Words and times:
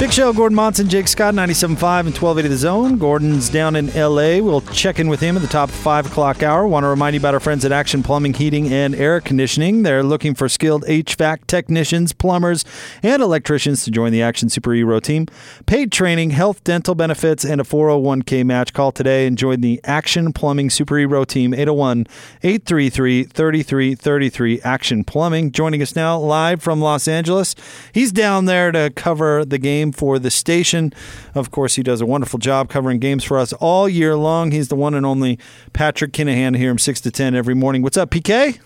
Big 0.00 0.14
Show, 0.14 0.32
Gordon 0.32 0.56
Monson, 0.56 0.88
Jake 0.88 1.08
Scott, 1.08 1.34
97.5 1.34 1.66
and 1.66 2.16
1280 2.16 2.48
The 2.48 2.56
Zone. 2.56 2.96
Gordon's 2.96 3.50
down 3.50 3.76
in 3.76 3.90
L.A. 3.90 4.40
We'll 4.40 4.62
check 4.62 4.98
in 4.98 5.08
with 5.08 5.20
him 5.20 5.36
at 5.36 5.42
the 5.42 5.48
top 5.48 5.68
5 5.68 6.06
o'clock 6.06 6.42
hour. 6.42 6.66
Want 6.66 6.84
to 6.84 6.88
remind 6.88 7.12
you 7.12 7.20
about 7.20 7.34
our 7.34 7.40
friends 7.40 7.66
at 7.66 7.70
Action 7.70 8.02
Plumbing, 8.02 8.32
Heating, 8.32 8.72
and 8.72 8.94
Air 8.94 9.20
Conditioning. 9.20 9.82
They're 9.82 10.02
looking 10.02 10.34
for 10.34 10.48
skilled 10.48 10.84
HVAC 10.84 11.46
technicians, 11.46 12.14
plumbers, 12.14 12.64
and 13.02 13.20
electricians 13.20 13.84
to 13.84 13.90
join 13.90 14.10
the 14.10 14.22
Action 14.22 14.48
Superhero 14.48 15.02
team. 15.02 15.26
Paid 15.66 15.92
training, 15.92 16.30
health, 16.30 16.64
dental 16.64 16.94
benefits, 16.94 17.44
and 17.44 17.60
a 17.60 17.64
401k 17.64 18.42
match. 18.42 18.72
Call 18.72 18.92
today 18.92 19.26
and 19.26 19.36
join 19.36 19.60
the 19.60 19.82
Action 19.84 20.32
Plumbing 20.32 20.70
Superhero 20.70 21.26
team, 21.26 21.52
801 21.52 22.06
833 22.42 23.24
3333. 23.24 24.62
Action 24.62 25.04
Plumbing. 25.04 25.52
Joining 25.52 25.82
us 25.82 25.94
now 25.94 26.18
live 26.18 26.62
from 26.62 26.80
Los 26.80 27.06
Angeles. 27.06 27.54
He's 27.92 28.12
down 28.12 28.46
there 28.46 28.72
to 28.72 28.88
cover 28.96 29.44
the 29.44 29.58
game 29.58 29.89
for 29.92 30.18
the 30.18 30.30
station. 30.30 30.92
Of 31.34 31.50
course, 31.50 31.76
he 31.76 31.82
does 31.82 32.00
a 32.00 32.06
wonderful 32.06 32.38
job 32.38 32.68
covering 32.68 32.98
games 32.98 33.24
for 33.24 33.38
us 33.38 33.52
all 33.54 33.88
year 33.88 34.16
long. 34.16 34.50
He's 34.50 34.68
the 34.68 34.76
one 34.76 34.94
and 34.94 35.04
only 35.06 35.38
Patrick 35.72 36.12
Kinahan 36.12 36.56
here, 36.56 36.76
6 36.76 37.00
to 37.00 37.10
10 37.10 37.34
every 37.34 37.54
morning. 37.54 37.82
What's 37.82 37.96
up, 37.96 38.10
PK? 38.10 38.58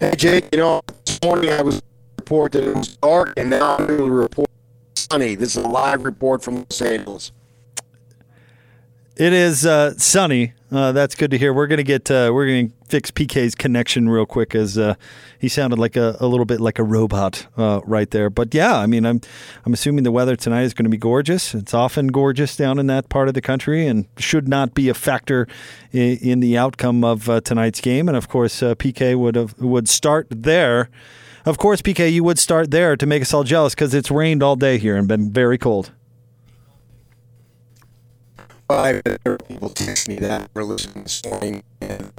Hey, 0.00 0.14
Jake, 0.16 0.48
you 0.52 0.58
know, 0.58 0.82
this 1.06 1.20
morning 1.22 1.50
I 1.50 1.62
was 1.62 1.80
report 2.24 2.52
that 2.52 2.64
it 2.64 2.74
was 2.74 2.96
dark, 2.96 3.34
and 3.36 3.50
now 3.50 3.76
I'm 3.76 3.86
going 3.86 3.98
to 3.98 4.10
report 4.10 4.48
sunny. 4.96 5.34
This 5.34 5.56
is 5.56 5.64
a 5.64 5.68
live 5.68 6.04
report 6.04 6.42
from 6.42 6.56
Los 6.56 6.80
Angeles. 6.80 7.32
It 9.16 9.32
is 9.32 9.64
uh, 9.64 9.96
sunny. 9.96 10.54
Uh, 10.72 10.90
that's 10.90 11.14
good 11.14 11.30
to 11.30 11.38
hear. 11.38 11.54
We're 11.54 11.68
gonna 11.68 11.84
get 11.84 12.10
uh, 12.10 12.32
we're 12.34 12.48
gonna 12.48 12.74
fix 12.88 13.12
PK's 13.12 13.54
connection 13.54 14.08
real 14.08 14.26
quick 14.26 14.56
as 14.56 14.76
uh, 14.76 14.96
he 15.38 15.48
sounded 15.48 15.78
like 15.78 15.94
a, 15.94 16.16
a 16.18 16.26
little 16.26 16.44
bit 16.44 16.60
like 16.60 16.80
a 16.80 16.82
robot 16.82 17.46
uh, 17.56 17.80
right 17.84 18.10
there. 18.10 18.28
But 18.28 18.52
yeah, 18.52 18.76
I 18.76 18.86
mean, 18.86 19.06
I'm 19.06 19.20
I'm 19.64 19.72
assuming 19.72 20.02
the 20.02 20.10
weather 20.10 20.34
tonight 20.34 20.62
is 20.62 20.74
going 20.74 20.86
to 20.86 20.90
be 20.90 20.96
gorgeous. 20.96 21.54
It's 21.54 21.72
often 21.72 22.08
gorgeous 22.08 22.56
down 22.56 22.80
in 22.80 22.88
that 22.88 23.08
part 23.08 23.28
of 23.28 23.34
the 23.34 23.40
country, 23.40 23.86
and 23.86 24.08
should 24.18 24.48
not 24.48 24.74
be 24.74 24.88
a 24.88 24.94
factor 24.94 25.46
in, 25.92 26.18
in 26.18 26.40
the 26.40 26.58
outcome 26.58 27.04
of 27.04 27.28
uh, 27.30 27.40
tonight's 27.40 27.80
game. 27.80 28.08
And 28.08 28.16
of 28.16 28.28
course, 28.28 28.62
PK 28.62 29.16
would 29.16 29.36
have 29.36 29.56
would 29.60 29.88
start 29.88 30.26
there. 30.28 30.90
Of 31.46 31.56
course, 31.56 31.82
PK, 31.82 32.10
you 32.10 32.24
would 32.24 32.40
start 32.40 32.72
there 32.72 32.96
to 32.96 33.06
make 33.06 33.22
us 33.22 33.32
all 33.32 33.44
jealous 33.44 33.76
because 33.76 33.94
it's 33.94 34.10
rained 34.10 34.42
all 34.42 34.56
day 34.56 34.78
here 34.78 34.96
and 34.96 35.06
been 35.06 35.30
very 35.30 35.58
cold. 35.58 35.92
Five 38.68 39.02
people 39.46 39.68
text 39.68 40.08
me 40.08 40.16
that 40.16 40.48
we're 40.54 40.64
listening 40.64 41.02
this 41.04 41.22
morning 41.26 41.62
and 41.82 42.12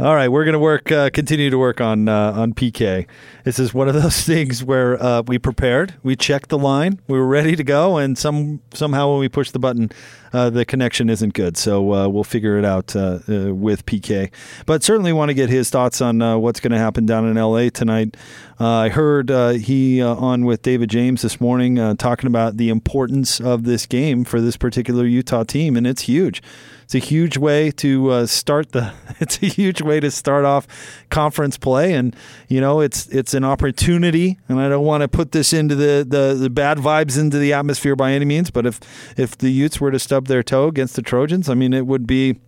all 0.00 0.14
right, 0.14 0.28
we're 0.28 0.44
going 0.44 0.52
to 0.52 0.60
work, 0.60 0.92
uh, 0.92 1.10
continue 1.10 1.50
to 1.50 1.58
work 1.58 1.80
on 1.80 2.08
uh, 2.08 2.32
on 2.32 2.54
PK. 2.54 3.08
This 3.42 3.58
is 3.58 3.74
one 3.74 3.88
of 3.88 3.94
those 3.94 4.22
things 4.24 4.62
where 4.62 5.02
uh, 5.02 5.22
we 5.26 5.38
prepared, 5.38 5.94
we 6.04 6.14
checked 6.14 6.50
the 6.50 6.58
line, 6.58 7.00
we 7.08 7.18
were 7.18 7.26
ready 7.26 7.56
to 7.56 7.64
go, 7.64 7.96
and 7.96 8.16
some 8.16 8.60
somehow 8.72 9.10
when 9.10 9.18
we 9.18 9.28
push 9.28 9.50
the 9.50 9.58
button, 9.58 9.90
uh, 10.32 10.50
the 10.50 10.64
connection 10.64 11.10
isn't 11.10 11.34
good. 11.34 11.56
So 11.56 11.92
uh, 11.92 12.08
we'll 12.08 12.22
figure 12.22 12.56
it 12.56 12.64
out 12.64 12.94
uh, 12.94 13.18
with 13.26 13.86
PK. 13.86 14.30
But 14.66 14.84
certainly 14.84 15.12
want 15.12 15.30
to 15.30 15.34
get 15.34 15.50
his 15.50 15.68
thoughts 15.68 16.00
on 16.00 16.20
what's 16.40 16.60
going 16.60 16.72
to 16.72 16.78
happen 16.78 17.04
down 17.04 17.26
in 17.26 17.34
LA 17.34 17.68
tonight. 17.68 18.16
I 18.60 18.90
heard 18.90 19.30
he 19.30 20.00
on 20.00 20.44
with 20.44 20.62
David 20.62 20.90
James 20.90 21.22
this 21.22 21.40
morning 21.40 21.96
talking 21.96 22.28
about 22.28 22.56
the 22.56 22.68
importance 22.68 23.40
of 23.40 23.64
this 23.64 23.84
game 23.84 24.22
for 24.22 24.40
this 24.40 24.56
particular 24.56 25.06
Utah 25.06 25.42
team, 25.42 25.76
and 25.76 25.88
it's 25.88 26.02
huge 26.02 26.40
it's 26.88 26.94
a 26.94 27.06
huge 27.06 27.36
way 27.36 27.70
to 27.72 28.10
uh, 28.10 28.26
start 28.26 28.72
the. 28.72 28.94
It's 29.20 29.42
a 29.42 29.46
huge 29.46 29.82
way 29.82 29.98
to 29.98 30.12
start 30.12 30.44
off 30.44 30.68
conference 31.10 31.58
play, 31.58 31.92
and 31.92 32.14
you 32.46 32.60
know 32.60 32.80
it's 32.80 33.08
it's 33.08 33.34
an 33.34 33.44
opportunity. 33.44 34.38
And 34.48 34.58
I 34.58 34.70
don't 34.70 34.86
want 34.86 35.02
to 35.02 35.08
put 35.08 35.32
this 35.32 35.52
into 35.52 35.74
the, 35.74 36.06
the 36.08 36.34
the 36.34 36.48
bad 36.48 36.78
vibes 36.78 37.18
into 37.18 37.38
the 37.38 37.52
atmosphere 37.52 37.94
by 37.94 38.12
any 38.12 38.24
means. 38.24 38.50
But 38.50 38.64
if 38.64 38.80
if 39.18 39.36
the 39.36 39.50
Utes 39.50 39.80
were 39.80 39.90
to 39.90 39.98
stub 39.98 40.28
their 40.28 40.42
toe 40.42 40.68
against 40.68 40.96
the 40.96 41.02
Trojans, 41.02 41.50
I 41.50 41.54
mean 41.54 41.74
it 41.74 41.86
would 41.86 42.06
be 42.06 42.38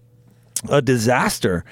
a 0.70 0.80
disaster. 0.80 1.64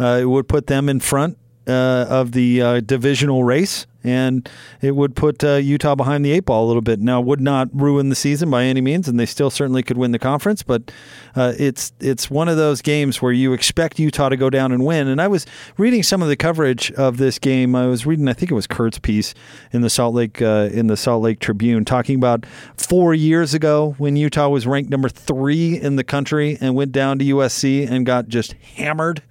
Uh, 0.00 0.18
it 0.22 0.24
would 0.24 0.48
put 0.48 0.66
them 0.66 0.88
in 0.88 0.98
front 0.98 1.38
uh, 1.68 2.06
of 2.08 2.32
the 2.32 2.62
uh, 2.62 2.80
divisional 2.80 3.44
race, 3.44 3.86
and 4.02 4.48
it 4.80 4.96
would 4.96 5.14
put 5.14 5.44
uh, 5.44 5.56
Utah 5.56 5.94
behind 5.94 6.24
the 6.24 6.32
eight 6.32 6.46
ball 6.46 6.64
a 6.64 6.68
little 6.68 6.82
bit. 6.82 6.98
Now, 6.98 7.20
would 7.20 7.40
not 7.40 7.68
ruin 7.72 8.08
the 8.08 8.14
season 8.14 8.50
by 8.50 8.64
any 8.64 8.80
means, 8.80 9.06
and 9.06 9.20
they 9.20 9.26
still 9.26 9.50
certainly 9.50 9.82
could 9.82 9.98
win 9.98 10.12
the 10.12 10.18
conference. 10.18 10.62
But 10.62 10.90
uh, 11.36 11.52
it's 11.58 11.92
it's 12.00 12.30
one 12.30 12.48
of 12.48 12.56
those 12.56 12.80
games 12.80 13.20
where 13.20 13.32
you 13.32 13.52
expect 13.52 13.98
Utah 13.98 14.30
to 14.30 14.36
go 14.36 14.48
down 14.48 14.72
and 14.72 14.86
win. 14.86 15.08
And 15.08 15.20
I 15.20 15.28
was 15.28 15.44
reading 15.76 16.02
some 16.02 16.22
of 16.22 16.28
the 16.28 16.36
coverage 16.36 16.90
of 16.92 17.18
this 17.18 17.38
game. 17.38 17.74
I 17.74 17.86
was 17.86 18.06
reading, 18.06 18.28
I 18.28 18.32
think 18.32 18.50
it 18.50 18.54
was 18.54 18.66
Kurt's 18.66 18.98
piece 18.98 19.34
in 19.72 19.82
the 19.82 19.90
Salt 19.90 20.14
Lake 20.14 20.40
uh, 20.40 20.70
in 20.72 20.86
the 20.86 20.96
Salt 20.96 21.22
Lake 21.22 21.38
Tribune, 21.38 21.84
talking 21.84 22.16
about 22.16 22.46
four 22.76 23.12
years 23.12 23.52
ago 23.52 23.94
when 23.98 24.16
Utah 24.16 24.48
was 24.48 24.66
ranked 24.66 24.90
number 24.90 25.10
three 25.10 25.78
in 25.78 25.96
the 25.96 26.04
country 26.04 26.56
and 26.60 26.74
went 26.74 26.92
down 26.92 27.18
to 27.18 27.24
USC 27.26 27.88
and 27.88 28.06
got 28.06 28.28
just 28.28 28.54
hammered. 28.54 29.22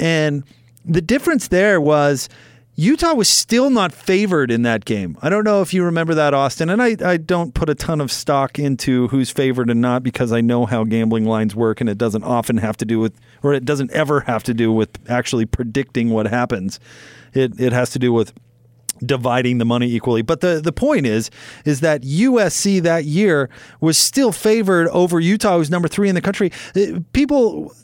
And 0.00 0.44
the 0.88 1.02
difference 1.02 1.48
there 1.48 1.80
was 1.80 2.28
Utah 2.74 3.14
was 3.14 3.28
still 3.28 3.70
not 3.70 3.92
favored 3.92 4.52
in 4.52 4.62
that 4.62 4.84
game. 4.84 5.18
I 5.20 5.28
don't 5.28 5.42
know 5.42 5.62
if 5.62 5.74
you 5.74 5.82
remember 5.82 6.14
that, 6.14 6.32
Austin. 6.32 6.70
And 6.70 6.80
I, 6.80 6.96
I 7.04 7.16
don't 7.16 7.52
put 7.52 7.68
a 7.68 7.74
ton 7.74 8.00
of 8.00 8.12
stock 8.12 8.56
into 8.56 9.08
who's 9.08 9.30
favored 9.30 9.68
and 9.68 9.80
not 9.80 10.04
because 10.04 10.30
I 10.30 10.40
know 10.40 10.64
how 10.64 10.84
gambling 10.84 11.24
lines 11.24 11.56
work 11.56 11.80
and 11.80 11.90
it 11.90 11.98
doesn't 11.98 12.22
often 12.22 12.58
have 12.58 12.76
to 12.76 12.84
do 12.84 13.00
with, 13.00 13.18
or 13.42 13.52
it 13.52 13.64
doesn't 13.64 13.90
ever 13.90 14.20
have 14.20 14.44
to 14.44 14.54
do 14.54 14.72
with 14.72 14.90
actually 15.10 15.44
predicting 15.44 16.10
what 16.10 16.28
happens. 16.28 16.78
It, 17.34 17.58
it 17.60 17.72
has 17.72 17.90
to 17.90 17.98
do 17.98 18.12
with 18.12 18.32
dividing 19.04 19.58
the 19.58 19.64
money 19.64 19.90
equally. 19.92 20.22
But 20.22 20.40
the, 20.40 20.60
the 20.62 20.72
point 20.72 21.06
is, 21.06 21.30
is 21.64 21.80
that 21.80 22.02
USC 22.02 22.82
that 22.82 23.04
year 23.04 23.48
was 23.80 23.98
still 23.98 24.32
favored 24.32 24.88
over 24.88 25.20
Utah, 25.20 25.58
who's 25.58 25.70
number 25.70 25.88
three 25.88 26.08
in 26.08 26.14
the 26.14 26.20
country. 26.20 26.52
Uh, 26.76 27.00
people 27.12 27.74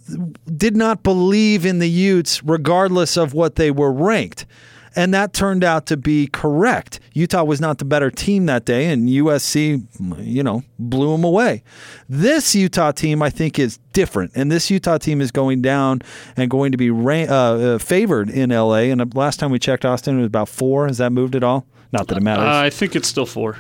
did 0.57 0.77
not 0.77 1.03
believe 1.03 1.65
in 1.65 1.79
the 1.79 1.89
Utes 1.89 2.43
regardless 2.45 3.17
of 3.17 3.35
what 3.35 3.57
they 3.57 3.71
were 3.71 3.93
ranked. 3.93 4.47
And 4.97 5.13
that 5.15 5.33
turned 5.33 5.65
out 5.65 5.87
to 5.87 5.97
be 5.97 6.29
correct. 6.29 7.01
Utah 7.13 7.45
was 7.45 7.61
not 7.61 7.79
the 7.79 7.85
better 7.85 8.11
team 8.11 8.47
that 8.47 8.65
day, 8.65 8.87
and 8.91 9.09
USC, 9.09 9.85
you 10.19 10.43
know, 10.43 10.63
blew 10.79 11.13
them 11.13 11.25
away. 11.25 11.63
This 12.09 12.55
Utah 12.55 12.93
team, 12.93 13.23
I 13.23 13.31
think, 13.31 13.59
is 13.59 13.79
different. 13.93 14.33
And 14.35 14.51
this 14.53 14.71
Utah 14.71 14.99
team 14.99 15.21
is 15.21 15.31
going 15.31 15.63
down 15.63 16.03
and 16.37 16.51
going 16.51 16.73
to 16.73 16.79
be 16.79 16.91
uh, 16.91 17.27
uh, 17.27 17.79
favored 17.79 18.31
in 18.31 18.51
LA. 18.51 18.91
And 18.91 19.15
last 19.15 19.41
time 19.41 19.51
we 19.51 19.59
checked, 19.59 19.85
Austin, 19.85 20.17
it 20.17 20.19
was 20.19 20.27
about 20.27 20.49
four. 20.49 20.87
Has 20.87 20.99
that 20.99 21.11
moved 21.11 21.35
at 21.35 21.43
all? 21.43 21.67
Not 21.93 22.09
that 22.09 22.19
it 22.19 22.23
matters. 22.23 22.45
Uh, 22.45 22.59
I 22.59 22.71
think 22.71 22.97
it's 22.97 23.09
still 23.09 23.27
four 23.27 23.57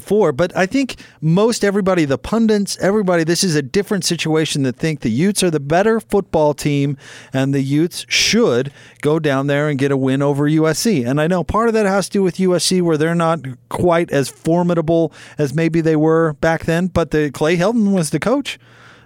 four. 0.00 0.32
But 0.32 0.56
I 0.56 0.66
think 0.66 0.96
most 1.20 1.64
everybody, 1.64 2.04
the 2.04 2.18
pundits, 2.18 2.76
everybody, 2.78 3.24
this 3.24 3.44
is 3.44 3.54
a 3.54 3.62
different 3.62 4.04
situation 4.04 4.62
that 4.62 4.76
think 4.76 5.00
the 5.00 5.10
Utes 5.10 5.42
are 5.42 5.50
the 5.50 5.60
better 5.60 6.00
football 6.00 6.54
team 6.54 6.96
and 7.32 7.54
the 7.54 7.62
Utes 7.62 8.04
should 8.08 8.72
go 9.00 9.18
down 9.18 9.46
there 9.46 9.68
and 9.68 9.78
get 9.78 9.90
a 9.90 9.96
win 9.96 10.22
over 10.22 10.48
USC. 10.48 11.08
And 11.08 11.20
I 11.20 11.26
know 11.26 11.44
part 11.44 11.68
of 11.68 11.74
that 11.74 11.86
has 11.86 12.08
to 12.08 12.12
do 12.12 12.22
with 12.22 12.36
USC 12.36 12.82
where 12.82 12.96
they're 12.96 13.14
not 13.14 13.40
quite 13.68 14.10
as 14.10 14.28
formidable 14.28 15.12
as 15.38 15.54
maybe 15.54 15.80
they 15.80 15.96
were 15.96 16.34
back 16.34 16.64
then. 16.64 16.88
But 16.88 17.10
the 17.10 17.30
Clay 17.30 17.56
Helton 17.56 17.92
was 17.92 18.10
the 18.10 18.20
coach 18.20 18.58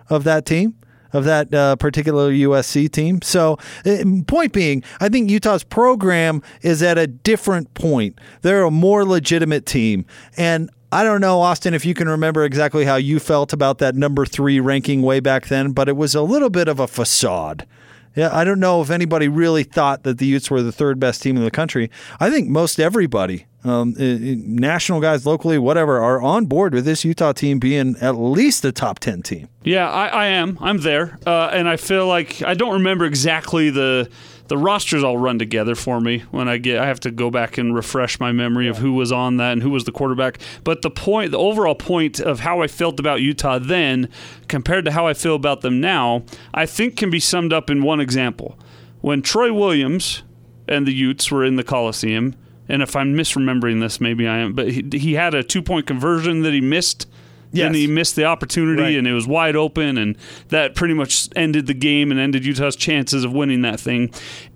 of 0.08 0.24
that 0.24 0.44
team 0.44 0.76
of 1.12 1.24
that 1.24 1.52
uh, 1.52 1.76
particular 1.76 2.30
USC 2.30 2.90
team. 2.90 3.20
So, 3.22 3.58
uh, 3.84 4.04
point 4.26 4.52
being, 4.52 4.82
I 5.00 5.08
think 5.08 5.30
Utah's 5.30 5.64
program 5.64 6.42
is 6.62 6.82
at 6.82 6.98
a 6.98 7.06
different 7.06 7.72
point. 7.74 8.18
They're 8.42 8.64
a 8.64 8.70
more 8.70 9.04
legitimate 9.04 9.66
team. 9.66 10.06
And 10.36 10.70
I 10.90 11.04
don't 11.04 11.22
know, 11.22 11.40
Austin, 11.40 11.72
if 11.72 11.86
you 11.86 11.94
can 11.94 12.08
remember 12.08 12.44
exactly 12.44 12.84
how 12.84 12.96
you 12.96 13.18
felt 13.18 13.54
about 13.54 13.78
that 13.78 13.94
number 13.94 14.26
three 14.26 14.60
ranking 14.60 15.00
way 15.00 15.20
back 15.20 15.48
then, 15.48 15.72
but 15.72 15.88
it 15.88 15.96
was 15.96 16.14
a 16.14 16.20
little 16.20 16.50
bit 16.50 16.68
of 16.68 16.78
a 16.78 16.86
facade. 16.86 17.66
Yeah, 18.14 18.28
I 18.32 18.44
don't 18.44 18.60
know 18.60 18.82
if 18.82 18.90
anybody 18.90 19.28
really 19.28 19.64
thought 19.64 20.02
that 20.02 20.18
the 20.18 20.26
Utes 20.26 20.50
were 20.50 20.62
the 20.62 20.72
third 20.72 21.00
best 21.00 21.22
team 21.22 21.36
in 21.36 21.44
the 21.44 21.50
country. 21.50 21.90
I 22.20 22.30
think 22.30 22.48
most 22.48 22.78
everybody 22.78 23.46
um, 23.64 23.94
national 23.96 25.00
guys 25.00 25.24
locally, 25.24 25.58
whatever, 25.58 26.00
are 26.00 26.20
on 26.20 26.46
board 26.46 26.74
with 26.74 26.84
this 26.84 27.04
Utah 27.04 27.32
team 27.32 27.58
being 27.58 27.96
at 28.00 28.16
least 28.16 28.64
a 28.64 28.72
top 28.72 28.98
10 28.98 29.22
team. 29.22 29.48
Yeah, 29.62 29.88
I, 29.88 30.06
I 30.08 30.26
am. 30.26 30.58
I'm 30.60 30.78
there, 30.78 31.18
uh, 31.26 31.50
and 31.52 31.68
I 31.68 31.76
feel 31.76 32.06
like 32.06 32.42
I 32.42 32.54
don't 32.54 32.74
remember 32.74 33.04
exactly 33.04 33.70
the 33.70 34.10
the 34.48 34.58
rosters 34.58 35.04
all 35.04 35.18
run 35.18 35.38
together 35.38 35.74
for 35.74 36.00
me 36.00 36.20
when 36.30 36.48
I 36.48 36.58
get. 36.58 36.78
I 36.78 36.86
have 36.86 37.00
to 37.00 37.10
go 37.10 37.30
back 37.30 37.58
and 37.58 37.74
refresh 37.74 38.20
my 38.20 38.32
memory 38.32 38.68
of 38.68 38.78
who 38.78 38.92
was 38.92 39.12
on 39.12 39.36
that 39.38 39.52
and 39.52 39.62
who 39.62 39.70
was 39.70 39.84
the 39.84 39.92
quarterback. 39.92 40.38
But 40.64 40.82
the 40.82 40.90
point, 40.90 41.30
the 41.30 41.38
overall 41.38 41.74
point 41.74 42.20
of 42.20 42.40
how 42.40 42.60
I 42.60 42.66
felt 42.66 43.00
about 43.00 43.20
Utah 43.20 43.58
then, 43.58 44.08
compared 44.48 44.84
to 44.84 44.92
how 44.92 45.06
I 45.06 45.14
feel 45.14 45.34
about 45.34 45.60
them 45.60 45.80
now, 45.80 46.24
I 46.52 46.66
think 46.66 46.96
can 46.96 47.10
be 47.10 47.20
summed 47.20 47.52
up 47.52 47.70
in 47.70 47.82
one 47.82 48.00
example. 48.00 48.58
When 49.00 49.22
Troy 49.22 49.52
Williams 49.52 50.22
and 50.68 50.86
the 50.86 50.94
Utes 50.94 51.30
were 51.30 51.44
in 51.44 51.56
the 51.56 51.64
Coliseum, 51.64 52.36
and 52.68 52.82
if 52.82 52.94
I'm 52.94 53.14
misremembering 53.14 53.80
this, 53.80 54.00
maybe 54.00 54.26
I 54.26 54.38
am, 54.38 54.54
but 54.54 54.70
he, 54.70 54.84
he 54.92 55.14
had 55.14 55.34
a 55.34 55.42
two 55.42 55.62
point 55.62 55.86
conversion 55.86 56.42
that 56.42 56.52
he 56.52 56.60
missed. 56.60 57.08
And 57.54 57.74
he 57.74 57.86
missed 57.86 58.16
the 58.16 58.24
opportunity, 58.24 58.82
Right. 58.82 58.96
and 58.96 59.06
it 59.06 59.12
was 59.12 59.26
wide 59.26 59.56
open, 59.56 59.98
and 59.98 60.16
that 60.48 60.74
pretty 60.74 60.94
much 60.94 61.28
ended 61.36 61.66
the 61.66 61.74
game 61.74 62.10
and 62.10 62.18
ended 62.18 62.44
Utah's 62.46 62.76
chances 62.76 63.24
of 63.24 63.32
winning 63.32 63.62
that 63.62 63.78
thing. 63.78 64.10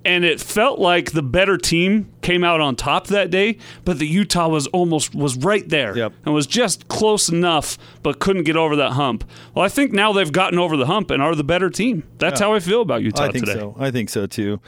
And 0.05 0.25
it 0.25 0.41
felt 0.41 0.79
like 0.79 1.13
the 1.13 1.23
better 1.23 1.59
team 1.59 2.07
came 2.23 2.45
out 2.45 2.61
on 2.61 2.77
top 2.77 3.09
that 3.09 3.31
day, 3.31 3.59
but 3.85 3.99
the 3.99 4.07
Utah 4.07 4.49
was 4.49 4.67
almost 4.69 5.15
was 5.15 5.37
right 5.37 5.69
there 5.69 5.97
Yep. 5.97 6.13
and 6.25 6.35
was 6.35 6.47
just 6.47 6.87
close 6.89 7.29
enough, 7.29 7.77
but 8.03 8.19
couldn't 8.21 8.45
get 8.45 8.57
over 8.57 8.77
that 8.77 8.93
hump. 8.93 9.25
Well, 9.55 9.65
I 9.65 9.69
think 9.69 9.93
now 9.93 10.13
they've 10.13 10.31
gotten 10.33 10.59
over 10.59 10.77
the 10.77 10.87
hump 10.87 11.11
and 11.11 11.21
are 11.23 11.35
the 11.35 11.45
better 11.45 11.69
team. 11.71 12.05
That's 12.19 12.41
how 12.41 12.55
I 12.55 12.61
feel 12.61 12.83
about 12.83 13.03
Utah 13.03 13.25
I 13.25 13.33
think 13.33 13.45
today. 13.47 13.59
so. 13.59 13.75
I 13.79 13.91
think 13.91 14.09
so 14.11 14.27
too. 14.27 14.61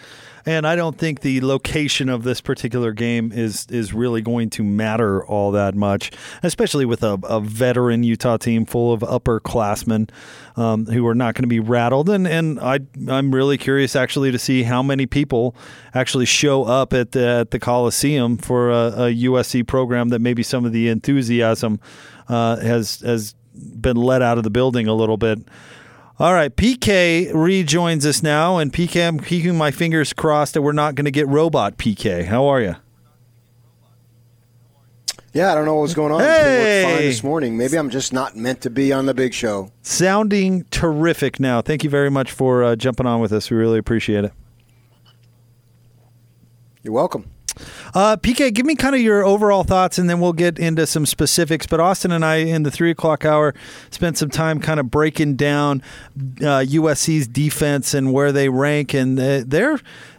And 0.49 0.67
I 0.67 0.77
don't 0.77 0.97
think 0.97 1.21
the 1.21 1.43
location 1.43 2.09
of 2.09 2.23
this 2.23 2.41
particular 2.41 2.95
game 2.95 3.33
is 3.33 3.67
is 3.69 3.93
really 3.93 4.23
going 4.23 4.49
to 4.51 4.65
matter 4.65 5.23
all 5.23 5.51
that 5.51 5.75
much, 5.75 6.11
especially 6.43 6.87
with 6.87 7.03
a, 7.03 7.19
a 7.25 7.39
veteran 7.39 8.03
Utah 8.03 8.39
team 8.39 8.65
full 8.65 8.95
of 8.95 9.03
upperclassmen 9.03 10.09
um, 10.57 10.87
who 10.87 11.07
are 11.07 11.15
not 11.15 11.35
going 11.35 11.43
to 11.43 11.49
be 11.49 11.61
rattled. 11.61 12.09
And 12.09 12.27
and 12.27 12.59
I 12.61 12.79
I'm 13.09 13.35
really 13.35 13.59
curious 13.59 13.95
actually 13.95 14.33
to 14.33 14.39
see 14.39 14.63
how 14.63 14.83
many 14.83 15.05
people 15.05 15.55
actually 15.93 16.25
show 16.25 16.65
up 16.65 16.95
at 16.95 17.13
the, 17.13 17.27
at 17.27 17.51
the 17.51 17.59
Coliseum 17.59 18.39
for 18.39 18.71
a, 18.71 18.87
a 18.87 19.15
USC 19.25 19.67
program 19.67 20.09
that 20.09 20.23
maybe 20.23 20.43
some 20.43 20.65
of 20.65 20.73
the 20.73 20.89
enthusiasm 20.89 21.79
uh, 22.27 22.57
has 22.57 23.01
has 23.01 23.35
been 23.55 23.99
let 23.99 24.23
out 24.23 24.39
of 24.39 24.45
the 24.45 24.51
building 24.51 24.87
a 24.87 24.95
little 24.95 25.19
bit. 25.19 25.41
All 26.21 26.35
right, 26.35 26.55
PK 26.55 27.31
rejoins 27.33 28.05
us 28.05 28.25
now, 28.25 28.59
and 28.59 28.73
PK, 28.73 29.07
I'm 29.07 29.21
keeping 29.21 29.57
my 29.57 29.71
fingers 29.71 30.13
crossed 30.13 30.55
that 30.55 30.63
we're 30.63 30.73
not 30.73 30.97
going 30.97 31.05
to 31.05 31.13
get 31.13 31.29
robot 31.29 31.79
PK. 31.79 32.25
How 32.25 32.47
are 32.47 32.61
you? 32.61 32.75
Yeah, 35.33 35.53
I 35.53 35.55
don't 35.55 35.65
know 35.65 35.77
what's 35.77 35.95
going 35.95 36.11
on. 36.11 36.19
Hey! 36.19 36.83
Fine 36.85 37.03
this 37.05 37.23
morning. 37.23 37.57
Maybe 37.57 37.79
I'm 37.79 37.89
just 37.89 38.13
not 38.13 38.35
meant 38.35 38.63
to 38.63 38.71
be 38.71 38.93
on 38.93 39.07
the 39.07 39.15
big 39.15 39.33
show. 39.33 39.71
Sounding 39.83 40.65
terrific 40.73 41.39
now. 41.39 41.63
Thank 41.63 41.85
you 41.85 41.91
very 41.91 42.11
much 42.11 42.33
for 42.33 42.65
uh, 42.65 42.75
jumping 42.75 43.07
on 43.07 43.21
with 43.21 43.33
us. 43.33 43.49
We 43.49 43.57
really 43.57 43.79
appreciate 43.79 44.25
it. 44.25 44.33
You're 46.83 46.95
welcome. 46.95 47.31
Uh, 47.95 48.17
PK, 48.17 48.53
give 48.53 48.67
me 48.67 48.75
kind 48.75 48.95
of 48.95 49.01
your 49.01 49.25
overall 49.25 49.65
thoughts, 49.65 49.99
and 49.99 50.09
then 50.09 50.21
we'll 50.21 50.33
get 50.33 50.59
into 50.59 50.87
some 50.87 51.07
specifics. 51.07 51.67
But 51.67 51.81
Austin 51.81 52.13
and 52.13 52.25
I, 52.25 52.37
in 52.37 52.63
the 52.63 52.71
three 52.71 52.91
o'clock 52.91 53.25
hour, 53.25 53.55
spent 53.91 54.19
some 54.19 54.31
time 54.31 54.61
kind 54.61 54.81
of 54.81 54.91
breaking 54.91 55.37
down 55.37 55.83
uh, 56.41 56.65
USC's 56.65 57.27
defense 57.27 57.95
and 57.95 58.13
where 58.13 58.33
they 58.33 58.49
rank, 58.49 58.95
and 58.95 59.19
they're 59.19 59.79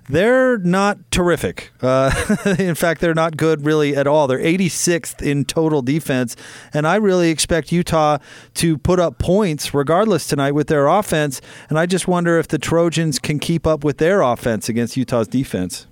they're 0.09 0.57
not 0.57 0.97
terrific. 1.11 1.71
Uh, 1.81 2.11
in 2.59 2.75
fact, 2.75 2.99
they're 2.99 3.13
not 3.13 3.37
good 3.37 3.63
really 3.63 3.95
at 3.95 4.07
all. 4.07 4.27
They're 4.27 4.39
86th 4.39 5.21
in 5.21 5.45
total 5.45 5.81
defense, 5.81 6.35
and 6.73 6.87
I 6.87 6.95
really 6.95 7.29
expect 7.29 7.71
Utah 7.71 8.17
to 8.55 8.77
put 8.79 8.99
up 8.99 9.19
points 9.19 9.73
regardless 9.73 10.27
tonight 10.27 10.53
with 10.53 10.67
their 10.67 10.87
offense. 10.87 11.41
And 11.69 11.77
I 11.77 11.85
just 11.85 12.07
wonder 12.07 12.39
if 12.39 12.47
the 12.47 12.57
Trojans 12.57 13.19
can 13.19 13.39
keep 13.39 13.67
up 13.67 13.83
with 13.83 13.99
their 13.99 14.21
offense 14.21 14.67
against 14.67 14.97
Utah's 14.97 15.27
defense. 15.27 15.85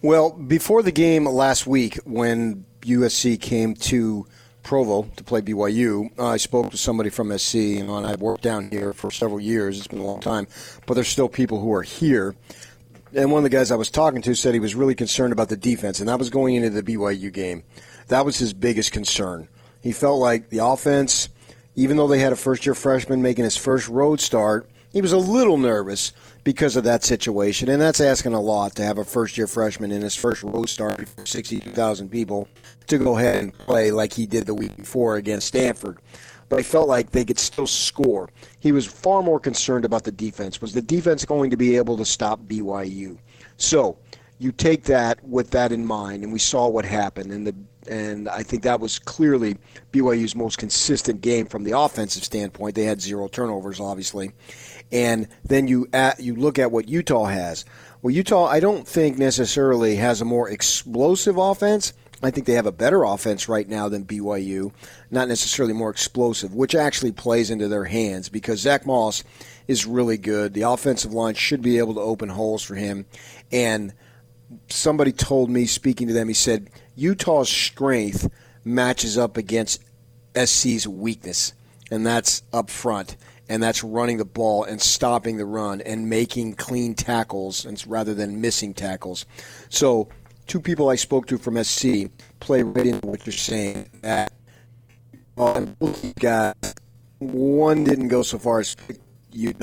Well, 0.00 0.30
before 0.30 0.84
the 0.84 0.92
game 0.92 1.26
last 1.26 1.66
week, 1.66 1.96
when 2.04 2.64
USC 2.82 3.40
came 3.40 3.74
to 3.74 4.28
Provo 4.62 5.10
to 5.16 5.24
play 5.24 5.40
BYU, 5.40 6.16
I 6.20 6.36
spoke 6.36 6.70
to 6.70 6.76
somebody 6.76 7.10
from 7.10 7.36
SC, 7.36 7.80
and 7.80 7.90
I've 7.90 8.20
worked 8.20 8.42
down 8.44 8.70
here 8.70 8.92
for 8.92 9.10
several 9.10 9.40
years. 9.40 9.76
It's 9.76 9.88
been 9.88 9.98
a 9.98 10.06
long 10.06 10.20
time, 10.20 10.46
but 10.86 10.94
there's 10.94 11.08
still 11.08 11.28
people 11.28 11.58
who 11.58 11.72
are 11.72 11.82
here. 11.82 12.36
And 13.12 13.32
one 13.32 13.40
of 13.40 13.50
the 13.50 13.56
guys 13.56 13.72
I 13.72 13.76
was 13.76 13.90
talking 13.90 14.22
to 14.22 14.36
said 14.36 14.54
he 14.54 14.60
was 14.60 14.76
really 14.76 14.94
concerned 14.94 15.32
about 15.32 15.48
the 15.48 15.56
defense, 15.56 15.98
and 15.98 16.08
that 16.08 16.20
was 16.20 16.30
going 16.30 16.54
into 16.54 16.70
the 16.70 16.82
BYU 16.84 17.32
game. 17.32 17.64
That 18.06 18.24
was 18.24 18.38
his 18.38 18.52
biggest 18.52 18.92
concern. 18.92 19.48
He 19.82 19.90
felt 19.90 20.20
like 20.20 20.50
the 20.50 20.64
offense, 20.64 21.28
even 21.74 21.96
though 21.96 22.06
they 22.06 22.20
had 22.20 22.32
a 22.32 22.36
first 22.36 22.64
year 22.64 22.74
freshman 22.74 23.20
making 23.20 23.42
his 23.42 23.56
first 23.56 23.88
road 23.88 24.20
start, 24.20 24.70
he 24.92 25.02
was 25.02 25.12
a 25.12 25.18
little 25.18 25.58
nervous 25.58 26.12
because 26.44 26.76
of 26.76 26.84
that 26.84 27.04
situation. 27.04 27.68
And 27.68 27.80
that's 27.80 28.00
asking 28.00 28.34
a 28.34 28.40
lot 28.40 28.74
to 28.76 28.82
have 28.82 28.98
a 28.98 29.04
first 29.04 29.36
year 29.36 29.46
freshman 29.46 29.92
in 29.92 30.02
his 30.02 30.14
first 30.14 30.42
road 30.42 30.68
start 30.68 30.96
before 30.96 31.26
62,000 31.26 32.10
people 32.10 32.48
to 32.86 32.98
go 32.98 33.18
ahead 33.18 33.36
and 33.36 33.56
play 33.58 33.90
like 33.90 34.12
he 34.12 34.26
did 34.26 34.46
the 34.46 34.54
week 34.54 34.76
before 34.76 35.16
against 35.16 35.48
Stanford. 35.48 35.98
But 36.48 36.60
I 36.60 36.62
felt 36.62 36.88
like 36.88 37.10
they 37.10 37.24
could 37.24 37.38
still 37.38 37.66
score. 37.66 38.30
He 38.60 38.72
was 38.72 38.86
far 38.86 39.22
more 39.22 39.38
concerned 39.38 39.84
about 39.84 40.04
the 40.04 40.12
defense. 40.12 40.62
Was 40.62 40.72
the 40.72 40.80
defense 40.80 41.24
going 41.24 41.50
to 41.50 41.56
be 41.58 41.76
able 41.76 41.98
to 41.98 42.04
stop 42.06 42.40
BYU? 42.44 43.18
So 43.58 43.98
you 44.38 44.52
take 44.52 44.84
that 44.84 45.22
with 45.22 45.50
that 45.50 45.72
in 45.72 45.84
mind, 45.84 46.22
and 46.22 46.32
we 46.32 46.38
saw 46.38 46.66
what 46.68 46.84
happened, 46.84 47.32
and 47.32 47.46
the 47.46 47.54
and 47.88 48.28
I 48.28 48.42
think 48.42 48.62
that 48.64 48.80
was 48.80 48.98
clearly 48.98 49.56
BYU's 49.92 50.36
most 50.36 50.58
consistent 50.58 51.20
game 51.20 51.46
from 51.46 51.64
the 51.64 51.78
offensive 51.78 52.22
standpoint. 52.22 52.74
They 52.74 52.84
had 52.84 53.00
zero 53.00 53.28
turnovers, 53.28 53.80
obviously, 53.80 54.32
and 54.92 55.28
then 55.44 55.68
you 55.68 55.88
at, 55.92 56.20
you 56.20 56.34
look 56.34 56.58
at 56.58 56.72
what 56.72 56.88
Utah 56.88 57.26
has. 57.26 57.64
Well, 58.02 58.14
Utah, 58.14 58.46
I 58.46 58.60
don't 58.60 58.86
think 58.86 59.18
necessarily 59.18 59.96
has 59.96 60.20
a 60.20 60.24
more 60.24 60.48
explosive 60.48 61.36
offense. 61.36 61.92
I 62.22 62.30
think 62.30 62.46
they 62.46 62.54
have 62.54 62.66
a 62.66 62.72
better 62.72 63.04
offense 63.04 63.48
right 63.48 63.68
now 63.68 63.88
than 63.88 64.04
BYU, 64.04 64.72
not 65.10 65.28
necessarily 65.28 65.72
more 65.72 65.90
explosive, 65.90 66.54
which 66.54 66.74
actually 66.74 67.12
plays 67.12 67.50
into 67.50 67.68
their 67.68 67.84
hands 67.84 68.28
because 68.28 68.60
Zach 68.60 68.86
Moss 68.86 69.22
is 69.68 69.86
really 69.86 70.18
good. 70.18 70.52
The 70.54 70.62
offensive 70.62 71.12
line 71.12 71.34
should 71.34 71.62
be 71.62 71.78
able 71.78 71.94
to 71.94 72.00
open 72.00 72.28
holes 72.28 72.62
for 72.62 72.74
him, 72.74 73.06
and 73.52 73.92
somebody 74.68 75.12
told 75.12 75.50
me 75.50 75.66
speaking 75.66 76.08
to 76.08 76.14
them, 76.14 76.28
he 76.28 76.34
said 76.34 76.70
Utah's 76.96 77.48
strength 77.48 78.28
matches 78.64 79.16
up 79.16 79.36
against 79.36 79.82
SC's 80.34 80.88
weakness, 80.88 81.52
and 81.90 82.04
that's 82.04 82.42
up 82.52 82.70
front, 82.70 83.16
and 83.48 83.62
that's 83.62 83.82
running 83.82 84.18
the 84.18 84.24
ball 84.24 84.64
and 84.64 84.80
stopping 84.80 85.36
the 85.36 85.46
run 85.46 85.80
and 85.80 86.08
making 86.08 86.54
clean 86.54 86.94
tackles 86.94 87.64
and 87.64 87.82
rather 87.86 88.14
than 88.14 88.40
missing 88.40 88.74
tackles. 88.74 89.26
So, 89.68 90.08
two 90.46 90.60
people 90.60 90.88
I 90.88 90.96
spoke 90.96 91.26
to 91.28 91.38
from 91.38 91.62
SC 91.62 92.10
play 92.40 92.62
right 92.62 92.86
into 92.86 93.06
what 93.06 93.26
you're 93.26 93.32
saying. 93.32 93.90
That 94.02 94.32
um, 95.36 95.76
both 95.78 96.04
one 97.18 97.84
didn't 97.84 98.08
go 98.08 98.22
so 98.22 98.38
far 98.38 98.60
as 98.60 98.76
you, 99.32 99.54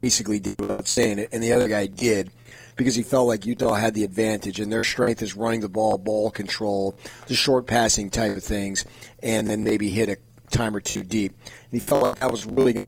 basically 0.00 0.40
did 0.40 0.60
without 0.60 0.86
saying 0.86 1.18
it, 1.18 1.28
and 1.32 1.42
the 1.42 1.52
other 1.52 1.68
guy 1.68 1.86
did 1.86 2.30
because 2.76 2.94
he 2.94 3.02
felt 3.02 3.26
like 3.26 3.46
Utah 3.46 3.74
had 3.74 3.94
the 3.94 4.04
advantage, 4.04 4.60
and 4.60 4.70
their 4.70 4.84
strength 4.84 5.22
is 5.22 5.34
running 5.34 5.60
the 5.60 5.68
ball, 5.68 5.96
ball 5.96 6.30
control, 6.30 6.98
the 7.26 7.34
short 7.34 7.66
passing 7.66 8.10
type 8.10 8.36
of 8.36 8.44
things, 8.44 8.84
and 9.22 9.48
then 9.48 9.64
maybe 9.64 9.88
hit 9.88 10.10
a 10.10 10.16
time 10.50 10.74
or 10.74 10.80
two 10.80 11.02
deep. 11.02 11.32
And 11.44 11.72
he 11.72 11.78
felt 11.78 12.02
like 12.02 12.18
that 12.20 12.30
was 12.30 12.46
really 12.46 12.86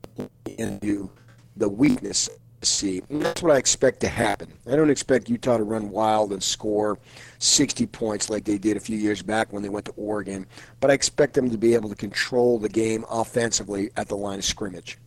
into 0.57 1.09
the 1.57 1.69
weakness 1.69 2.29
see. 2.65 3.01
And 3.09 3.21
that's 3.21 3.41
what 3.41 3.51
I 3.51 3.57
expect 3.57 3.99
to 4.01 4.07
happen. 4.07 4.51
I 4.67 4.75
don't 4.75 4.89
expect 4.89 5.29
Utah 5.29 5.57
to 5.57 5.63
run 5.63 5.89
wild 5.89 6.31
and 6.31 6.41
score 6.41 6.99
60 7.39 7.85
points 7.87 8.29
like 8.29 8.43
they 8.43 8.57
did 8.57 8.77
a 8.77 8.79
few 8.79 8.97
years 8.97 9.21
back 9.21 9.53
when 9.53 9.63
they 9.63 9.69
went 9.69 9.85
to 9.85 9.93
Oregon, 9.95 10.45
but 10.79 10.91
I 10.91 10.93
expect 10.93 11.33
them 11.33 11.49
to 11.49 11.57
be 11.57 11.73
able 11.73 11.89
to 11.89 11.95
control 11.95 12.59
the 12.59 12.69
game 12.69 13.05
offensively 13.09 13.91
at 13.95 14.07
the 14.07 14.17
line 14.17 14.39
of 14.39 14.45
scrimmage. 14.45 14.97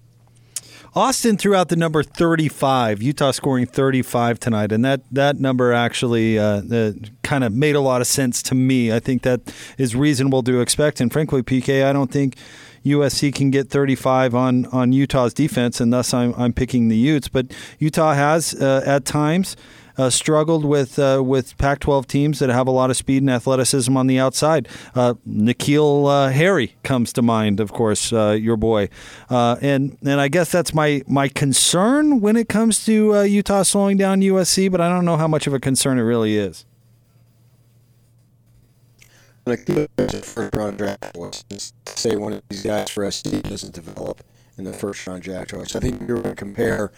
Austin 0.95 1.39
threw 1.39 1.55
out 1.55 1.71
the 1.71 1.77
number 1.77 2.03
35. 2.03 3.03
Utah 3.03 3.31
scoring 3.31 3.65
35 3.65 4.39
tonight, 4.39 4.73
and 4.73 4.85
that 4.85 5.01
that 5.11 5.41
number 5.41 5.73
actually 5.73 6.39
uh, 6.39 6.61
uh, 6.71 6.93
kind 7.23 7.45
of 7.45 7.53
made 7.53 7.75
a 7.75 7.81
lot 7.81 8.03
of 8.03 8.07
sense 8.07 8.43
to 8.43 8.55
me. 8.55 8.93
I 8.93 9.01
think 9.01 9.23
that 9.23 9.41
is 9.79 9.97
reasonable 9.97 10.43
to 10.43 10.61
expect, 10.61 11.01
and 11.01 11.11
frankly, 11.11 11.43
PK, 11.43 11.83
I 11.85 11.95
don't 11.95 12.11
think 12.11 12.37
USC 12.85 13.35
can 13.35 13.51
get 13.51 13.71
35 13.71 14.35
on 14.35 14.67
on 14.67 14.93
Utah's 14.93 15.33
defense, 15.33 15.81
and 15.81 15.93
thus 15.93 16.13
I'm 16.13 16.35
I'm 16.37 16.53
picking 16.53 16.89
the 16.89 16.97
Utes. 16.97 17.29
But 17.29 17.55
Utah 17.79 18.13
has 18.13 18.55
uh, 18.55 18.83
at 18.85 19.07
times. 19.07 19.57
Uh, 19.99 20.09
struggled 20.09 20.65
with 20.65 20.99
uh, 20.99 21.23
with 21.25 21.57
Pac-12 21.59 22.07
teams 22.07 22.39
that 22.39 22.49
have 22.49 22.67
a 22.67 22.71
lot 22.71 22.91
of 22.91 22.97
speed 22.97 23.23
and 23.23 23.31
athleticism 23.31 23.95
on 23.97 24.07
the 24.07 24.19
outside. 24.19 24.69
Uh, 24.95 25.15
N'Keal 25.29 26.09
uh, 26.09 26.31
Harry 26.31 26.77
comes 26.83 27.13
to 27.13 27.23
mind, 27.23 27.61
of 27.61 27.73
course, 27.73 28.13
uh, 28.13 28.31
your 28.31 28.57
boy, 28.57 28.89
uh, 29.29 29.57
and 29.61 29.99
and 30.03 30.21
I 30.21 30.29
guess 30.29 30.51
that's 30.51 30.73
my 30.73 31.03
my 31.07 31.29
concern 31.29 32.21
when 32.21 32.37
it 32.37 32.49
comes 32.49 32.85
to 32.87 33.25
Utah 33.25 33.63
slowing 33.63 33.97
down 33.97 34.21
USC. 34.21 34.71
But 34.71 34.81
I 34.81 34.89
don't 34.89 35.05
know 35.05 35.17
how 35.17 35.29
much 35.29 35.47
of 35.47 35.53
a 35.53 35.61
concern 35.61 35.99
it 35.99 36.03
really 36.03 36.37
is. 36.37 36.65
first 40.23 40.55
round 40.55 40.79
draft 40.79 41.15
choice. 41.15 41.73
Say 41.87 42.17
one 42.17 42.33
of 42.33 42.43
these 42.49 42.63
guys 42.63 42.91
for 42.91 43.11
SC 43.11 43.43
doesn't 43.43 43.75
develop 43.75 44.23
in 44.57 44.65
the 44.65 44.73
first 44.73 45.07
round 45.07 45.23
draft 45.23 45.51
choice. 45.51 45.75
I 45.75 45.81
think 45.81 46.01
you're 46.07 46.21
going 46.21 46.35
to 46.35 46.37
compare 46.37 46.93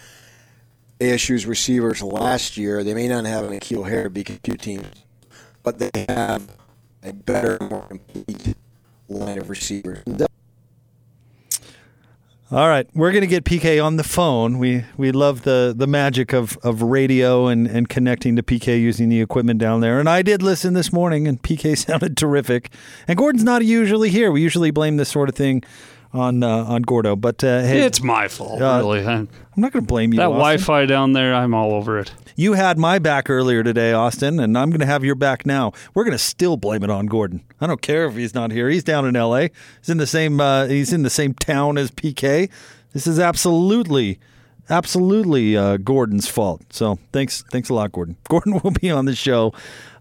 ASU's 1.00 1.46
receivers 1.46 2.02
last 2.02 2.56
year. 2.56 2.84
They 2.84 2.94
may 2.94 3.08
not 3.08 3.24
have 3.24 3.44
an 3.44 3.58
N'Keal 3.58 3.88
Harry 3.88 4.24
two 4.42 4.56
teams, 4.56 4.86
but 5.62 5.78
they 5.78 5.90
have 6.08 6.56
a 7.02 7.12
better, 7.12 7.58
more 7.60 7.86
complete 7.88 8.56
line 9.08 9.38
of 9.38 9.50
receivers. 9.50 10.02
All 12.50 12.68
right, 12.68 12.86
we're 12.94 13.10
going 13.10 13.22
to 13.22 13.26
get 13.26 13.44
PK 13.44 13.84
on 13.84 13.96
the 13.96 14.04
phone. 14.04 14.58
We 14.58 14.84
we 14.96 15.10
love 15.10 15.42
the 15.42 15.74
the 15.76 15.86
magic 15.86 16.32
of, 16.32 16.56
of 16.62 16.82
radio 16.82 17.48
and, 17.48 17.66
and 17.66 17.88
connecting 17.88 18.36
to 18.36 18.42
PK 18.42 18.80
using 18.80 19.08
the 19.08 19.20
equipment 19.20 19.58
down 19.58 19.80
there. 19.80 19.98
And 19.98 20.08
I 20.08 20.22
did 20.22 20.42
listen 20.42 20.74
this 20.74 20.92
morning, 20.92 21.26
and 21.26 21.42
PK 21.42 21.76
sounded 21.86 22.16
terrific. 22.16 22.70
And 23.08 23.18
Gordon's 23.18 23.44
not 23.44 23.64
usually 23.64 24.10
here. 24.10 24.30
We 24.30 24.42
usually 24.42 24.70
blame 24.70 24.98
this 24.98 25.08
sort 25.08 25.28
of 25.28 25.34
thing 25.34 25.64
on 26.14 26.42
uh, 26.42 26.64
on 26.64 26.82
Gordo, 26.82 27.16
but 27.16 27.42
uh, 27.42 27.60
hey, 27.62 27.82
it's 27.82 28.02
my 28.02 28.28
fault. 28.28 28.62
Uh, 28.62 28.78
really, 28.78 29.00
I'm, 29.00 29.28
I'm 29.56 29.60
not 29.60 29.72
going 29.72 29.84
to 29.84 29.86
blame 29.86 30.12
you. 30.12 30.18
That 30.18 30.26
Austin. 30.26 30.38
Wi-Fi 30.38 30.86
down 30.86 31.12
there, 31.12 31.34
I'm 31.34 31.52
all 31.54 31.72
over 31.72 31.98
it. 31.98 32.12
You 32.36 32.54
had 32.54 32.78
my 32.78 32.98
back 32.98 33.28
earlier 33.28 33.62
today, 33.62 33.92
Austin, 33.92 34.40
and 34.40 34.56
I'm 34.56 34.70
going 34.70 34.80
to 34.80 34.86
have 34.86 35.04
your 35.04 35.14
back 35.14 35.44
now. 35.44 35.72
We're 35.94 36.04
going 36.04 36.12
to 36.12 36.18
still 36.18 36.56
blame 36.56 36.82
it 36.82 36.90
on 36.90 37.06
Gordon. 37.06 37.42
I 37.60 37.66
don't 37.66 37.82
care 37.82 38.06
if 38.06 38.14
he's 38.16 38.34
not 38.34 38.50
here. 38.50 38.68
He's 38.68 38.84
down 38.84 39.06
in 39.06 39.14
L.A. 39.14 39.50
He's 39.80 39.90
in 39.90 39.98
the 39.98 40.06
same. 40.06 40.40
Uh, 40.40 40.66
he's 40.66 40.92
in 40.92 41.02
the 41.02 41.10
same 41.10 41.34
town 41.34 41.78
as 41.78 41.90
PK. 41.90 42.50
This 42.92 43.06
is 43.06 43.18
absolutely, 43.18 44.18
absolutely 44.70 45.56
uh, 45.56 45.76
Gordon's 45.78 46.28
fault. 46.28 46.62
So 46.70 46.98
thanks, 47.12 47.42
thanks 47.50 47.68
a 47.68 47.74
lot, 47.74 47.92
Gordon. 47.92 48.16
Gordon 48.28 48.60
will 48.62 48.70
be 48.70 48.90
on 48.90 49.04
the 49.04 49.14
show 49.14 49.52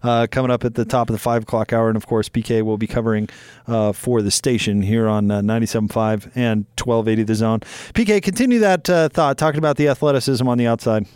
uh, 0.02 0.26
coming 0.30 0.50
up 0.50 0.64
at 0.64 0.74
the 0.74 0.84
top 0.84 1.08
of 1.08 1.14
the 1.14 1.18
five 1.18 1.42
o'clock 1.42 1.72
hour, 1.72 1.88
and 1.88 1.96
of 1.96 2.06
course, 2.06 2.28
PK 2.28 2.62
will 2.62 2.78
be 2.78 2.86
covering 2.86 3.28
uh, 3.66 3.92
for 3.92 4.22
the 4.22 4.30
station 4.30 4.82
here 4.82 5.08
on 5.08 5.30
uh, 5.30 5.40
97.5 5.40 6.30
and 6.34 6.66
1280 6.78 7.22
The 7.22 7.34
Zone. 7.34 7.60
PK, 7.94 8.22
continue 8.22 8.58
that 8.58 8.88
uh, 8.88 9.08
thought, 9.08 9.38
talking 9.38 9.58
about 9.58 9.76
the 9.76 9.88
athleticism 9.88 10.46
on 10.46 10.58
the 10.58 10.66
outside. 10.66 11.06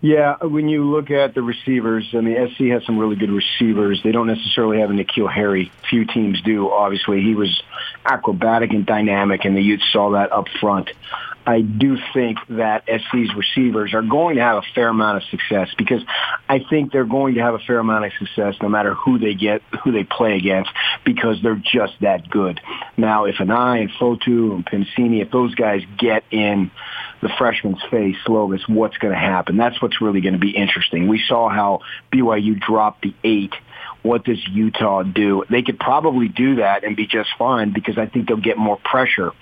Yeah, 0.00 0.36
when 0.44 0.68
you 0.68 0.88
look 0.88 1.10
at 1.10 1.34
the 1.34 1.42
receivers, 1.42 2.08
I 2.14 2.20
mean, 2.20 2.36
SC 2.54 2.66
has 2.66 2.84
some 2.86 2.98
really 2.98 3.16
good 3.16 3.32
receivers. 3.32 4.00
They 4.04 4.12
don't 4.12 4.28
necessarily 4.28 4.78
have 4.78 4.90
a 4.90 4.92
N'Keal 4.92 5.32
Harry. 5.32 5.72
Few 5.90 6.04
teams 6.04 6.40
do, 6.42 6.70
obviously. 6.70 7.20
He 7.20 7.34
was 7.34 7.62
acrobatic 8.04 8.70
and 8.70 8.86
dynamic, 8.86 9.44
and 9.44 9.56
the 9.56 9.60
Utes 9.60 9.82
saw 9.92 10.12
that 10.12 10.30
up 10.30 10.46
front. 10.60 10.90
I 11.48 11.62
do 11.62 11.96
think 12.12 12.36
that 12.50 12.84
SC's 12.86 13.34
receivers 13.34 13.94
are 13.94 14.02
going 14.02 14.36
to 14.36 14.42
have 14.42 14.58
a 14.58 14.66
fair 14.74 14.88
amount 14.88 15.16
of 15.16 15.30
success 15.30 15.70
because 15.78 16.02
I 16.46 16.62
think 16.68 16.92
they're 16.92 17.06
going 17.06 17.36
to 17.36 17.40
have 17.40 17.54
a 17.54 17.58
fair 17.58 17.78
amount 17.78 18.04
of 18.04 18.12
success 18.18 18.56
no 18.60 18.68
matter 18.68 18.92
who 18.92 19.18
they 19.18 19.32
get, 19.32 19.62
who 19.82 19.90
they 19.90 20.04
play 20.04 20.36
against, 20.36 20.70
because 21.06 21.38
they're 21.42 21.56
just 21.72 21.94
that 22.02 22.28
good. 22.28 22.60
Now, 22.98 23.24
if 23.24 23.36
Anae 23.36 23.80
and 23.80 23.90
Fotu 23.92 24.56
and 24.56 24.66
Penisini, 24.66 25.22
if 25.22 25.30
those 25.30 25.54
guys 25.54 25.80
get 25.96 26.22
in 26.30 26.70
the 27.22 27.30
freshman's 27.38 27.82
face, 27.90 28.16
Slovis, 28.26 28.68
what's 28.68 28.98
going 28.98 29.14
to 29.14 29.18
happen? 29.18 29.56
That's 29.56 29.80
what's 29.80 30.02
really 30.02 30.20
going 30.20 30.34
to 30.34 30.38
be 30.38 30.50
interesting. 30.50 31.08
We 31.08 31.24
saw 31.26 31.48
how 31.48 31.80
BYU 32.12 32.60
dropped 32.60 33.00
the 33.00 33.14
eight 33.24 33.54
what 34.02 34.24
does 34.24 34.38
Utah 34.48 35.02
do? 35.02 35.44
They 35.50 35.62
could 35.62 35.78
probably 35.78 36.28
do 36.28 36.56
that 36.56 36.84
and 36.84 36.94
be 36.94 37.06
just 37.06 37.30
fine 37.36 37.72
because 37.72 37.98
I 37.98 38.06
think 38.06 38.28
they'll 38.28 38.36
get 38.36 38.56
more 38.56 38.76
pressure 38.76 39.32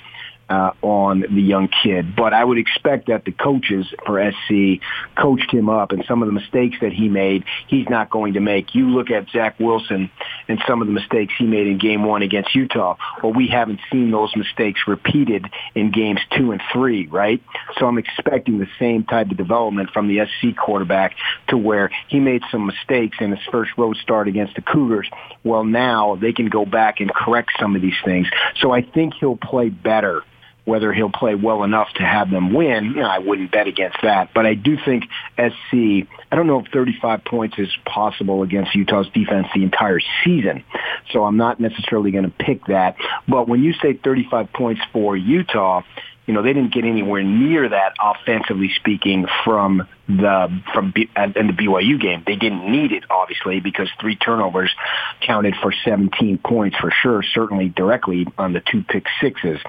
uh, 0.48 0.70
on 0.82 1.20
the 1.20 1.42
young 1.42 1.68
kid. 1.68 2.14
But 2.14 2.32
I 2.32 2.44
would 2.44 2.58
expect 2.58 3.08
that 3.08 3.24
the 3.24 3.32
coaches 3.32 3.86
for 4.04 4.30
SC 4.30 4.80
coached 5.16 5.50
him 5.50 5.68
up, 5.68 5.92
and 5.92 6.04
some 6.06 6.22
of 6.22 6.26
the 6.26 6.32
mistakes 6.32 6.76
that 6.80 6.92
he 6.92 7.08
made, 7.08 7.44
he's 7.66 7.88
not 7.88 8.10
going 8.10 8.34
to 8.34 8.40
make. 8.40 8.74
You 8.74 8.88
look 8.88 9.10
at 9.10 9.28
Zach 9.30 9.58
Wilson 9.58 10.10
and 10.48 10.62
some 10.66 10.80
of 10.80 10.86
the 10.86 10.92
mistakes 10.92 11.34
he 11.38 11.46
made 11.46 11.66
in 11.66 11.78
Game 11.78 12.04
One 12.04 12.22
against 12.22 12.54
Utah. 12.54 12.96
Well, 13.22 13.32
we 13.32 13.48
haven't 13.48 13.80
seen 13.90 14.10
those 14.10 14.34
mistakes 14.36 14.82
repeated 14.86 15.46
in 15.74 15.90
Games 15.90 16.20
Two 16.36 16.52
and 16.52 16.62
Three, 16.72 17.06
right? 17.08 17.42
So 17.78 17.86
I'm 17.86 17.98
expecting 17.98 18.58
the 18.58 18.68
same 18.78 19.04
type 19.04 19.30
of 19.30 19.36
development 19.36 19.90
from 19.90 20.08
the 20.08 20.26
SC 20.26 20.56
quarterback 20.56 21.16
to 21.48 21.56
where 21.56 21.90
he 22.08 22.20
made 22.20 22.42
some 22.50 22.66
mistakes 22.66 23.16
in 23.20 23.30
his 23.30 23.44
first 23.50 23.72
road 23.76 23.96
start 23.96 24.28
against 24.28 24.54
the 24.54 24.62
Cougars. 24.62 25.08
Well, 25.42 25.64
now 25.64 26.16
they 26.16 26.32
can 26.32 26.48
go 26.48 26.64
back 26.64 27.00
and 27.00 27.12
correct 27.12 27.50
some 27.58 27.74
of 27.74 27.82
these 27.82 27.98
things. 28.04 28.28
So 28.60 28.70
I 28.70 28.82
think 28.82 29.14
he'll 29.14 29.36
play 29.36 29.68
better 29.68 30.22
whether 30.66 30.92
he'll 30.92 31.10
play 31.10 31.34
well 31.36 31.62
enough 31.62 31.88
to 31.94 32.02
have 32.02 32.28
them 32.28 32.52
win, 32.52 32.86
you 32.86 32.96
know, 32.96 33.08
I 33.08 33.20
wouldn't 33.20 33.52
bet 33.52 33.68
against 33.68 33.98
that. 34.02 34.34
But 34.34 34.46
I 34.46 34.54
do 34.54 34.76
think 34.84 35.04
SC, 35.38 35.72
I 35.72 36.34
don't 36.34 36.48
know 36.48 36.58
if 36.58 36.66
35 36.72 37.24
points 37.24 37.56
is 37.58 37.70
possible 37.86 38.42
against 38.42 38.74
Utah's 38.74 39.08
defense 39.14 39.46
the 39.54 39.62
entire 39.62 40.00
season. 40.24 40.64
So 41.12 41.24
I'm 41.24 41.36
not 41.36 41.60
necessarily 41.60 42.10
going 42.10 42.24
to 42.24 42.30
pick 42.30 42.66
that. 42.66 42.96
But 43.28 43.48
when 43.48 43.62
you 43.62 43.74
say 43.80 43.94
35 43.94 44.52
points 44.52 44.82
for 44.92 45.16
Utah, 45.16 45.82
you 46.26 46.34
know, 46.34 46.42
they 46.42 46.52
didn't 46.52 46.74
get 46.74 46.84
anywhere 46.84 47.22
near 47.22 47.68
that 47.68 47.94
offensively 48.00 48.70
speaking 48.74 49.26
from 49.44 49.86
the 50.08 50.60
from 50.74 50.92
B, 50.92 51.08
in 51.16 51.46
the 51.46 51.52
BYU 51.52 52.00
game. 52.00 52.24
They 52.26 52.36
didn't 52.36 52.70
need 52.70 52.92
it 52.92 53.04
obviously 53.10 53.60
because 53.60 53.88
three 54.00 54.16
turnovers 54.16 54.74
counted 55.20 55.54
for 55.62 55.72
17 55.84 56.38
points 56.38 56.76
for 56.78 56.90
sure, 57.02 57.22
certainly 57.22 57.68
directly 57.68 58.26
on 58.36 58.52
the 58.52 58.60
two 58.60 58.82
pick 58.82 59.06
sixes. 59.20 59.60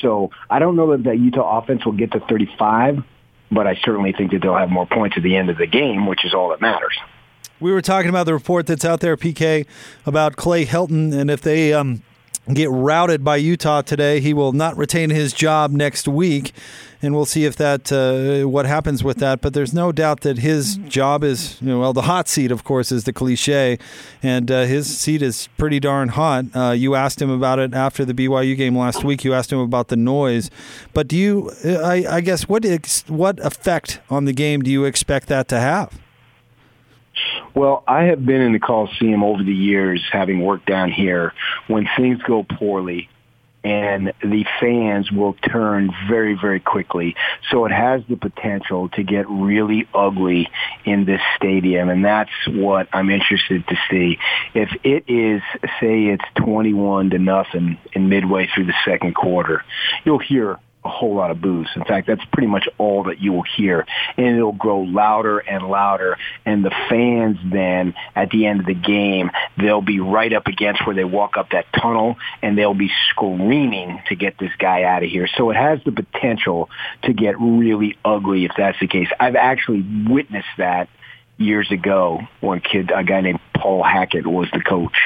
So 0.00 0.30
I 0.48 0.58
don't 0.58 0.76
know 0.76 0.92
that 0.92 1.04
the 1.04 1.14
Utah 1.14 1.58
offense 1.58 1.84
will 1.84 1.92
get 1.92 2.12
to 2.12 2.20
35, 2.20 3.02
but 3.50 3.66
I 3.66 3.78
certainly 3.84 4.12
think 4.12 4.32
that 4.32 4.42
they'll 4.42 4.56
have 4.56 4.70
more 4.70 4.86
points 4.86 5.16
at 5.16 5.22
the 5.22 5.36
end 5.36 5.50
of 5.50 5.58
the 5.58 5.66
game, 5.66 6.06
which 6.06 6.24
is 6.24 6.32
all 6.32 6.50
that 6.50 6.60
matters. 6.60 6.96
We 7.60 7.72
were 7.72 7.82
talking 7.82 8.08
about 8.08 8.26
the 8.26 8.34
report 8.34 8.66
that's 8.66 8.84
out 8.84 9.00
there, 9.00 9.16
PK, 9.16 9.66
about 10.06 10.36
Clay 10.36 10.64
Helton, 10.64 11.12
and 11.12 11.28
if 11.28 11.40
they 11.40 11.72
um, 11.72 12.02
get 12.54 12.70
routed 12.70 13.24
by 13.24 13.36
Utah 13.36 13.82
today, 13.82 14.20
he 14.20 14.32
will 14.34 14.52
not 14.52 14.76
retain 14.76 15.10
his 15.10 15.32
job 15.32 15.70
next 15.70 16.08
week 16.08 16.52
and 17.00 17.14
we'll 17.14 17.26
see 17.26 17.44
if 17.44 17.56
that 17.56 17.92
uh, 17.92 18.48
what 18.48 18.66
happens 18.66 19.04
with 19.04 19.18
that. 19.18 19.40
But 19.40 19.54
there's 19.54 19.72
no 19.72 19.92
doubt 19.92 20.20
that 20.22 20.38
his 20.38 20.76
job 20.88 21.22
is 21.22 21.60
you 21.60 21.68
know, 21.68 21.80
well 21.80 21.92
the 21.92 22.02
hot 22.02 22.28
seat, 22.28 22.50
of 22.50 22.64
course, 22.64 22.90
is 22.90 23.04
the 23.04 23.12
cliche, 23.12 23.78
and 24.22 24.50
uh, 24.50 24.64
his 24.64 24.98
seat 24.98 25.22
is 25.22 25.48
pretty 25.56 25.80
darn 25.80 26.10
hot. 26.10 26.44
Uh, 26.54 26.70
you 26.70 26.94
asked 26.94 27.22
him 27.22 27.30
about 27.30 27.58
it 27.58 27.74
after 27.74 28.04
the 28.04 28.14
BYU 28.14 28.56
game 28.56 28.76
last 28.76 29.04
week. 29.04 29.24
You 29.24 29.34
asked 29.34 29.52
him 29.52 29.60
about 29.60 29.88
the 29.88 29.96
noise, 29.96 30.50
but 30.92 31.08
do 31.08 31.16
you? 31.16 31.52
I, 31.64 32.04
I 32.08 32.20
guess 32.20 32.48
what 32.48 32.64
what 33.06 33.38
effect 33.40 34.00
on 34.10 34.24
the 34.24 34.32
game 34.32 34.62
do 34.62 34.70
you 34.70 34.84
expect 34.84 35.28
that 35.28 35.48
to 35.48 35.60
have? 35.60 35.98
Well, 37.58 37.82
I 37.88 38.04
have 38.04 38.24
been 38.24 38.40
in 38.40 38.52
the 38.52 38.60
Coliseum 38.60 39.24
over 39.24 39.42
the 39.42 39.52
years, 39.52 40.00
having 40.12 40.42
worked 40.42 40.66
down 40.66 40.92
here. 40.92 41.34
When 41.66 41.88
things 41.96 42.22
go 42.22 42.44
poorly, 42.44 43.08
and 43.64 44.12
the 44.22 44.44
fans 44.60 45.10
will 45.10 45.32
turn 45.32 45.92
very, 46.08 46.38
very 46.40 46.60
quickly. 46.60 47.16
So 47.50 47.64
it 47.64 47.72
has 47.72 48.02
the 48.08 48.14
potential 48.14 48.90
to 48.90 49.02
get 49.02 49.28
really 49.28 49.88
ugly 49.92 50.48
in 50.84 51.04
this 51.04 51.20
stadium, 51.34 51.88
and 51.88 52.04
that's 52.04 52.30
what 52.46 52.88
I'm 52.92 53.10
interested 53.10 53.66
to 53.66 53.76
see. 53.90 54.18
If 54.54 54.68
it 54.84 55.04
is, 55.08 55.42
say, 55.80 56.06
it's 56.06 56.24
21 56.36 57.10
to 57.10 57.18
nothing 57.18 57.76
in 57.92 58.08
midway 58.08 58.48
through 58.54 58.66
the 58.66 58.74
second 58.84 59.16
quarter, 59.16 59.64
you'll 60.04 60.20
hear 60.20 60.60
a 60.88 60.90
whole 60.90 61.14
lot 61.14 61.30
of 61.30 61.40
boos. 61.40 61.68
In 61.76 61.84
fact, 61.84 62.06
that's 62.06 62.24
pretty 62.32 62.48
much 62.48 62.66
all 62.78 63.04
that 63.04 63.20
you 63.20 63.32
will 63.32 63.44
hear. 63.56 63.86
And 64.16 64.36
it'll 64.36 64.52
grow 64.52 64.80
louder 64.80 65.38
and 65.38 65.68
louder. 65.68 66.16
And 66.46 66.64
the 66.64 66.72
fans 66.88 67.38
then, 67.44 67.94
at 68.16 68.30
the 68.30 68.46
end 68.46 68.60
of 68.60 68.66
the 68.66 68.74
game, 68.74 69.30
they'll 69.58 69.82
be 69.82 70.00
right 70.00 70.32
up 70.32 70.46
against 70.46 70.86
where 70.86 70.96
they 70.96 71.04
walk 71.04 71.36
up 71.36 71.50
that 71.50 71.66
tunnel 71.72 72.16
and 72.42 72.56
they'll 72.56 72.74
be 72.74 72.90
screaming 73.10 74.00
to 74.08 74.16
get 74.16 74.38
this 74.38 74.52
guy 74.58 74.84
out 74.84 75.02
of 75.02 75.10
here. 75.10 75.28
So 75.36 75.50
it 75.50 75.56
has 75.56 75.78
the 75.84 75.92
potential 75.92 76.70
to 77.02 77.12
get 77.12 77.38
really 77.38 77.98
ugly 78.04 78.46
if 78.46 78.52
that's 78.56 78.80
the 78.80 78.88
case. 78.88 79.08
I've 79.20 79.36
actually 79.36 79.84
witnessed 80.08 80.48
that 80.56 80.88
years 81.38 81.70
ago 81.70 82.20
when 82.40 82.60
kid 82.60 82.90
a 82.94 83.04
guy 83.04 83.20
named 83.20 83.40
Paul 83.54 83.82
Hackett 83.82 84.26
was 84.26 84.48
the 84.52 84.60
coach 84.60 84.96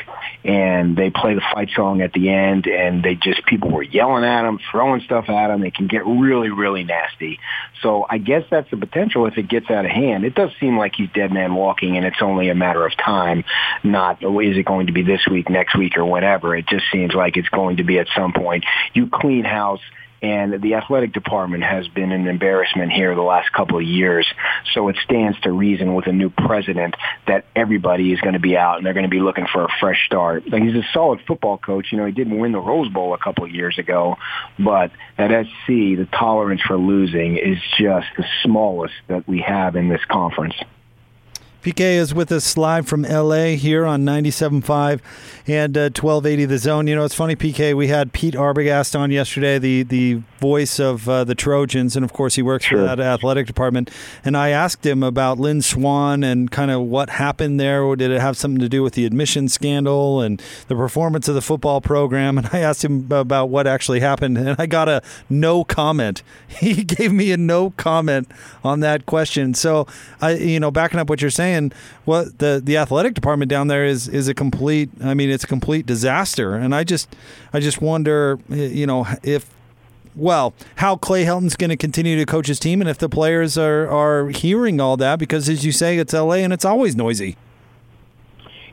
and 0.45 0.97
they 0.97 1.11
play 1.11 1.35
the 1.35 1.43
fight 1.55 1.69
song 1.75 2.01
at 2.01 2.13
the 2.13 2.31
end 2.31 2.67
and 2.67 3.03
they 3.03 3.15
just 3.15 3.45
people 3.47 3.71
were 3.71 3.83
yelling 3.83 4.25
at 4.25 4.47
him 4.47 4.59
throwing 4.71 5.03
stuff 5.03 5.29
at 5.29 5.51
him. 5.51 5.61
They 5.61 5.71
can 5.71 5.87
get 5.89 6.07
really 6.07 6.51
really 6.51 6.85
nasty. 6.85 7.39
So 7.83 8.07
I 8.09 8.19
guess 8.19 8.45
that's 8.51 8.71
the 8.71 8.77
potential 8.77 9.27
if 9.27 9.37
it 9.37 9.49
gets 9.49 9.71
out 9.71 9.85
of 9.85 9.91
hand. 9.91 10.25
It 10.25 10.35
does 10.35 10.51
seem 10.59 10.79
like 10.79 10.95
he's 10.97 11.11
dead 11.15 11.33
man 11.33 11.55
walking 11.55 11.97
and 11.97 12.07
it's 12.07 12.23
only 12.23 12.49
a 12.49 12.55
matter 12.55 12.85
of 12.85 12.97
time 12.97 13.45
not 13.85 14.25
oh, 14.25 14.41
is 14.41 14.57
it 14.57 14.65
going 14.65 14.87
to 14.87 14.93
be 14.93 15.03
this 15.03 15.27
week 15.31 15.51
next 15.51 15.77
week 15.77 15.97
or 15.97 16.05
whatever. 16.05 16.57
It 16.57 16.67
just 16.67 16.85
seems 16.91 17.15
like 17.15 17.37
it's 17.37 17.49
going 17.51 17.77
to 17.77 17.85
be 17.85 17.99
at 17.99 18.09
some 18.17 18.33
point. 18.33 18.65
You 18.95 19.09
clean 19.13 19.45
house 19.45 19.81
and 20.23 20.63
the 20.63 20.75
athletic 20.75 21.13
department 21.13 21.65
has 21.65 21.89
been 21.89 22.13
an 22.13 22.29
embarrassment 22.29 22.93
here 22.93 23.15
the 23.15 23.23
last 23.23 23.53
couple 23.53 23.79
of 23.79 23.85
years. 23.85 24.27
So 24.73 24.89
it 24.89 24.97
stands 25.03 25.39
to 25.41 25.51
reason 25.51 25.95
with 25.95 26.07
a 26.07 26.13
new 26.13 26.31
president 26.31 26.95
that 27.27 27.45
everybody 27.57 28.13
is 28.13 28.21
going 28.21 28.35
to 28.35 28.41
be 28.41 28.57
out 28.57 28.77
and 28.77 28.87
they're 28.87 28.95
going 28.95 29.05
to 29.05 29.11
be 29.11 29.21
looking 29.21 29.47
for 29.53 29.65
a 29.65 29.69
fresh 29.81 30.07
start. 30.07 30.49
Like 30.49 30.63
he's 30.63 30.77
a 30.77 30.87
solid 30.93 31.21
football 31.27 31.59
coach. 31.59 31.89
You 31.91 31.99
know, 31.99 32.07
he 32.07 32.13
didn't 32.13 32.39
win 32.39 32.53
the 32.53 32.61
Rose 32.61 32.89
Bowl 32.89 33.15
a 33.15 33.19
couple 33.19 33.45
of 33.45 33.51
years 33.51 33.79
ago, 33.79 34.17
but 34.59 34.93
at 35.19 35.47
SC, 35.47 35.67
the 35.67 36.09
tolerance 36.13 36.63
for 36.63 36.77
losing 36.77 37.37
is 37.37 37.59
just 37.79 38.07
the 38.17 38.25
smallest 38.45 38.95
that 39.09 39.27
we 39.27 39.41
have 39.41 39.75
in 39.75 39.89
this 39.89 40.05
conference. 40.09 40.55
PK 41.63 41.79
is 41.95 42.13
with 42.13 42.33
us 42.33 42.57
live 42.57 42.89
from 42.89 43.03
LA 43.03 43.55
here 43.55 43.87
on 43.87 44.03
97.5 44.03 45.01
and 45.47 45.77
uh, 45.79 45.81
1280 45.95 46.45
The 46.47 46.59
Zone. 46.59 46.89
You 46.89 46.97
know, 46.97 47.05
it's 47.05 47.15
funny, 47.15 47.37
PK, 47.37 47.73
we 47.77 47.87
had 47.87 48.13
Pete 48.13 48.35
Arbogast 48.35 48.99
on 48.99 49.13
yesterday, 49.13 49.59
the, 49.61 49.85
the 49.85 50.23
voice 50.41 50.81
of 50.81 51.09
uh, 51.09 51.23
the 51.23 51.37
Trojans, 51.37 51.95
and 51.95 52.05
of 52.05 52.13
course 52.13 52.35
he 52.35 52.43
works 52.43 52.65
Sure. 52.65 52.79
for 52.79 52.85
that 52.85 52.99
athletic 52.99 53.47
department. 53.47 53.91
And 54.25 54.37
I 54.37 54.49
asked 54.49 54.85
him 54.85 55.05
about 55.05 55.39
Lynn 55.39 55.63
Swann 55.63 56.25
and 56.25 56.51
kind 56.51 56.73
of 56.73 56.81
what 56.83 57.11
happened 57.11 57.61
there. 57.61 57.85
Or 57.85 57.95
did 57.95 58.11
it 58.11 58.21
have 58.21 58.37
something 58.37 58.59
to 58.61 58.69
do 58.69 58.83
with 58.83 58.95
the 58.95 59.07
admission 59.07 59.49
scandal 59.49 60.21
and 60.21 60.43
the 60.67 60.75
performance 60.75 61.29
of 61.29 61.37
the 61.37 61.43
football 61.43 61.81
program? 61.81 62.39
And 62.39 62.49
I 62.53 62.59
asked 62.59 62.85
him 62.85 63.07
about 63.13 63.51
what 63.51 63.69
actually 63.69 64.01
happened, 64.01 64.37
and 64.37 64.57
I 64.59 64.67
got 64.67 64.89
a 64.89 65.01
no 65.31 65.63
comment. 65.63 66.25
He 66.63 66.85
gave 66.85 67.13
me 67.13 67.33
a 67.33 67.37
no 67.37 67.71
comment 67.71 68.31
on 68.63 68.81
that 68.81 69.05
question. 69.07 69.53
So, 69.55 69.87
I, 70.21 70.35
you 70.35 70.61
know, 70.61 70.71
backing 70.71 71.01
up 71.01 71.09
what 71.11 71.21
you're 71.21 71.31
saying, 71.31 71.52
what 72.05 72.39
the 72.39 72.61
the 72.63 72.77
athletic 72.77 73.15
department 73.15 73.51
down 73.51 73.69
there 73.69 73.85
is 73.85 74.09
is 74.09 74.29
a 74.29 74.35
complete. 74.35 74.91
I 75.03 75.15
mean, 75.15 75.31
it's 75.31 75.45
a 75.45 75.49
complete 75.49 75.87
disaster. 75.87 76.55
And 76.55 76.75
I 76.75 76.85
just, 76.85 77.15
I 77.53 77.61
just 77.61 77.81
wonder, 77.81 78.39
you 78.49 78.87
know, 78.87 79.07
if 79.23 79.49
well, 80.15 80.53
how 80.77 80.97
Clay 80.97 81.25
Helton's 81.25 81.57
going 81.57 81.71
to 81.71 81.77
continue 81.77 82.17
to 82.19 82.27
coach 82.27 82.47
his 82.47 82.59
team, 82.59 82.81
and 82.81 82.91
if 82.91 82.99
the 82.99 83.09
players 83.09 83.57
are 83.57 83.89
are 83.89 84.29
hearing 84.29 84.81
all 84.81 84.97
that, 84.99 85.19
because 85.19 85.49
as 85.49 85.65
you 85.65 85.73
say, 85.73 85.99
it's 85.99 86.13
L.A. 86.13 86.45
and 86.45 86.53
it's 86.53 86.65
always 86.65 86.95
noisy. 86.97 87.37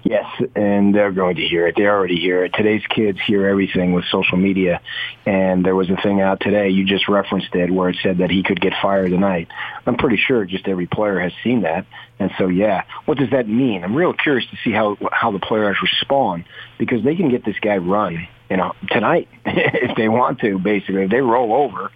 Yes, 0.03 0.25
and 0.55 0.95
they're 0.95 1.11
going 1.11 1.35
to 1.35 1.41
hear 1.41 1.67
it. 1.67 1.75
They 1.75 1.85
already 1.85 2.15
hear 2.15 2.45
it. 2.45 2.53
Today's 2.53 2.83
kids 2.89 3.19
hear 3.25 3.47
everything 3.47 3.91
with 3.91 4.05
social 4.05 4.37
media. 4.37 4.81
And 5.25 5.65
there 5.65 5.75
was 5.75 5.89
a 5.89 5.97
thing 6.01 6.21
out 6.21 6.39
today, 6.39 6.69
you 6.69 6.85
just 6.85 7.09
referenced 7.09 7.53
it, 7.53 7.69
where 7.69 7.89
it 7.89 7.97
said 8.01 8.19
that 8.19 8.31
he 8.31 8.41
could 8.41 8.61
get 8.61 8.73
fired 8.81 9.11
tonight. 9.11 9.49
I'm 9.85 9.97
pretty 9.97 10.17
sure 10.17 10.45
just 10.45 10.67
every 10.67 10.87
player 10.87 11.19
has 11.19 11.33
seen 11.43 11.61
that. 11.61 11.85
And 12.17 12.31
so, 12.37 12.47
yeah, 12.47 12.83
what 13.05 13.17
does 13.17 13.31
that 13.31 13.47
mean? 13.47 13.83
I'm 13.83 13.95
real 13.95 14.13
curious 14.13 14.49
to 14.51 14.57
see 14.63 14.71
how 14.71 14.97
how 15.11 15.31
the 15.31 15.39
players 15.39 15.77
respond 15.81 16.45
because 16.77 17.03
they 17.03 17.15
can 17.15 17.29
get 17.29 17.43
this 17.43 17.59
guy 17.61 17.77
run, 17.77 18.27
you 18.49 18.57
know, 18.57 18.73
tonight 18.89 19.27
if 19.45 19.97
they 19.97 20.07
want 20.07 20.39
to. 20.39 20.59
Basically, 20.59 21.03
if 21.03 21.09
they 21.11 21.21
roll 21.21 21.53
over, 21.53 21.91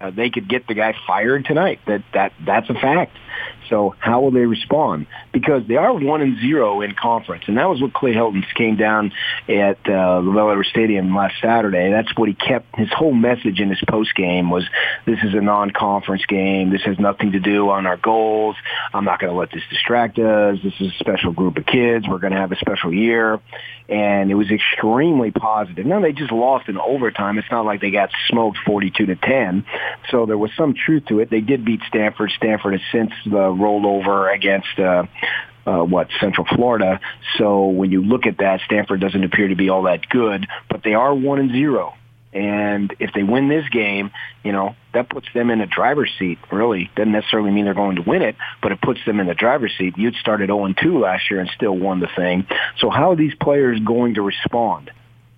uh, 0.00 0.10
they 0.10 0.30
could 0.30 0.48
get 0.48 0.66
the 0.66 0.74
guy 0.74 0.94
fired 1.06 1.44
tonight. 1.44 1.80
That 1.86 2.04
that 2.12 2.32
that's 2.44 2.68
a 2.70 2.74
fact. 2.74 3.16
So 3.68 3.94
how 3.98 4.20
will 4.20 4.30
they 4.30 4.46
respond? 4.46 5.06
Because 5.32 5.62
they 5.66 5.76
are 5.76 5.92
one 5.92 6.22
and 6.22 6.38
zero 6.38 6.80
in 6.82 6.94
conference, 6.94 7.44
and 7.46 7.56
that 7.56 7.68
was 7.68 7.80
what 7.80 7.92
Clay 7.92 8.14
Helton 8.14 8.42
came 8.54 8.76
down 8.76 9.12
at 9.48 9.78
uh, 9.86 10.20
LaVell 10.22 10.52
Edwards 10.52 10.68
Stadium 10.70 11.14
last 11.14 11.34
Saturday. 11.42 11.90
That's 11.90 12.16
what 12.16 12.28
he 12.28 12.34
kept. 12.34 12.76
His 12.76 12.88
whole 12.92 13.12
message 13.12 13.60
in 13.60 13.68
his 13.70 13.80
post 13.88 14.14
game 14.14 14.50
was, 14.50 14.64
"This 15.04 15.18
is 15.22 15.34
a 15.34 15.40
non-conference 15.40 16.26
game. 16.26 16.70
This 16.70 16.82
has 16.82 16.98
nothing 16.98 17.32
to 17.32 17.40
do 17.40 17.70
on 17.70 17.86
our 17.86 17.96
goals. 17.96 18.56
I'm 18.94 19.04
not 19.04 19.20
going 19.20 19.32
to 19.32 19.38
let 19.38 19.50
this 19.50 19.62
distract 19.70 20.18
us. 20.18 20.58
This 20.62 20.74
is 20.80 20.92
a 20.92 20.98
special 20.98 21.32
group 21.32 21.56
of 21.56 21.66
kids. 21.66 22.06
We're 22.08 22.18
going 22.18 22.32
to 22.32 22.38
have 22.38 22.52
a 22.52 22.56
special 22.56 22.92
year." 22.92 23.40
And 23.88 24.32
it 24.32 24.34
was 24.34 24.50
extremely 24.50 25.30
positive. 25.30 25.86
Now 25.86 26.00
they 26.00 26.12
just 26.12 26.32
lost 26.32 26.68
in 26.68 26.76
overtime. 26.76 27.38
It's 27.38 27.50
not 27.52 27.64
like 27.64 27.80
they 27.80 27.92
got 27.92 28.10
smoked 28.28 28.58
42 28.66 29.06
to 29.06 29.14
10. 29.14 29.64
So 30.10 30.26
there 30.26 30.36
was 30.36 30.50
some 30.56 30.74
truth 30.74 31.04
to 31.06 31.20
it. 31.20 31.30
They 31.30 31.40
did 31.40 31.64
beat 31.64 31.80
Stanford. 31.86 32.32
Stanford 32.36 32.72
has 32.72 32.82
since 32.90 33.12
uh, 33.26 33.50
rolled 33.50 33.84
over 33.84 34.30
against 34.30 34.78
uh, 34.78 35.04
uh, 35.66 35.82
what 35.82 36.08
Central 36.20 36.46
Florida. 36.46 37.00
So 37.38 37.66
when 37.66 37.90
you 37.90 38.02
look 38.02 38.26
at 38.26 38.38
that, 38.38 38.60
Stanford 38.66 39.00
doesn't 39.00 39.24
appear 39.24 39.48
to 39.48 39.56
be 39.56 39.68
all 39.68 39.82
that 39.84 40.08
good, 40.08 40.46
but 40.70 40.82
they 40.82 40.94
are 40.94 41.14
one 41.14 41.38
and 41.38 41.50
zero. 41.50 41.94
And 42.32 42.94
if 42.98 43.12
they 43.14 43.22
win 43.22 43.48
this 43.48 43.66
game, 43.70 44.10
you 44.44 44.52
know, 44.52 44.76
that 44.92 45.08
puts 45.08 45.26
them 45.32 45.50
in 45.50 45.62
a 45.62 45.66
driver's 45.66 46.12
seat, 46.18 46.38
really. 46.52 46.90
Doesn't 46.94 47.12
necessarily 47.12 47.50
mean 47.50 47.64
they're 47.64 47.72
going 47.72 47.96
to 47.96 48.02
win 48.02 48.20
it, 48.20 48.36
but 48.62 48.72
it 48.72 48.80
puts 48.82 49.00
them 49.06 49.20
in 49.20 49.26
the 49.26 49.34
driver's 49.34 49.72
seat. 49.78 49.96
You'd 49.96 50.16
started 50.16 50.50
0-2 50.50 51.00
last 51.00 51.30
year 51.30 51.40
and 51.40 51.48
still 51.54 51.74
won 51.74 52.00
the 52.00 52.08
thing. 52.14 52.46
So 52.78 52.90
how 52.90 53.12
are 53.12 53.16
these 53.16 53.34
players 53.34 53.80
going 53.80 54.14
to 54.14 54.22
respond? 54.22 54.90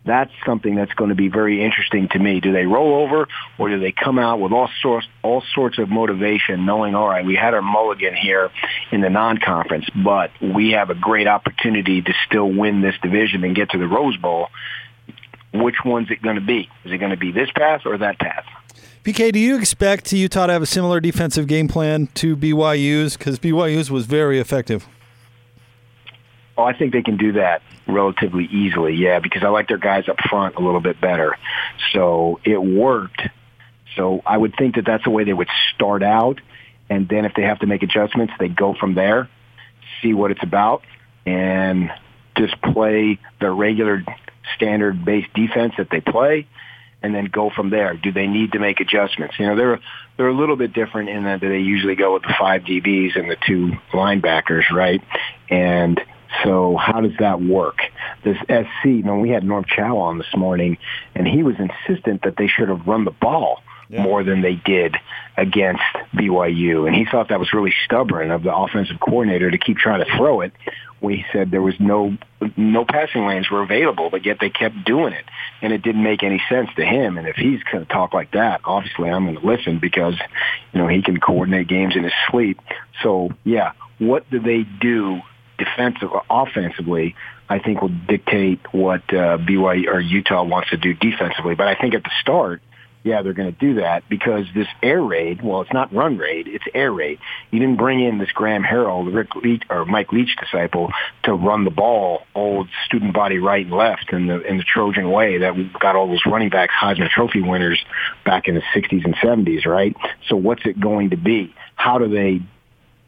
That's 0.04 0.30
something 0.46 0.74
that's 0.74 0.92
going 0.94 1.10
to 1.10 1.16
be 1.16 1.28
very 1.28 1.62
interesting 1.62 2.08
to 2.12 2.18
me. 2.18 2.40
Do 2.40 2.52
they 2.52 2.64
roll 2.64 3.02
over 3.02 3.28
or 3.58 3.68
do 3.68 3.78
they 3.78 3.92
come 3.92 4.18
out 4.18 4.40
with 4.40 4.52
all 4.52 4.70
sorts, 4.80 5.06
all 5.22 5.42
sorts 5.54 5.78
of 5.78 5.90
motivation 5.90 6.64
knowing, 6.64 6.94
all 6.94 7.08
right, 7.08 7.24
we 7.26 7.34
had 7.34 7.52
our 7.52 7.60
mulligan 7.60 8.14
here 8.14 8.50
in 8.90 9.02
the 9.02 9.10
non-conference, 9.10 9.86
but 10.02 10.30
we 10.40 10.70
have 10.70 10.88
a 10.88 10.94
great 10.94 11.26
opportunity 11.26 12.00
to 12.00 12.14
still 12.26 12.50
win 12.50 12.80
this 12.80 12.94
division 13.02 13.44
and 13.44 13.54
get 13.54 13.70
to 13.70 13.78
the 13.78 13.86
Rose 13.86 14.16
Bowl 14.16 14.48
which 15.52 15.76
one's 15.84 16.10
it 16.10 16.22
going 16.22 16.36
to 16.36 16.42
be? 16.42 16.68
Is 16.84 16.92
it 16.92 16.98
going 16.98 17.10
to 17.10 17.16
be 17.16 17.32
this 17.32 17.50
path 17.54 17.82
or 17.84 17.98
that 17.98 18.18
path? 18.18 18.44
PK, 19.04 19.32
do 19.32 19.38
you 19.38 19.56
expect 19.56 20.12
Utah 20.12 20.46
to 20.46 20.52
have 20.52 20.62
a 20.62 20.66
similar 20.66 21.00
defensive 21.00 21.46
game 21.46 21.68
plan 21.68 22.08
to 22.14 22.36
BYU's? 22.36 23.16
Because 23.16 23.38
BYU's 23.38 23.90
was 23.90 24.06
very 24.06 24.38
effective. 24.38 24.86
Oh, 26.58 26.64
I 26.64 26.76
think 26.76 26.92
they 26.92 27.02
can 27.02 27.16
do 27.16 27.32
that 27.34 27.62
relatively 27.86 28.44
easily, 28.46 28.94
yeah, 28.94 29.20
because 29.20 29.44
I 29.44 29.48
like 29.48 29.68
their 29.68 29.78
guys 29.78 30.08
up 30.08 30.16
front 30.28 30.56
a 30.56 30.60
little 30.60 30.80
bit 30.80 31.00
better. 31.00 31.36
So 31.92 32.40
it 32.44 32.60
worked. 32.60 33.22
So 33.94 34.22
I 34.26 34.36
would 34.36 34.56
think 34.58 34.74
that 34.74 34.84
that's 34.84 35.04
the 35.04 35.10
way 35.10 35.22
they 35.22 35.32
would 35.32 35.48
start 35.72 36.02
out. 36.02 36.40
And 36.90 37.08
then 37.08 37.24
if 37.24 37.34
they 37.36 37.42
have 37.42 37.60
to 37.60 37.66
make 37.66 37.84
adjustments, 37.84 38.32
they 38.40 38.48
go 38.48 38.74
from 38.74 38.94
there, 38.94 39.30
see 40.02 40.14
what 40.14 40.32
it's 40.32 40.42
about, 40.42 40.82
and 41.24 41.92
just 42.36 42.60
play 42.60 43.20
the 43.40 43.52
regular 43.52 44.04
standard 44.56 45.04
based 45.04 45.32
defense 45.34 45.74
that 45.78 45.90
they 45.90 46.00
play 46.00 46.48
and 47.02 47.14
then 47.14 47.26
go 47.26 47.50
from 47.50 47.70
there. 47.70 47.94
Do 47.94 48.10
they 48.10 48.26
need 48.26 48.52
to 48.52 48.58
make 48.58 48.80
adjustments? 48.80 49.38
You 49.38 49.46
know, 49.46 49.54
they're 49.54 49.80
they're 50.16 50.28
a 50.28 50.36
little 50.36 50.56
bit 50.56 50.72
different 50.72 51.08
in 51.08 51.22
that 51.22 51.40
they 51.40 51.60
usually 51.60 51.94
go 51.94 52.14
with 52.14 52.22
the 52.22 52.34
five 52.36 52.62
DBs 52.62 53.16
and 53.16 53.30
the 53.30 53.36
two 53.46 53.78
linebackers, 53.92 54.68
right? 54.72 55.00
And 55.48 56.00
so 56.44 56.76
how 56.76 57.00
does 57.00 57.16
that 57.18 57.40
work? 57.40 57.78
This 58.24 58.36
SC, 58.48 58.84
you 58.84 59.02
know, 59.02 59.18
we 59.18 59.30
had 59.30 59.44
Norm 59.44 59.64
Chow 59.64 59.98
on 59.98 60.18
this 60.18 60.34
morning, 60.36 60.78
and 61.14 61.26
he 61.26 61.42
was 61.42 61.56
insistent 61.58 62.22
that 62.22 62.36
they 62.36 62.46
should 62.48 62.68
have 62.68 62.86
run 62.86 63.04
the 63.04 63.10
ball 63.12 63.62
Yeah. 63.88 64.02
more 64.02 64.22
than 64.22 64.42
they 64.42 64.54
did 64.54 64.96
against 65.38 65.82
BYU, 66.14 66.86
and 66.86 66.94
he 66.94 67.06
thought 67.06 67.28
that 67.28 67.38
was 67.38 67.52
really 67.54 67.72
stubborn 67.86 68.30
of 68.30 68.42
the 68.42 68.54
offensive 68.54 69.00
coordinator 69.00 69.50
to 69.50 69.56
keep 69.58 69.78
trying 69.78 70.04
to 70.04 70.16
throw 70.16 70.42
it. 70.42 70.52
We 71.00 71.24
said 71.32 71.50
there 71.50 71.62
was 71.62 71.78
no 71.78 72.16
no 72.56 72.84
passing 72.84 73.24
lanes 73.26 73.48
were 73.50 73.62
available, 73.62 74.10
but 74.10 74.26
yet 74.26 74.38
they 74.40 74.50
kept 74.50 74.84
doing 74.84 75.12
it, 75.12 75.24
and 75.62 75.72
it 75.72 75.80
didn't 75.82 76.02
make 76.02 76.22
any 76.22 76.42
sense 76.48 76.68
to 76.76 76.84
him. 76.84 77.16
And 77.18 77.26
if 77.28 77.36
he's 77.36 77.62
going 77.62 77.86
to 77.86 77.90
talk 77.92 78.12
like 78.12 78.32
that, 78.32 78.60
obviously 78.64 79.08
I'm 79.08 79.24
going 79.24 79.38
to 79.40 79.46
listen 79.46 79.78
because 79.78 80.16
you 80.72 80.80
know 80.80 80.88
he 80.88 81.00
can 81.00 81.18
coordinate 81.18 81.68
games 81.68 81.96
in 81.96 82.02
his 82.04 82.12
sleep. 82.30 82.60
So 83.02 83.30
yeah, 83.44 83.72
what 83.98 84.28
do 84.30 84.38
they 84.40 84.64
do 84.64 85.22
defensive 85.58 86.10
offensively? 86.30 87.14
I 87.48 87.58
think 87.58 87.80
will 87.80 87.96
dictate 88.08 88.60
what 88.72 89.02
uh, 89.08 89.38
BYU 89.38 89.88
or 89.88 90.00
Utah 90.00 90.44
wants 90.44 90.70
to 90.70 90.76
do 90.76 90.94
defensively. 90.94 91.54
But 91.54 91.68
I 91.68 91.74
think 91.74 91.94
at 91.94 92.04
the 92.04 92.10
start, 92.20 92.60
yeah, 93.04 93.22
they're 93.22 93.32
going 93.32 93.52
to 93.52 93.58
do 93.58 93.80
that 93.80 94.08
because 94.08 94.44
this 94.54 94.66
air 94.82 95.00
raid, 95.00 95.40
well, 95.42 95.62
it's 95.62 95.72
not 95.72 95.92
run 95.94 96.18
raid, 96.18 96.46
it's 96.48 96.64
air 96.74 96.92
raid. 96.92 97.18
You 97.50 97.60
didn't 97.60 97.76
bring 97.76 98.04
in 98.04 98.18
this 98.18 98.30
Graham 98.32 98.62
Harrell, 98.62 99.12
Rick 99.14 99.34
Leach, 99.36 99.62
or 99.70 99.84
Mike 99.84 100.12
Leach 100.12 100.36
disciple 100.38 100.90
to 101.22 101.32
run 101.32 101.64
the 101.64 101.70
ball, 101.70 102.22
old 102.34 102.68
student 102.86 103.14
body 103.14 103.38
right 103.38 103.64
and 103.64 103.74
left 103.74 104.12
in 104.12 104.26
the 104.26 104.40
in 104.42 104.58
the 104.58 104.64
Trojan 104.64 105.10
way 105.10 105.38
that 105.38 105.54
got 105.80 105.96
all 105.96 106.08
those 106.08 106.22
running 106.26 106.50
backs 106.50 106.74
Heisman 106.78 107.08
Trophy 107.08 107.40
winners 107.40 107.82
back 108.24 108.48
in 108.48 108.54
the 108.54 108.62
60s 108.74 109.04
and 109.04 109.14
70s, 109.16 109.64
right? 109.64 109.96
So 110.28 110.36
what's 110.36 110.66
it 110.66 110.80
going 110.80 111.10
to 111.10 111.16
be? 111.16 111.54
How 111.76 111.98
do 111.98 112.08
they 112.08 112.42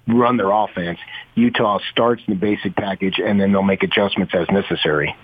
run 0.07 0.37
their 0.37 0.51
offense? 0.51 0.99
Utah 1.35 1.79
starts 1.91 2.23
in 2.27 2.35
the 2.35 2.41
basic 2.41 2.75
package 2.77 3.19
and 3.19 3.41
then 3.41 3.53
they'll 3.53 3.63
make 3.63 3.83
adjustments 3.83 4.35
as 4.35 4.49
necessary. 4.51 5.17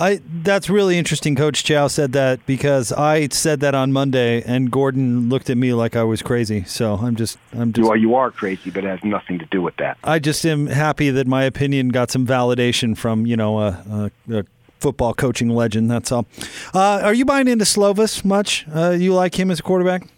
I 0.00 0.22
that's 0.42 0.70
really 0.70 0.96
interesting. 0.96 1.36
Coach 1.36 1.62
Chow 1.62 1.86
said 1.86 2.12
that 2.12 2.44
because 2.46 2.90
I 2.90 3.28
said 3.28 3.60
that 3.60 3.74
on 3.74 3.92
Monday, 3.92 4.42
and 4.42 4.70
Gordon 4.70 5.28
looked 5.28 5.50
at 5.50 5.58
me 5.58 5.74
like 5.74 5.94
I 5.94 6.04
was 6.04 6.22
crazy. 6.22 6.64
So 6.64 6.94
I'm 6.94 7.16
just 7.16 7.36
I'm 7.52 7.74
just 7.74 7.86
Well, 7.86 7.98
you 7.98 8.14
are 8.14 8.30
crazy, 8.30 8.70
but 8.70 8.84
it 8.84 8.88
has 8.88 9.04
nothing 9.04 9.38
to 9.40 9.46
do 9.46 9.60
with 9.60 9.76
that. 9.76 9.98
I 10.02 10.18
just 10.18 10.46
am 10.46 10.68
happy 10.68 11.10
that 11.10 11.26
my 11.26 11.44
opinion 11.44 11.90
got 11.90 12.10
some 12.10 12.26
validation 12.26 12.96
from 12.96 13.26
you 13.26 13.36
know 13.36 13.58
a, 13.58 14.10
a, 14.28 14.38
a 14.38 14.44
football 14.78 15.12
coaching 15.12 15.50
legend. 15.50 15.90
That's 15.90 16.10
all. 16.10 16.26
Uh, 16.72 17.00
are 17.02 17.14
you 17.14 17.26
buying 17.26 17.46
into 17.46 17.66
Slovis 17.66 18.24
much? 18.24 18.64
Uh, 18.74 18.90
you 18.90 19.12
like 19.12 19.38
him 19.38 19.50
as 19.50 19.60
a 19.60 19.62
quarterback? 19.62 20.08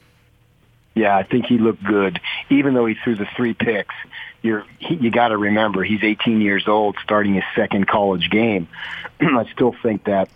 Yeah, 0.94 1.16
I 1.16 1.22
think 1.22 1.46
he 1.46 1.58
looked 1.58 1.82
good, 1.82 2.20
even 2.50 2.74
though 2.74 2.86
he 2.86 2.94
threw 3.02 3.16
the 3.16 3.26
three 3.36 3.54
picks. 3.54 3.94
You're, 4.42 4.64
he, 4.78 4.96
you 4.96 5.10
got 5.10 5.28
to 5.28 5.38
remember 5.38 5.82
he's 5.82 6.02
18 6.02 6.40
years 6.40 6.68
old, 6.68 6.96
starting 7.02 7.34
his 7.34 7.44
second 7.54 7.86
college 7.86 8.28
game. 8.30 8.68
I 9.20 9.48
still 9.52 9.74
think 9.82 10.04
that 10.04 10.28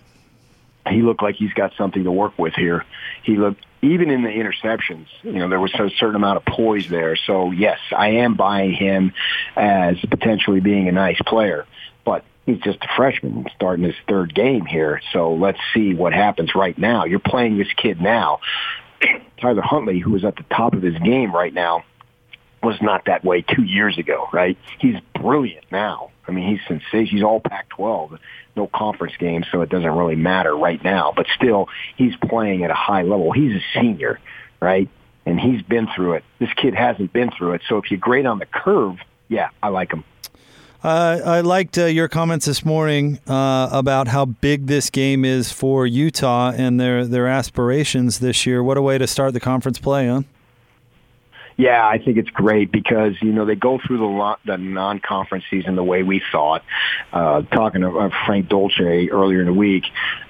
he 0.88 1.02
looked 1.02 1.22
like 1.22 1.34
he's 1.34 1.52
got 1.52 1.72
something 1.76 2.04
to 2.04 2.12
work 2.12 2.38
with 2.38 2.54
here. 2.54 2.84
He 3.22 3.36
looked 3.36 3.64
even 3.82 4.10
in 4.10 4.22
the 4.22 4.30
interceptions. 4.30 5.06
You 5.22 5.32
know, 5.32 5.48
there 5.48 5.60
was 5.60 5.74
a 5.74 5.90
certain 5.98 6.16
amount 6.16 6.38
of 6.38 6.44
poise 6.46 6.88
there. 6.88 7.16
So 7.16 7.50
yes, 7.50 7.78
I 7.94 8.08
am 8.08 8.34
buying 8.34 8.72
him 8.72 9.12
as 9.56 9.98
potentially 10.00 10.60
being 10.60 10.88
a 10.88 10.92
nice 10.92 11.20
player, 11.26 11.66
but. 12.04 12.24
He's 12.46 12.60
just 12.60 12.78
a 12.80 12.88
freshman 12.94 13.46
starting 13.56 13.84
his 13.84 13.96
third 14.06 14.32
game 14.32 14.66
here. 14.66 15.00
So 15.12 15.34
let's 15.34 15.58
see 15.74 15.94
what 15.94 16.12
happens 16.12 16.54
right 16.54 16.78
now. 16.78 17.04
You're 17.04 17.18
playing 17.18 17.58
this 17.58 17.72
kid 17.76 18.00
now. 18.00 18.38
Tyler 19.40 19.62
Huntley, 19.62 19.98
who 19.98 20.14
is 20.16 20.24
at 20.24 20.36
the 20.36 20.44
top 20.44 20.74
of 20.74 20.82
his 20.82 20.96
game 20.98 21.34
right 21.34 21.52
now, 21.52 21.84
was 22.62 22.80
not 22.80 23.04
that 23.06 23.24
way 23.24 23.42
two 23.42 23.62
years 23.62 23.98
ago, 23.98 24.28
right? 24.32 24.58
He's 24.78 24.96
brilliant 25.14 25.64
now. 25.70 26.10
I 26.26 26.32
mean, 26.32 26.48
he's 26.48 26.60
sensational. 26.66 27.06
He's 27.06 27.22
all 27.22 27.40
Pac-12, 27.40 28.18
no 28.56 28.66
conference 28.66 29.14
games, 29.18 29.46
so 29.52 29.60
it 29.62 29.68
doesn't 29.68 29.90
really 29.90 30.16
matter 30.16 30.56
right 30.56 30.82
now. 30.82 31.12
But 31.14 31.26
still, 31.36 31.68
he's 31.96 32.16
playing 32.16 32.64
at 32.64 32.70
a 32.70 32.74
high 32.74 33.02
level. 33.02 33.30
He's 33.32 33.54
a 33.54 33.62
senior, 33.74 34.18
right? 34.60 34.88
And 35.24 35.38
he's 35.38 35.62
been 35.62 35.88
through 35.94 36.14
it. 36.14 36.24
This 36.38 36.52
kid 36.54 36.74
hasn't 36.74 37.12
been 37.12 37.30
through 37.30 37.54
it. 37.54 37.62
So 37.68 37.78
if 37.78 37.90
you 37.90 37.96
grade 37.96 38.26
on 38.26 38.38
the 38.38 38.46
curve, 38.46 38.96
yeah, 39.28 39.50
I 39.62 39.68
like 39.68 39.92
him. 39.92 40.04
Uh, 40.86 41.20
I 41.24 41.40
liked 41.40 41.78
uh, 41.78 41.86
your 41.86 42.06
comments 42.06 42.46
this 42.46 42.64
morning 42.64 43.18
uh, 43.26 43.68
about 43.72 44.06
how 44.06 44.24
big 44.24 44.68
this 44.68 44.88
game 44.88 45.24
is 45.24 45.50
for 45.50 45.84
Utah 45.84 46.52
and 46.56 46.78
their 46.78 47.04
their 47.04 47.26
aspirations 47.26 48.20
this 48.20 48.46
year. 48.46 48.62
What 48.62 48.76
a 48.76 48.82
way 48.82 48.96
to 48.96 49.08
start 49.08 49.32
the 49.32 49.40
conference 49.40 49.80
play, 49.80 50.06
huh? 50.06 50.22
Yeah, 51.56 51.84
I 51.84 51.98
think 51.98 52.18
it's 52.18 52.30
great 52.30 52.70
because 52.70 53.14
you 53.20 53.32
know 53.32 53.44
they 53.44 53.56
go 53.56 53.80
through 53.84 53.98
the 53.98 54.04
lo- 54.04 54.36
the 54.44 54.58
non-conference 54.58 55.42
season 55.50 55.74
the 55.74 55.82
way 55.82 56.04
we 56.04 56.22
thought. 56.30 56.62
Uh, 57.12 57.42
talking 57.42 57.80
to 57.80 57.88
uh, 57.88 58.10
Frank 58.24 58.48
Dolce 58.48 59.08
earlier 59.08 59.40
in 59.40 59.46
the 59.46 59.52
week, 59.52 59.86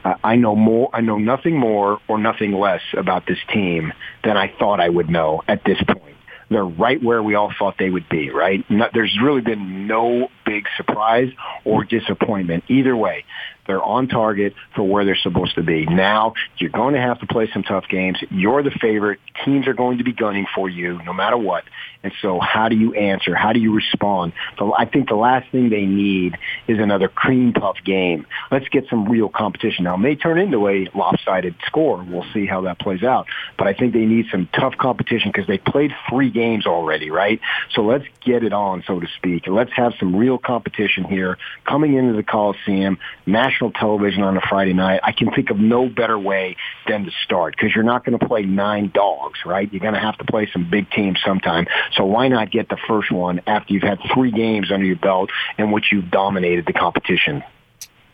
uh, 0.07 0.15
I 0.25 0.37
know 0.37 0.57
more. 0.57 0.89
I 0.95 1.03
know 1.03 1.19
nothing 1.19 1.59
more 1.59 2.01
or 2.09 2.17
nothing 2.17 2.53
less 2.53 2.81
about 2.97 3.27
this 3.27 3.39
team 3.53 3.93
than 4.25 4.39
I 4.39 4.55
thought 4.59 4.81
I 4.81 4.89
would 4.89 5.11
know 5.11 5.43
at 5.47 5.65
this 5.65 5.83
point. 5.87 6.16
They're 6.49 6.65
right 6.65 7.03
where 7.03 7.23
we 7.23 7.35
all 7.35 7.53
thought 7.59 7.77
they 7.79 7.91
would 7.91 8.09
be. 8.09 8.31
Right? 8.31 8.69
Not, 8.71 8.93
there's 8.95 9.17
really 9.23 9.41
been 9.41 9.87
no 9.87 10.29
big 10.45 10.67
surprise 10.77 11.31
or 11.65 11.85
disappointment 11.85 12.65
either 12.69 12.97
way. 12.97 13.25
They're 13.67 13.83
on 13.83 14.09
target 14.09 14.55
for 14.75 14.83
where 14.83 15.05
they're 15.05 15.17
supposed 15.17 15.57
to 15.57 15.63
be. 15.63 15.87
Now, 15.87 16.35
you're 16.59 16.71
going 16.71 16.95
to 16.95 17.01
have 17.01 17.21
to 17.21 17.27
play 17.27 17.51
some 17.53 17.63
tough 17.63 17.85
games. 17.89 18.19
You're 18.31 18.63
the 18.63 18.71
favorite. 18.71 19.21
Teams 19.45 19.67
are 19.67 19.75
going 19.75 19.99
to 19.99 20.05
be 20.05 20.13
gunning 20.13 20.47
for 20.55 20.69
you 20.69 21.03
no 21.05 21.13
matter 21.13 21.37
what. 21.37 21.65
And 22.03 22.13
so 22.23 22.39
how 22.39 22.69
do 22.69 22.77
you 22.77 22.95
answer? 22.95 23.35
How 23.35 23.53
do 23.53 23.59
you 23.59 23.75
respond? 23.75 24.33
So 24.59 24.73
I 24.73 24.85
think 24.85 25.09
the 25.09 25.17
last 25.17 25.51
thing 25.51 25.71
they 25.71 25.87
need 25.87 26.39
is 26.69 26.79
another 26.79 27.09
cream 27.09 27.53
puff 27.53 27.79
game. 27.85 28.27
Let's 28.53 28.69
get 28.69 28.85
some 28.89 29.09
real 29.09 29.29
competition. 29.29 29.85
Now, 29.85 29.95
it 29.95 29.99
may 29.99 30.15
turn 30.15 30.39
into 30.39 30.69
a 30.69 30.87
lopsided 30.95 31.57
score. 31.67 32.05
We'll 32.09 32.27
see 32.33 32.47
how 32.47 32.61
that 32.63 32.79
plays 32.79 33.03
out. 33.03 33.27
But 33.59 33.67
I 33.67 33.73
think 33.73 33.93
they 33.93 34.07
need 34.07 34.27
some 34.31 34.49
tough 34.53 34.77
competition 34.77 35.33
because 35.33 35.49
they 35.49 35.59
played 35.59 35.93
three 36.09 36.31
games 36.31 36.65
already, 36.65 37.11
right? 37.11 37.41
So 37.75 37.83
let's 37.83 38.05
get 38.21 38.45
it 38.45 38.53
on, 38.53 38.85
so 38.87 39.01
to 39.01 39.07
speak. 39.17 39.49
Let's 39.49 39.73
have 39.73 39.95
some 39.99 40.15
real 40.15 40.39
competition 40.39 41.05
here 41.05 41.39
coming 41.65 41.95
into 41.95 42.13
the 42.13 42.23
Coliseum, 42.23 42.99
national 43.27 43.56
television 43.59 44.23
on 44.23 44.37
a 44.37 44.41
Friday 44.41 44.73
night. 44.73 45.01
I 45.03 45.13
can 45.13 45.31
think 45.31 45.51
of 45.51 45.59
no 45.59 45.89
better 45.89 46.19
way 46.19 46.57
than 46.89 47.05
to 47.05 47.11
start 47.25 47.55
because 47.57 47.75
you're 47.75 47.85
not 47.85 48.05
going 48.05 48.19
to 48.19 48.27
play 48.27 48.43
nine 48.43 48.91
dogs, 48.93 49.41
right? 49.45 49.71
You're 49.73 49.81
going 49.81 49.95
to 49.95 50.01
have 50.01 50.19
to 50.19 50.25
play 50.25 50.49
some 50.53 50.69
big 50.71 50.91
teams 50.91 51.19
sometime. 51.25 51.67
So 51.95 52.05
why 52.05 52.29
not 52.29 52.51
get 52.51 52.69
the 52.69 52.79
first 52.89 53.11
one 53.11 53.41
after 53.47 53.73
you've 53.73 53.83
had 53.83 53.99
three 54.15 54.31
games 54.31 54.71
under 54.71 54.87
your 54.87 54.97
belt 54.97 55.31
in 55.59 55.71
which 55.71 55.87
you've 55.93 56.11
dominated 56.11 56.67
the 56.67 56.73
competition? 56.73 57.43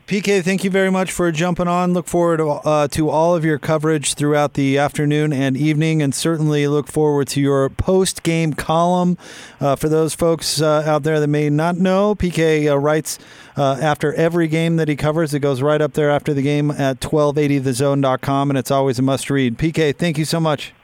PK, 0.06 0.42
thank 0.42 0.64
you 0.64 0.70
very 0.70 0.90
much 0.90 1.12
for 1.12 1.30
jumping 1.30 1.68
on. 1.68 1.94
Look 1.94 2.08
forward 2.08 2.38
to, 2.38 2.48
uh, 2.48 2.88
to, 2.88 3.08
all 3.08 3.36
of 3.36 3.44
your 3.44 3.58
coverage 3.58 4.14
throughout 4.14 4.54
the 4.54 4.76
afternoon 4.76 5.32
and 5.32 5.56
evening, 5.56 6.02
and 6.02 6.12
certainly 6.12 6.66
look 6.66 6.88
forward 6.88 7.28
to 7.28 7.40
your 7.40 7.68
post 7.70 8.24
game 8.24 8.52
column. 8.52 9.16
Uh, 9.60 9.76
for 9.76 9.88
those 9.88 10.14
folks 10.14 10.60
uh, 10.60 10.82
out 10.84 11.04
there 11.04 11.20
that 11.20 11.28
may 11.28 11.48
not 11.48 11.76
know, 11.76 12.16
PK 12.16 12.68
uh, 12.68 12.76
writes 12.76 13.18
uh, 13.56 13.78
after 13.80 14.12
every 14.14 14.48
game 14.48 14.76
that 14.76 14.88
he 14.88 14.96
covers. 14.96 15.34
It 15.34 15.40
goes 15.40 15.62
right 15.62 15.80
up 15.80 15.92
there 15.92 16.10
after 16.10 16.34
the 16.34 16.42
game 16.42 16.72
at 16.72 17.00
1280thezone.com, 17.00 18.50
and 18.50 18.58
it's 18.58 18.72
always 18.72 18.98
a 18.98 19.02
must 19.02 19.30
read. 19.30 19.56
PK, 19.56 19.96
thank 19.96 20.18
you 20.18 20.24
so 20.24 20.40
much. 20.40 20.74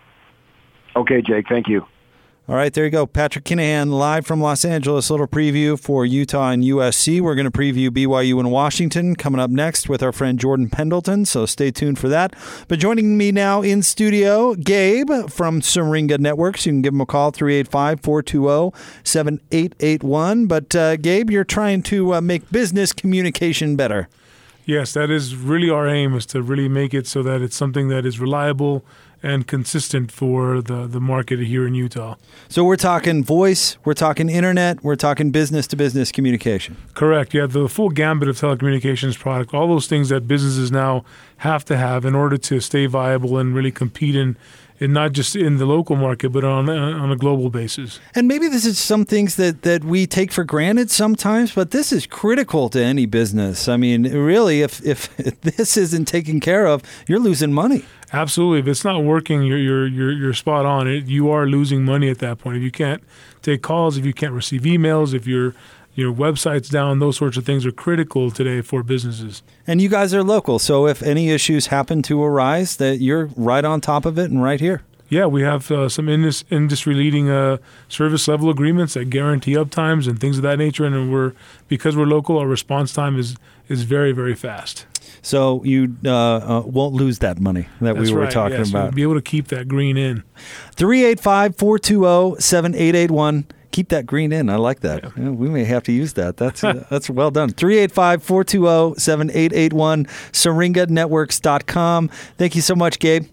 Okay, 0.94 1.20
Jake, 1.22 1.48
thank 1.48 1.66
you. 1.66 1.84
All 2.48 2.56
right, 2.56 2.72
there 2.72 2.86
you 2.86 2.90
go. 2.90 3.04
Patrick 3.04 3.44
Kinahan 3.44 3.90
live 3.90 4.26
from 4.26 4.40
Los 4.40 4.64
Angeles. 4.64 5.10
A 5.10 5.12
little 5.12 5.26
preview 5.26 5.78
for 5.78 6.06
Utah 6.06 6.48
and 6.48 6.64
USC. 6.64 7.20
We're 7.20 7.34
going 7.34 7.44
to 7.44 7.50
preview 7.50 7.90
BYU 7.90 8.38
and 8.40 8.50
Washington 8.50 9.16
coming 9.16 9.38
up 9.38 9.50
next 9.50 9.90
with 9.90 10.02
our 10.02 10.12
friend 10.12 10.38
Jordan 10.38 10.70
Pendleton, 10.70 11.26
so 11.26 11.44
stay 11.44 11.70
tuned 11.70 11.98
for 11.98 12.08
that. 12.08 12.34
But 12.66 12.78
joining 12.78 13.18
me 13.18 13.32
now 13.32 13.60
in 13.60 13.82
studio, 13.82 14.54
Gabe 14.54 15.28
from 15.28 15.60
Syringa 15.60 16.16
Networks. 16.16 16.64
You 16.64 16.72
can 16.72 16.80
give 16.80 16.94
him 16.94 17.02
a 17.02 17.06
call, 17.06 17.32
385 17.32 18.00
420 18.00 18.72
7881. 19.04 20.46
But 20.46 20.74
uh, 20.74 20.96
Gabe, 20.96 21.28
you're 21.28 21.44
trying 21.44 21.82
to 21.82 22.14
uh, 22.14 22.22
make 22.22 22.50
business 22.50 22.94
communication 22.94 23.76
better. 23.76 24.08
Yes, 24.64 24.94
that 24.94 25.10
is 25.10 25.36
really 25.36 25.68
our 25.68 25.86
aim 25.86 26.14
is 26.14 26.24
to 26.26 26.40
really 26.40 26.68
make 26.68 26.94
it 26.94 27.06
so 27.06 27.22
that 27.22 27.42
it's 27.42 27.56
something 27.56 27.88
that 27.88 28.06
is 28.06 28.18
reliable 28.18 28.86
and 29.22 29.46
consistent 29.46 30.12
for 30.12 30.62
the, 30.62 30.86
the 30.86 31.00
market 31.00 31.40
here 31.40 31.66
in 31.66 31.74
Utah. 31.74 32.14
So 32.48 32.64
we're 32.64 32.76
talking 32.76 33.24
voice, 33.24 33.76
we're 33.84 33.94
talking 33.94 34.28
internet, 34.28 34.82
we're 34.84 34.96
talking 34.96 35.30
business 35.30 35.66
to 35.68 35.76
business 35.76 36.12
communication. 36.12 36.76
Correct. 36.94 37.34
Yeah, 37.34 37.46
the 37.46 37.68
full 37.68 37.90
gambit 37.90 38.28
of 38.28 38.36
telecommunications 38.36 39.18
product, 39.18 39.52
all 39.54 39.66
those 39.68 39.86
things 39.86 40.08
that 40.10 40.28
businesses 40.28 40.70
now 40.70 41.04
have 41.38 41.64
to 41.66 41.76
have 41.76 42.04
in 42.04 42.14
order 42.14 42.36
to 42.38 42.60
stay 42.60 42.86
viable 42.86 43.38
and 43.38 43.54
really 43.54 43.72
compete 43.72 44.14
in 44.14 44.36
and 44.80 44.92
not 44.94 45.12
just 45.12 45.34
in 45.34 45.56
the 45.56 45.66
local 45.66 45.96
market, 45.96 46.30
but 46.30 46.44
on 46.44 46.68
uh, 46.68 46.72
on 46.72 47.10
a 47.10 47.16
global 47.16 47.50
basis. 47.50 48.00
And 48.14 48.28
maybe 48.28 48.48
this 48.48 48.64
is 48.64 48.78
some 48.78 49.04
things 49.04 49.36
that 49.36 49.62
that 49.62 49.84
we 49.84 50.06
take 50.06 50.32
for 50.32 50.44
granted 50.44 50.90
sometimes, 50.90 51.52
but 51.52 51.70
this 51.70 51.92
is 51.92 52.06
critical 52.06 52.68
to 52.70 52.82
any 52.82 53.06
business. 53.06 53.68
I 53.68 53.76
mean, 53.76 54.04
really, 54.04 54.62
if 54.62 54.84
if 54.84 55.14
this 55.42 55.76
isn't 55.76 56.06
taken 56.06 56.40
care 56.40 56.66
of, 56.66 56.82
you're 57.06 57.18
losing 57.18 57.52
money. 57.52 57.84
Absolutely. 58.12 58.60
If 58.60 58.68
it's 58.68 58.84
not 58.84 59.04
working, 59.04 59.42
you're 59.42 59.58
you're 59.58 59.86
you're, 59.86 60.12
you're 60.12 60.34
spot 60.34 60.64
on. 60.64 60.88
It, 60.88 61.06
you 61.06 61.30
are 61.30 61.46
losing 61.46 61.84
money 61.84 62.08
at 62.08 62.18
that 62.18 62.38
point. 62.38 62.56
If 62.56 62.62
you 62.62 62.70
can't 62.70 63.02
take 63.42 63.62
calls, 63.62 63.96
if 63.96 64.06
you 64.06 64.14
can't 64.14 64.32
receive 64.32 64.62
emails, 64.62 65.14
if 65.14 65.26
you're 65.26 65.54
your 65.94 66.14
website's 66.14 66.68
down, 66.68 67.00
those 67.00 67.16
sorts 67.16 67.36
of 67.36 67.44
things 67.44 67.66
are 67.66 67.72
critical 67.72 68.30
today 68.30 68.60
for 68.60 68.84
businesses. 68.84 69.42
And 69.66 69.82
you 69.82 69.88
guys 69.88 70.14
are 70.14 70.22
local, 70.22 70.60
so 70.60 70.86
if 70.86 71.02
any 71.02 71.30
issues 71.30 71.66
happen 71.66 72.02
to 72.02 72.22
arise, 72.22 72.76
that 72.76 72.98
you're 73.00 73.26
right 73.34 73.64
on 73.64 73.80
top 73.80 74.06
of 74.06 74.16
it 74.16 74.30
and 74.30 74.40
right 74.40 74.60
here. 74.60 74.82
Yeah, 75.08 75.26
we 75.26 75.42
have 75.42 75.70
uh, 75.70 75.88
some 75.88 76.08
industry 76.08 76.94
leading 76.94 77.30
uh, 77.30 77.56
service 77.88 78.28
level 78.28 78.48
agreements 78.48 78.94
that 78.94 79.06
guarantee 79.06 79.54
uptimes 79.54 80.06
and 80.06 80.20
things 80.20 80.36
of 80.36 80.42
that 80.42 80.58
nature. 80.58 80.84
And 80.84 81.10
we're 81.10 81.32
because 81.66 81.96
we're 81.96 82.04
local, 82.04 82.38
our 82.38 82.46
response 82.46 82.92
time 82.92 83.18
is 83.18 83.36
is 83.68 83.82
very 83.82 84.12
very 84.12 84.34
fast. 84.34 84.86
So 85.28 85.62
you 85.62 85.94
uh, 86.06 86.10
uh 86.10 86.62
won't 86.64 86.94
lose 86.94 87.18
that 87.18 87.38
money 87.38 87.68
that 87.82 87.96
That's 87.96 88.08
we 88.08 88.14
were 88.14 88.22
right. 88.22 88.30
talking 88.30 88.56
yes, 88.56 88.70
about. 88.70 88.84
We'll 88.84 88.92
be 88.92 89.02
able 89.02 89.16
to 89.16 89.20
keep 89.20 89.48
that 89.48 89.68
green 89.68 89.98
in. 89.98 90.22
385 90.76 91.54
420 91.54 92.40
7881 92.40 93.44
keep 93.70 93.90
that 93.90 94.06
green 94.06 94.32
in. 94.32 94.48
I 94.48 94.56
like 94.56 94.80
that. 94.80 95.04
Yeah. 95.04 95.10
Yeah, 95.16 95.28
we 95.28 95.50
may 95.50 95.64
have 95.64 95.82
to 95.82 95.92
use 95.92 96.14
that. 96.14 96.38
That's 96.38 96.64
uh, 96.64 96.86
that's 96.90 97.10
well 97.10 97.30
done. 97.30 97.52
385-420-7881 97.52 100.08
syringanetworks.com. 100.32 102.08
Thank 102.08 102.56
you 102.56 102.62
so 102.62 102.74
much, 102.74 102.98
Gabe. 102.98 103.26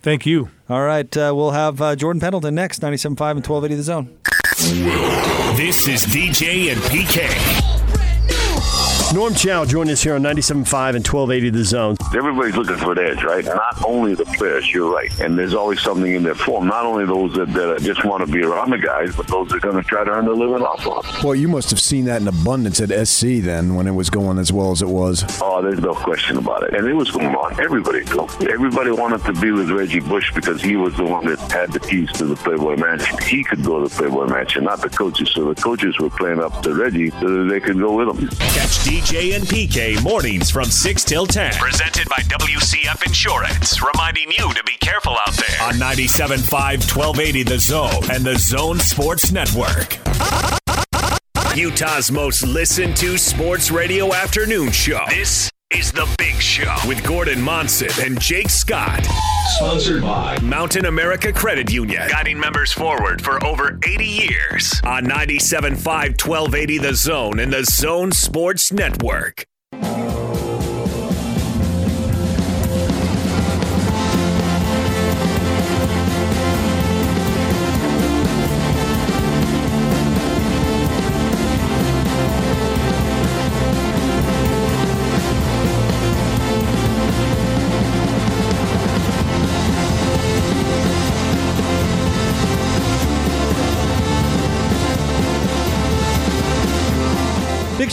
Thank 0.00 0.26
you. 0.26 0.50
All 0.68 0.84
right, 0.84 1.16
uh, 1.16 1.32
we'll 1.34 1.50
have 1.50 1.82
uh, 1.82 1.96
Jordan 1.96 2.20
Pendleton 2.20 2.54
next, 2.54 2.82
97.5 2.82 3.08
and 3.08 3.18
1280 3.44 3.74
The 3.74 3.82
Zone. 3.82 4.16
This 5.56 5.88
is 5.88 6.06
DJ 6.06 6.70
and 6.70 6.80
PK. 6.82 7.75
Norm 9.14 9.34
Chow 9.34 9.64
joined 9.64 9.88
us 9.90 10.02
here 10.02 10.14
on 10.14 10.22
97.5 10.22 10.96
and 10.96 11.06
1280 11.06 11.50
The 11.50 11.64
Zone. 11.64 11.96
Everybody's 12.14 12.56
looking 12.56 12.76
for 12.76 12.92
an 12.92 12.98
edge, 12.98 13.22
right? 13.22 13.44
Not 13.44 13.84
only 13.84 14.14
the 14.14 14.24
players, 14.24 14.68
you're 14.74 14.92
right. 14.92 15.16
And 15.20 15.38
there's 15.38 15.54
always 15.54 15.80
something 15.80 16.12
in 16.12 16.24
their 16.24 16.34
form. 16.34 16.66
Not 16.66 16.84
only 16.84 17.06
those 17.06 17.32
that, 17.34 17.52
that 17.54 17.82
just 17.82 18.04
want 18.04 18.26
to 18.26 18.30
be 18.30 18.42
around 18.42 18.70
the 18.70 18.78
guys, 18.78 19.14
but 19.14 19.28
those 19.28 19.48
that 19.50 19.56
are 19.56 19.60
going 19.60 19.82
to 19.82 19.88
try 19.88 20.02
to 20.04 20.10
earn 20.10 20.24
their 20.24 20.34
living 20.34 20.62
off 20.62 20.84
of 20.86 21.04
them. 21.04 21.24
Well, 21.24 21.36
you 21.36 21.46
must 21.46 21.70
have 21.70 21.80
seen 21.80 22.04
that 22.06 22.20
in 22.20 22.26
abundance 22.26 22.80
at 22.80 23.06
SC 23.06 23.40
then 23.40 23.76
when 23.76 23.86
it 23.86 23.92
was 23.92 24.10
going 24.10 24.38
as 24.38 24.52
well 24.52 24.72
as 24.72 24.82
it 24.82 24.88
was. 24.88 25.24
Oh, 25.40 25.62
there's 25.62 25.80
no 25.80 25.94
question 25.94 26.36
about 26.36 26.64
it. 26.64 26.74
And 26.74 26.86
it 26.86 26.94
was 26.94 27.10
going 27.12 27.34
on. 27.34 27.58
Everybody 27.60 28.04
knew. 28.04 28.28
Everybody 28.50 28.90
wanted 28.90 29.22
to 29.24 29.32
be 29.40 29.52
with 29.52 29.70
Reggie 29.70 30.00
Bush 30.00 30.34
because 30.34 30.60
he 30.60 30.74
was 30.76 30.94
the 30.96 31.04
one 31.04 31.26
that 31.26 31.38
had 31.52 31.72
the 31.72 31.80
keys 31.80 32.10
to 32.14 32.24
the 32.24 32.36
Playboy 32.36 32.76
Mansion. 32.76 33.16
He 33.22 33.44
could 33.44 33.62
go 33.64 33.82
to 33.82 33.88
the 33.88 33.94
Playboy 33.94 34.26
Mansion, 34.26 34.64
not 34.64 34.82
the 34.82 34.90
coaches. 34.90 35.30
So 35.30 35.54
the 35.54 35.60
coaches 35.60 35.96
were 36.00 36.10
playing 36.10 36.40
up 36.40 36.60
to 36.62 36.74
Reggie 36.74 37.10
so 37.10 37.28
that 37.44 37.48
they 37.48 37.60
could 37.60 37.78
go 37.78 37.92
with 37.94 38.08
him. 38.18 38.28
Catch 38.28 38.84
DJ 38.96 39.36
and 39.36 39.44
PK 39.44 40.02
mornings 40.02 40.50
from 40.50 40.64
6 40.64 41.04
till 41.04 41.26
10. 41.26 41.52
Presented 41.52 42.08
by 42.08 42.16
WCF 42.16 43.06
Insurance, 43.06 43.78
reminding 43.82 44.30
you 44.30 44.54
to 44.54 44.64
be 44.64 44.72
careful 44.80 45.12
out 45.26 45.34
there. 45.34 45.68
On 45.68 45.74
97.5, 45.74 46.50
1280 46.50 47.42
The 47.42 47.58
Zone 47.58 48.10
and 48.10 48.24
the 48.24 48.38
Zone 48.38 48.78
Sports 48.78 49.30
Network. 49.30 49.98
Utah's 51.54 52.10
most 52.10 52.46
listened 52.46 52.96
to 52.96 53.18
sports 53.18 53.70
radio 53.70 54.14
afternoon 54.14 54.72
show. 54.72 55.04
This 55.10 55.50
is 55.72 55.90
The 55.90 56.08
Big 56.16 56.36
Show 56.36 56.74
with 56.86 57.04
Gordon 57.04 57.42
Monson 57.42 57.88
and 58.00 58.20
Jake 58.20 58.48
Scott. 58.48 59.04
Sponsored 59.56 60.00
by 60.00 60.38
Mountain 60.40 60.86
America 60.86 61.32
Credit 61.32 61.72
Union, 61.72 62.08
guiding 62.08 62.38
members 62.38 62.72
forward 62.72 63.20
for 63.20 63.44
over 63.44 63.78
80 63.84 64.04
years. 64.04 64.80
On 64.84 65.04
97.5, 65.04 65.74
1280 66.24 66.78
The 66.78 66.94
Zone 66.94 67.40
and 67.40 67.52
the 67.52 67.64
Zone 67.64 68.12
Sports 68.12 68.70
Network. 68.70 69.44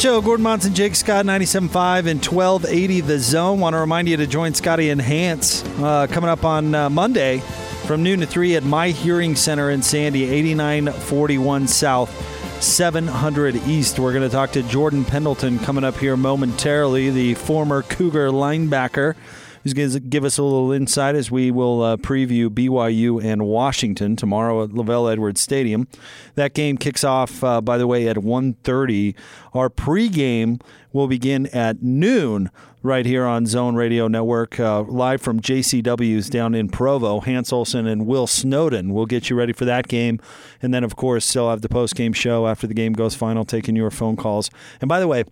Show, 0.03 0.21
Gordon 0.21 0.43
Monson, 0.43 0.73
Jake 0.73 0.95
Scott, 0.95 1.23
97.5 1.25 2.07
and 2.07 2.25
1280 2.25 2.99
The 2.99 3.19
Zone. 3.19 3.61
Want 3.61 3.73
to 3.73 3.77
remind 3.77 4.09
you 4.09 4.17
to 4.17 4.27
join 4.27 4.53
Scotty 4.53 4.89
and 4.89 5.01
Hans 5.01 5.63
uh, 5.79 6.07
coming 6.07 6.29
up 6.29 6.43
on 6.43 6.75
uh, 6.75 6.89
Monday 6.89 7.39
from 7.85 8.03
noon 8.03 8.19
to 8.19 8.25
3 8.25 8.57
at 8.57 8.65
My 8.65 8.89
Hearing 8.89 9.33
Center 9.37 9.69
in 9.69 9.81
Sandy, 9.81 10.25
8941 10.25 11.69
South, 11.69 12.61
700 12.61 13.55
East. 13.65 13.97
We're 13.97 14.11
going 14.11 14.29
to 14.29 14.29
talk 14.29 14.51
to 14.51 14.63
Jordan 14.63 15.05
Pendleton 15.05 15.57
coming 15.59 15.85
up 15.85 15.95
here 15.95 16.17
momentarily, 16.17 17.09
the 17.09 17.35
former 17.35 17.81
Cougar 17.81 18.31
linebacker 18.31 19.15
who's 19.63 19.73
going 19.73 19.89
to 19.89 19.99
give 19.99 20.23
us 20.23 20.37
a 20.37 20.43
little 20.43 20.71
insight 20.71 21.15
as 21.15 21.31
we 21.31 21.51
will 21.51 21.81
uh, 21.81 21.97
preview 21.97 22.49
BYU 22.49 23.23
and 23.23 23.45
Washington 23.45 24.15
tomorrow 24.15 24.63
at 24.63 24.69
LaVell 24.69 25.11
Edwards 25.11 25.41
Stadium. 25.41 25.87
That 26.35 26.53
game 26.53 26.77
kicks 26.77 27.03
off, 27.03 27.43
uh, 27.43 27.61
by 27.61 27.77
the 27.77 27.87
way, 27.87 28.07
at 28.07 28.17
1.30. 28.17 29.15
Our 29.53 29.69
pregame 29.69 30.61
will 30.91 31.07
begin 31.07 31.47
at 31.47 31.81
noon 31.81 32.51
right 32.83 33.05
here 33.05 33.25
on 33.25 33.45
Zone 33.45 33.75
Radio 33.75 34.09
Network, 34.09 34.59
uh, 34.59 34.81
live 34.83 35.21
from 35.21 35.39
JCW's 35.39 36.29
down 36.29 36.53
in 36.53 36.67
Provo. 36.67 37.21
Hans 37.21 37.53
Olsen 37.53 37.87
and 37.87 38.05
Will 38.05 38.27
Snowden 38.27 38.93
will 38.93 39.05
get 39.05 39.29
you 39.29 39.37
ready 39.37 39.53
for 39.53 39.63
that 39.65 39.87
game. 39.87 40.19
And 40.61 40.73
then, 40.73 40.83
of 40.83 40.97
course, 40.97 41.25
still 41.25 41.49
have 41.49 41.61
the 41.61 41.69
post-game 41.69 42.11
show 42.11 42.45
after 42.45 42.67
the 42.67 42.73
game 42.73 42.91
goes 42.91 43.15
final, 43.15 43.45
taking 43.45 43.77
your 43.77 43.89
phone 43.89 44.17
calls. 44.17 44.51
And 44.81 44.89
by 44.89 44.99
the 44.99 45.07
way, 45.07 45.23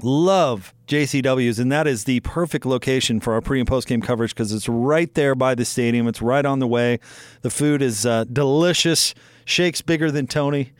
love 0.00 0.74
JCW's, 0.86 1.58
and 1.58 1.70
that 1.72 1.86
is 1.86 2.04
the 2.04 2.20
perfect 2.20 2.64
location 2.64 3.20
for 3.20 3.32
our 3.34 3.40
pre 3.40 3.58
and 3.58 3.68
post 3.68 3.88
game 3.88 4.00
coverage 4.00 4.34
because 4.34 4.52
it's 4.52 4.68
right 4.68 5.12
there 5.14 5.34
by 5.34 5.54
the 5.54 5.64
stadium. 5.64 6.06
It's 6.06 6.22
right 6.22 6.44
on 6.44 6.58
the 6.58 6.66
way. 6.66 7.00
The 7.42 7.50
food 7.50 7.82
is 7.82 8.06
uh, 8.06 8.24
delicious. 8.24 9.14
Shakes 9.44 9.82
bigger 9.82 10.10
than 10.10 10.26
Tony. 10.26 10.72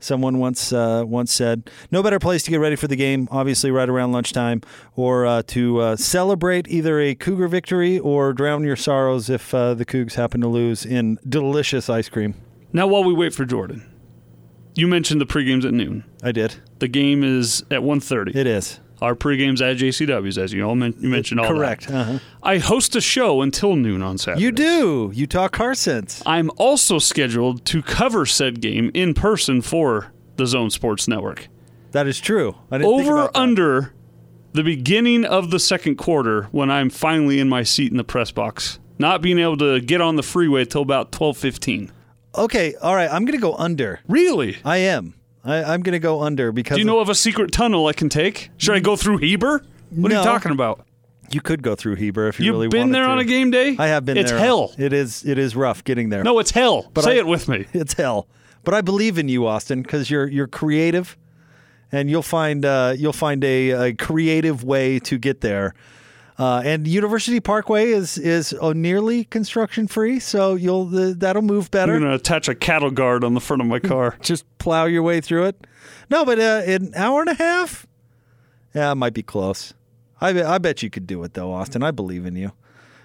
Someone 0.00 0.38
once 0.38 0.72
uh, 0.72 1.04
once 1.06 1.32
said, 1.32 1.70
"No 1.92 2.02
better 2.02 2.18
place 2.18 2.42
to 2.42 2.50
get 2.50 2.56
ready 2.56 2.74
for 2.74 2.88
the 2.88 2.96
game. 2.96 3.28
Obviously, 3.30 3.70
right 3.70 3.88
around 3.88 4.10
lunchtime, 4.10 4.62
or 4.96 5.24
uh, 5.24 5.42
to 5.48 5.78
uh, 5.78 5.96
celebrate 5.96 6.66
either 6.68 6.98
a 6.98 7.14
Cougar 7.14 7.46
victory 7.46 8.00
or 8.00 8.32
drown 8.32 8.64
your 8.64 8.74
sorrows 8.74 9.30
if 9.30 9.54
uh, 9.54 9.74
the 9.74 9.84
Cougs 9.84 10.14
happen 10.14 10.40
to 10.40 10.48
lose 10.48 10.84
in 10.84 11.18
delicious 11.28 11.88
ice 11.88 12.08
cream." 12.08 12.34
Now, 12.72 12.88
while 12.88 13.04
we 13.04 13.12
wait 13.12 13.32
for 13.32 13.44
Jordan, 13.44 13.91
you 14.74 14.86
mentioned 14.88 15.20
the 15.20 15.26
pregames 15.26 15.64
at 15.64 15.72
noon. 15.74 16.04
I 16.22 16.32
did. 16.32 16.56
The 16.78 16.88
game 16.88 17.22
is 17.22 17.62
at 17.70 17.80
1.30. 17.80 18.34
It 18.34 18.46
is. 18.46 18.80
Our 19.00 19.14
pregames 19.16 19.60
at 19.60 19.78
JCW's, 19.78 20.38
as 20.38 20.52
you 20.52 20.62
all 20.62 20.76
men- 20.76 20.94
you 21.00 21.08
mentioned 21.08 21.40
all 21.40 21.48
Correct. 21.48 21.90
Uh-huh. 21.90 22.18
I 22.42 22.58
host 22.58 22.94
a 22.94 23.00
show 23.00 23.42
until 23.42 23.74
noon 23.74 24.00
on 24.00 24.16
Saturday. 24.16 24.42
You 24.42 24.52
do. 24.52 25.10
You 25.12 25.26
talk 25.26 25.52
car 25.52 25.74
sense. 25.74 26.22
I'm 26.24 26.50
also 26.56 26.98
scheduled 27.00 27.64
to 27.66 27.82
cover 27.82 28.26
said 28.26 28.60
game 28.60 28.90
in 28.94 29.12
person 29.14 29.60
for 29.60 30.12
the 30.36 30.46
Zone 30.46 30.70
Sports 30.70 31.08
Network. 31.08 31.48
That 31.90 32.06
is 32.06 32.20
true. 32.20 32.54
I 32.70 32.78
didn't 32.78 32.90
think 32.90 33.02
Over 33.08 33.16
about 33.18 33.32
that. 33.34 33.40
under 33.40 33.92
the 34.52 34.62
beginning 34.62 35.24
of 35.24 35.50
the 35.50 35.58
second 35.58 35.96
quarter 35.96 36.44
when 36.52 36.70
I'm 36.70 36.88
finally 36.88 37.40
in 37.40 37.48
my 37.48 37.64
seat 37.64 37.90
in 37.90 37.96
the 37.96 38.04
press 38.04 38.30
box. 38.30 38.78
Not 38.98 39.20
being 39.20 39.38
able 39.40 39.56
to 39.56 39.80
get 39.80 40.00
on 40.00 40.14
the 40.14 40.22
freeway 40.22 40.64
till 40.64 40.82
about 40.82 41.10
12:15. 41.10 41.90
Okay, 42.34 42.74
all 42.76 42.94
right. 42.94 43.10
I'm 43.12 43.24
going 43.24 43.38
to 43.38 43.42
go 43.42 43.54
under. 43.54 44.00
Really? 44.08 44.56
I 44.64 44.78
am. 44.78 45.14
I, 45.44 45.62
I'm 45.64 45.82
going 45.82 45.92
to 45.92 45.98
go 45.98 46.22
under 46.22 46.52
because 46.52 46.76
Do 46.76 46.80
you 46.80 46.84
know 46.86 47.00
of 47.00 47.08
a 47.08 47.14
secret 47.14 47.52
tunnel 47.52 47.86
I 47.86 47.92
can 47.92 48.08
take? 48.08 48.50
Should 48.56 48.74
I 48.74 48.80
go 48.80 48.96
through 48.96 49.18
Heber? 49.18 49.64
What 49.90 50.12
are 50.12 50.16
you 50.18 50.22
talking 50.24 50.52
about? 50.52 50.86
you 51.30 51.40
could 51.40 51.62
go 51.62 51.74
through 51.74 51.94
Heber 51.94 52.28
if 52.28 52.38
you 52.38 52.46
You've 52.46 52.54
really 52.54 52.68
been 52.68 52.90
there 52.90 53.04
to. 53.04 53.10
on 53.10 53.18
a 53.18 53.24
game 53.24 53.50
day? 53.50 53.74
I 53.78 53.86
have 53.86 54.04
been 54.04 54.14
there. 54.16 54.22
It's 54.22 54.30
there. 54.32 54.40
hell. 54.40 54.72
It 54.78 54.92
is. 54.92 55.24
It 55.24 55.38
is 55.38 55.56
rough 55.56 55.82
getting 55.82 56.10
there. 56.10 56.22
No, 56.22 56.38
it's 56.38 56.50
hell. 56.50 56.90
But 56.92 57.04
Say 57.04 57.12
I- 57.12 57.20
it 57.20 57.26
with 57.26 57.48
me. 57.48 57.66
it's 57.72 57.94
hell. 57.94 58.28
But 58.64 58.74
I 58.74 58.80
believe 58.82 59.18
in 59.18 59.28
you, 59.28 59.46
Austin, 59.46 59.82
because 59.82 60.10
you're 60.10 60.28
you're 60.28 60.46
creative, 60.46 61.16
and 61.90 62.10
you'll 62.10 62.22
find 62.22 62.64
uh, 62.64 62.94
you'll 62.96 63.12
find 63.14 63.42
a, 63.44 63.70
a 63.70 63.94
creative 63.94 64.62
way 64.62 64.98
to 65.00 65.18
get 65.18 65.40
there. 65.40 65.74
Uh, 66.38 66.62
and 66.64 66.86
University 66.88 67.40
Parkway 67.40 67.88
is 67.90 68.16
is 68.18 68.54
uh, 68.60 68.72
nearly 68.72 69.24
construction 69.24 69.86
free, 69.86 70.18
so 70.18 70.54
you'll 70.54 70.86
the, 70.86 71.14
that'll 71.14 71.42
move 71.42 71.70
better. 71.70 71.92
I'm 71.94 72.00
going 72.00 72.10
to 72.10 72.16
attach 72.16 72.48
a 72.48 72.54
cattle 72.54 72.90
guard 72.90 73.22
on 73.22 73.34
the 73.34 73.40
front 73.40 73.60
of 73.60 73.68
my 73.68 73.78
car. 73.92 74.16
Just 74.22 74.44
plow 74.58 74.86
your 74.86 75.02
way 75.02 75.20
through 75.20 75.44
it. 75.44 75.66
No, 76.10 76.24
but 76.24 76.38
uh, 76.38 76.62
an 76.66 76.92
hour 76.96 77.20
and 77.20 77.28
a 77.30 77.34
half. 77.34 77.86
Yeah, 78.74 78.92
it 78.92 78.94
might 78.94 79.12
be 79.14 79.22
close. 79.22 79.74
I 80.20 80.32
be- 80.32 80.42
I 80.42 80.58
bet 80.58 80.82
you 80.82 80.88
could 80.88 81.06
do 81.06 81.22
it 81.24 81.34
though, 81.34 81.52
Austin. 81.52 81.82
I 81.82 81.90
believe 81.90 82.24
in 82.24 82.36
you. 82.36 82.52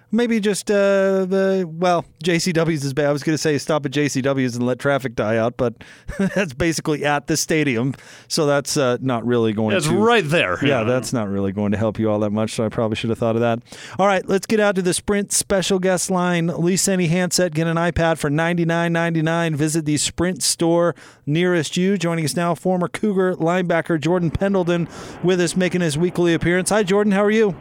Maybe 0.09 0.39
just 0.39 0.71
uh, 0.71 1.25
the 1.25 1.69
well, 1.69 2.05
JCW's 2.23 2.85
is 2.85 2.93
bad. 2.93 3.07
I 3.07 3.11
was 3.11 3.23
going 3.23 3.33
to 3.33 3.37
say 3.37 3.57
stop 3.57 3.85
at 3.85 3.91
JCW's 3.91 4.55
and 4.55 4.65
let 4.65 4.79
traffic 4.79 5.15
die 5.15 5.35
out, 5.35 5.57
but 5.57 5.73
that's 6.17 6.53
basically 6.53 7.03
at 7.03 7.27
the 7.27 7.35
stadium, 7.35 7.93
so 8.29 8.45
that's 8.45 8.77
uh, 8.77 8.97
not 9.01 9.25
really 9.25 9.51
going 9.51 9.75
It's 9.75 9.87
to. 9.87 9.97
right 9.97 10.23
there. 10.23 10.63
Yeah, 10.65 10.83
that's 10.85 11.11
not 11.11 11.27
really 11.27 11.51
going 11.51 11.73
to 11.73 11.77
help 11.77 11.99
you 11.99 12.09
all 12.09 12.19
that 12.19 12.29
much, 12.31 12.51
so 12.53 12.65
I 12.65 12.69
probably 12.69 12.95
should 12.95 13.09
have 13.09 13.19
thought 13.19 13.35
of 13.35 13.41
that. 13.41 13.59
All 13.99 14.07
right, 14.07 14.25
let's 14.29 14.45
get 14.45 14.61
out 14.61 14.75
to 14.75 14.81
the 14.81 14.93
Sprint 14.93 15.33
special 15.33 15.77
guest 15.77 16.09
line. 16.09 16.47
Lease 16.47 16.87
any 16.87 17.07
handset, 17.07 17.53
get 17.53 17.67
an 17.67 17.75
iPad 17.75 18.17
for 18.17 18.29
ninety 18.29 18.63
nine 18.63 18.93
ninety 18.93 19.21
nine. 19.21 19.55
Visit 19.55 19.83
the 19.83 19.97
Sprint 19.97 20.41
store 20.41 20.95
nearest 21.25 21.75
you. 21.75 21.97
Joining 21.97 22.23
us 22.23 22.35
now, 22.35 22.55
former 22.55 22.87
Cougar 22.87 23.35
linebacker 23.35 23.99
Jordan 23.99 24.31
Pendleton 24.31 24.87
with 25.21 25.41
us, 25.41 25.57
making 25.57 25.81
his 25.81 25.97
weekly 25.97 26.33
appearance. 26.33 26.69
Hi, 26.69 26.83
Jordan. 26.83 27.11
How 27.11 27.23
are 27.25 27.31
you? 27.31 27.55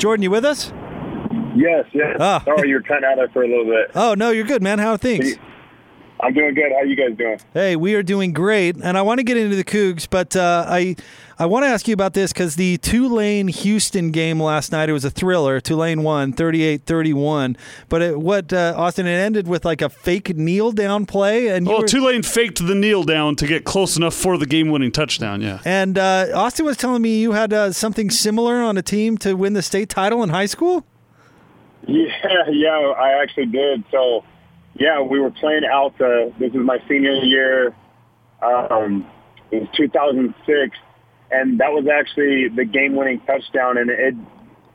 Jordan, 0.00 0.22
you 0.22 0.30
with 0.30 0.46
us? 0.46 0.72
Yes, 1.54 1.84
yes. 1.92 2.16
Ah. 2.18 2.42
Sorry, 2.46 2.70
you're 2.70 2.82
kind 2.82 3.04
of 3.04 3.10
out 3.10 3.16
there 3.16 3.28
for 3.28 3.42
a 3.42 3.46
little 3.48 3.66
bit. 3.66 3.90
Oh 3.94 4.14
no, 4.14 4.30
you're 4.30 4.46
good, 4.46 4.62
man. 4.62 4.78
How 4.78 4.92
are 4.92 4.96
things? 4.96 5.36
I'm 6.20 6.32
doing 6.32 6.54
good. 6.54 6.72
How 6.72 6.82
you 6.84 6.96
guys 6.96 7.16
doing? 7.18 7.38
Hey, 7.52 7.76
we 7.76 7.94
are 7.94 8.02
doing 8.02 8.32
great, 8.32 8.76
and 8.76 8.96
I 8.96 9.02
want 9.02 9.18
to 9.18 9.24
get 9.24 9.36
into 9.36 9.56
the 9.56 9.64
Cougs, 9.64 10.06
but 10.08 10.34
uh, 10.36 10.64
I 10.66 10.96
I 11.40 11.46
want 11.46 11.64
to 11.64 11.68
ask 11.68 11.88
you 11.88 11.94
about 11.94 12.12
this 12.12 12.34
because 12.34 12.56
the 12.56 12.76
Tulane 12.76 13.48
Houston 13.48 14.10
game 14.10 14.38
last 14.42 14.72
night 14.72 14.90
it 14.90 14.92
was 14.92 15.06
a 15.06 15.10
thriller. 15.10 15.58
Tulane 15.58 16.02
won 16.02 16.34
38-31, 16.34 17.56
but 17.88 18.02
it, 18.02 18.20
what 18.20 18.52
uh, 18.52 18.74
Austin 18.76 19.06
it 19.06 19.12
ended 19.12 19.48
with 19.48 19.64
like 19.64 19.80
a 19.80 19.88
fake 19.88 20.36
kneel 20.36 20.70
down 20.70 21.06
play, 21.06 21.48
and 21.48 21.64
you 21.66 21.72
Well, 21.72 21.80
were- 21.80 21.88
Tulane 21.88 22.22
faked 22.22 22.66
the 22.66 22.74
kneel 22.74 23.04
down 23.04 23.36
to 23.36 23.46
get 23.46 23.64
close 23.64 23.96
enough 23.96 24.12
for 24.12 24.36
the 24.36 24.44
game 24.44 24.68
winning 24.68 24.92
touchdown, 24.92 25.40
yeah. 25.40 25.60
and 25.64 25.96
uh, 25.96 26.26
Austin 26.34 26.66
was 26.66 26.76
telling 26.76 27.00
me 27.00 27.18
you 27.18 27.32
had 27.32 27.54
uh, 27.54 27.72
something 27.72 28.10
similar 28.10 28.56
on 28.56 28.76
a 28.76 28.82
team 28.82 29.16
to 29.16 29.32
win 29.32 29.54
the 29.54 29.62
state 29.62 29.88
title 29.88 30.22
in 30.22 30.28
high 30.28 30.46
school. 30.46 30.84
Yeah, 31.88 32.44
yeah, 32.50 32.92
I 32.98 33.22
actually 33.22 33.46
did. 33.46 33.82
So, 33.90 34.22
yeah, 34.74 35.00
we 35.00 35.18
were 35.18 35.30
playing 35.30 35.62
Alta. 35.64 36.30
This 36.38 36.50
is 36.50 36.58
my 36.58 36.78
senior 36.86 37.14
year. 37.14 37.74
Um, 38.42 39.06
it 39.50 39.60
was 39.62 39.68
2006, 39.74 40.76
and 41.30 41.60
that 41.60 41.72
was 41.72 41.86
actually 41.86 42.48
the 42.48 42.64
game-winning 42.64 43.20
touchdown. 43.20 43.78
And 43.78 43.90
it, 43.90 44.14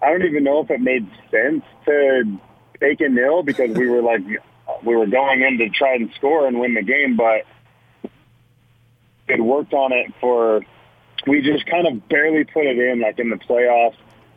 I 0.02 0.10
don't 0.10 0.26
even 0.26 0.44
know 0.44 0.62
if 0.62 0.72
it 0.72 0.82
made 0.82 1.08
sense 1.32 1.64
to 1.86 2.40
take 2.80 3.02
a 3.02 3.10
nil 3.10 3.44
because 3.44 3.76
we 3.76 3.88
were 3.88 4.02
like, 4.02 4.22
we 4.84 4.96
were 4.96 5.08
going 5.08 5.42
in 5.42 5.58
to 5.60 5.70
try 5.70 5.96
and 5.96 6.12
score 6.16 6.48
and 6.48 6.60
win 6.60 6.74
the 6.74 6.84
game, 6.84 7.18
but 7.18 7.46
it 9.28 9.42
worked 9.42 9.74
on 9.74 9.92
it 9.92 10.14
for. 10.20 10.62
We 11.28 11.42
just 11.42 11.66
kind 11.66 11.88
of 11.88 12.08
barely 12.08 12.44
put 12.44 12.68
it 12.68 12.78
in, 12.78 13.02
like 13.02 13.18
in 13.18 13.32
the 13.32 13.38
playoffs 13.38 13.96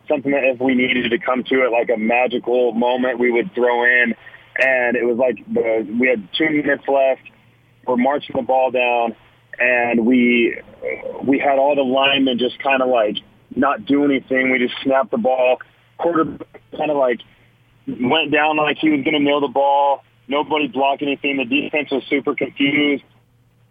something 0.09 0.33
that 0.33 0.44
if 0.44 0.61
we 0.61 0.74
needed 0.74 1.11
to 1.11 1.18
come 1.18 1.44
to 1.44 1.54
it 1.64 1.70
like 1.70 1.90
a 1.94 1.98
magical 1.98 2.72
moment, 2.72 3.18
we 3.18 3.31
would 3.31 3.54
throw 3.54 3.85
in. 3.85 4.14
And 4.61 4.96
it 4.96 5.04
was 5.04 5.18
like 5.18 5.37
the, 5.52 5.87
we 6.00 6.09
had 6.09 6.26
two 6.37 6.50
minutes 6.50 6.85
left. 6.88 7.22
We're 7.87 7.96
marching 7.96 8.35
the 8.35 8.42
ball 8.42 8.70
down, 8.70 9.14
and 9.58 10.06
we 10.06 10.60
we 11.24 11.38
had 11.38 11.58
all 11.58 11.74
the 11.74 11.82
linemen 11.82 12.38
just 12.38 12.58
kind 12.62 12.82
of 12.82 12.88
like 12.88 13.16
not 13.54 13.86
do 13.86 14.04
anything. 14.04 14.50
We 14.50 14.58
just 14.58 14.74
snapped 14.82 15.10
the 15.10 15.18
ball. 15.18 15.58
Quarterback 15.98 16.60
kind 16.76 16.90
of 16.90 16.96
like 16.96 17.20
went 17.86 18.30
down 18.30 18.56
like 18.56 18.78
he 18.78 18.90
was 18.90 19.02
going 19.02 19.14
to 19.14 19.20
nail 19.20 19.40
the 19.40 19.48
ball. 19.48 20.04
Nobody 20.28 20.68
blocked 20.68 21.02
anything. 21.02 21.38
The 21.38 21.44
defense 21.44 21.90
was 21.90 22.02
super 22.08 22.34
confused 22.34 23.02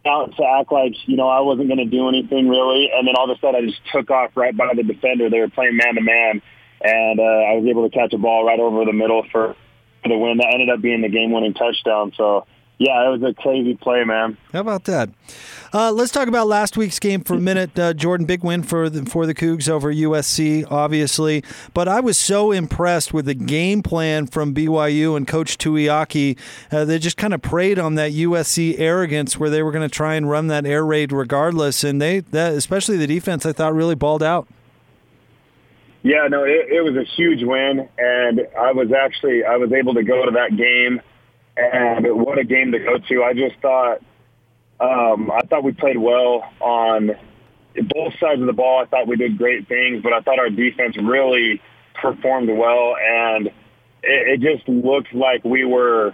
out 0.06 0.36
to 0.38 0.44
act 0.44 0.72
like, 0.72 0.94
you 1.06 1.18
know, 1.18 1.28
I 1.28 1.42
wasn't 1.42 1.68
going 1.68 1.80
to 1.80 1.86
do 1.86 2.08
anything 2.08 2.48
really. 2.48 2.90
And 2.94 3.08
then 3.08 3.16
all 3.16 3.30
of 3.30 3.38
a 3.38 3.40
sudden 3.40 3.64
I 3.64 3.68
just 3.68 3.82
took 3.92 4.10
off 4.10 4.32
right 4.36 4.56
by 4.56 4.74
the 4.76 4.84
defender. 4.84 5.30
They 5.30 5.40
were 5.40 5.50
playing 5.50 5.78
man 5.78 5.96
to 5.96 6.02
man. 6.02 6.42
And 6.82 7.20
uh, 7.20 7.24
I 7.24 7.54
was 7.58 7.66
able 7.70 7.90
to 7.90 7.96
catch 7.96 8.14
a 8.14 8.18
ball 8.18 8.46
right 8.46 8.60
over 8.60 8.86
the 8.86 8.94
middle 8.94 9.24
for, 9.32 9.56
for 10.02 10.10
the 10.10 10.18
win. 10.18 10.38
That 10.38 10.52
ended 10.54 10.70
up 10.70 10.82
being 10.82 11.02
the 11.02 11.10
game 11.10 11.32
winning 11.32 11.54
touchdown. 11.54 12.14
So, 12.16 12.46
yeah, 12.80 13.08
it 13.08 13.20
was 13.20 13.24
a 13.24 13.34
crazy 13.34 13.76
play, 13.76 14.04
man. 14.04 14.38
How 14.54 14.60
about 14.60 14.84
that? 14.84 15.10
Uh, 15.74 15.92
let's 15.92 16.12
talk 16.12 16.28
about 16.28 16.48
last 16.48 16.78
week's 16.78 17.00
game 17.00 17.22
for 17.22 17.34
a 17.34 17.40
minute. 17.40 17.78
Uh, 17.78 17.94
Jordan, 17.94 18.28
big 18.28 18.44
win 18.44 18.62
for 18.62 18.88
the, 18.90 19.04
for 19.06 19.26
the 19.26 19.34
Cougs 19.34 19.68
over 19.68 19.92
USC, 19.92 20.64
obviously. 20.70 21.44
But 21.74 21.88
I 21.88 22.00
was 22.00 22.20
so 22.20 22.52
impressed 22.52 23.14
with 23.14 23.26
the 23.26 23.34
game 23.34 23.82
plan 23.82 24.28
from 24.28 24.54
BYU 24.54 25.18
and 25.18 25.28
Coach 25.28 25.58
Tuiaki. 25.58 26.38
Uh, 26.72 26.86
they 26.86 27.00
just 27.00 27.18
kind 27.18 27.34
of 27.34 27.42
preyed 27.42 27.80
on 27.80 27.96
that 27.96 28.12
USC 28.12 28.80
arrogance 28.80 29.40
where 29.40 29.50
they 29.50 29.64
were 29.64 29.72
going 29.72 29.88
to 29.88 29.94
try 29.94 30.14
and 30.14 30.30
run 30.30 30.46
that 30.48 30.66
air 30.66 30.86
raid 30.86 31.12
regardless. 31.12 31.84
And 31.84 32.00
they, 32.00 32.20
that, 32.20 32.54
especially 32.54 32.98
the 32.98 33.08
defense, 33.08 33.44
I 33.46 33.54
thought 33.54 33.74
really 33.74 33.96
balled 33.96 34.22
out. 34.24 34.48
Yeah, 36.04 36.28
no, 36.30 36.44
it, 36.44 36.70
it 36.70 36.82
was 36.82 36.96
a 36.96 37.04
huge 37.04 37.44
win, 37.44 37.90
and 37.98 38.48
I 38.58 38.72
was 38.72 38.94
actually 38.94 39.44
I 39.44 39.58
was 39.58 39.74
able 39.74 39.96
to 39.96 40.04
go 40.04 40.24
to 40.24 40.32
that 40.32 40.56
game, 40.56 41.02
and 41.58 42.06
what 42.20 42.38
a 42.38 42.44
game 42.44 42.72
to 42.74 42.80
go 42.80 42.98
to! 42.98 43.24
I 43.24 43.34
just 43.34 43.56
thought 43.62 44.00
Um, 44.80 45.32
I 45.32 45.42
thought 45.48 45.64
we 45.64 45.72
played 45.72 45.98
well 45.98 46.44
on 46.60 47.12
both 47.96 48.14
sides 48.20 48.42
of 48.42 48.48
the 48.48 48.54
ball. 48.54 48.82
I 48.84 48.86
thought 48.86 49.08
we 49.08 49.16
did 49.16 49.38
great 49.38 49.68
things, 49.68 50.04
but 50.04 50.14
I 50.14 50.22
thought 50.22 50.40
our 50.40 50.50
defense 50.50 50.96
really 50.98 51.62
performed 52.00 52.50
well, 52.50 52.96
and 52.96 53.48
it, 53.48 53.54
it 54.04 54.40
just 54.42 54.68
looked 54.70 55.14
like 55.14 55.44
we 55.44 55.66
were. 55.66 56.10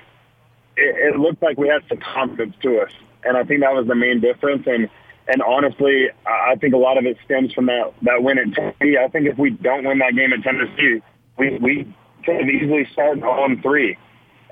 It, 0.78 1.14
it 1.16 1.20
looked 1.20 1.42
like 1.44 1.58
we 1.58 1.68
had 1.68 1.82
some 1.90 1.98
confidence 2.00 2.56
to 2.64 2.80
us, 2.80 2.92
and 3.24 3.36
I 3.38 3.44
think 3.44 3.62
that 3.62 3.74
was 3.74 3.86
the 3.88 3.96
main 3.96 4.22
difference. 4.22 4.66
And 4.66 4.90
and 5.28 5.42
honestly, 5.42 6.08
I 6.26 6.56
think 6.56 6.74
a 6.74 6.78
lot 6.78 6.98
of 6.98 7.06
it 7.06 7.18
stems 7.26 7.52
from 7.54 7.66
that 7.68 7.94
that 8.04 8.24
win 8.24 8.38
at 8.40 8.54
Tennessee. 8.54 8.98
I 8.98 9.10
think 9.10 9.28
if 9.28 9.38
we 9.38 9.50
don't 9.52 9.84
win 9.86 10.00
that 10.00 10.16
game 10.16 10.32
at 10.32 10.42
Tennessee, 10.42 11.02
we 11.38 11.58
we 11.58 11.96
could 12.24 12.36
have 12.38 12.50
easily 12.50 12.88
started 12.94 13.24
on 13.24 13.62
three. 13.62 13.98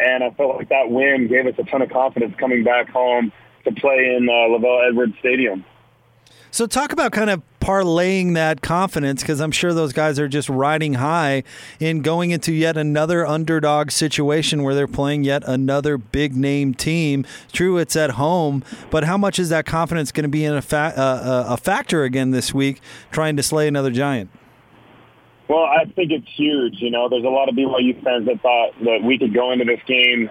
And 0.02 0.24
I 0.24 0.32
felt 0.32 0.56
like 0.56 0.70
that 0.70 0.90
win 0.90 1.28
gave 1.28 1.46
us 1.46 1.54
a 1.60 1.64
ton 1.64 1.82
of 1.82 1.90
confidence 1.90 2.36
coming 2.40 2.64
back 2.64 2.90
home 2.90 3.32
to 3.66 3.72
play 3.72 4.16
in 4.18 4.28
uh, 4.28 4.32
LaVell 4.32 4.90
Edwards 4.90 5.14
Stadium. 5.20 5.64
So 6.54 6.68
talk 6.68 6.92
about 6.92 7.14
kind 7.14 7.30
of 7.30 7.42
parlaying 7.62 8.34
that 8.34 8.62
confidence 8.62 9.22
because 9.22 9.40
I'm 9.40 9.52
sure 9.52 9.74
those 9.74 9.94
guys 9.94 10.20
are 10.20 10.28
just 10.28 10.50
riding 10.50 10.96
high 10.96 11.44
in 11.80 12.02
going 12.02 12.32
into 12.32 12.52
yet 12.52 12.76
another 12.76 13.26
underdog 13.26 13.90
situation 13.92 14.64
where 14.64 14.76
they're 14.76 14.88
playing 14.88 15.24
yet 15.24 15.44
another 15.46 15.98
big 15.98 16.36
name 16.36 16.74
team. 16.74 17.26
True, 17.54 17.78
it's 17.78 17.96
at 17.96 18.12
home, 18.12 18.66
but 18.90 19.06
how 19.06 19.18
much 19.18 19.40
is 19.40 19.48
that 19.48 19.66
confidence 19.66 20.12
going 20.12 20.24
to 20.24 20.30
be 20.30 20.44
in 20.44 20.54
a, 20.54 20.62
fa- 20.62 20.94
uh, 20.98 21.46
a 21.48 21.58
factor 21.58 22.04
again 22.04 22.32
this 22.32 22.54
week 22.54 22.82
trying 23.12 23.38
to 23.38 23.44
slay 23.44 23.68
another 23.68 23.92
giant? 23.92 24.30
Well, 25.52 25.66
I 25.66 25.84
think 25.84 26.12
it's 26.14 26.30
huge. 26.38 26.76
You 26.80 26.92
know, 26.92 27.10
there's 27.10 27.26
a 27.26 27.28
lot 27.28 27.50
of 27.50 27.56
BYU 27.56 28.02
fans 28.02 28.26
that 28.26 28.42
thought 28.42 28.72
that 28.86 29.04
we 29.04 29.18
could 29.20 29.34
go 29.34 29.52
into 29.52 29.66
this 29.66 29.82
game 29.86 30.30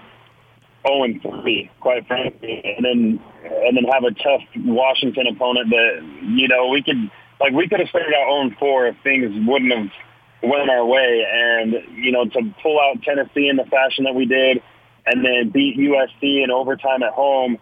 0 0.88 1.04
and 1.04 1.20
3, 1.20 1.70
quite 1.78 2.06
frankly, 2.06 2.62
and 2.64 2.82
then 2.82 3.20
and 3.44 3.76
then 3.76 3.84
have 3.92 4.04
a 4.04 4.12
tough 4.12 4.40
Washington 4.56 5.26
opponent 5.26 5.68
that 5.68 6.00
you 6.22 6.48
know 6.48 6.68
we 6.68 6.82
could 6.82 7.10
like 7.38 7.52
we 7.52 7.68
could 7.68 7.80
have 7.80 7.90
started 7.90 8.14
out 8.14 8.32
0 8.32 8.40
and 8.40 8.56
4 8.56 8.86
if 8.86 8.96
things 9.04 9.46
wouldn't 9.46 9.70
have 9.74 9.90
went 10.42 10.70
our 10.70 10.86
way, 10.86 11.26
and 11.30 11.74
you 12.02 12.12
know 12.12 12.24
to 12.24 12.54
pull 12.62 12.80
out 12.80 13.02
Tennessee 13.02 13.46
in 13.46 13.56
the 13.56 13.66
fashion 13.66 14.04
that 14.04 14.14
we 14.14 14.24
did, 14.24 14.62
and 15.04 15.22
then 15.22 15.50
beat 15.50 15.76
USC 15.76 16.42
in 16.42 16.50
overtime 16.50 17.02
at 17.02 17.12
home, 17.12 17.58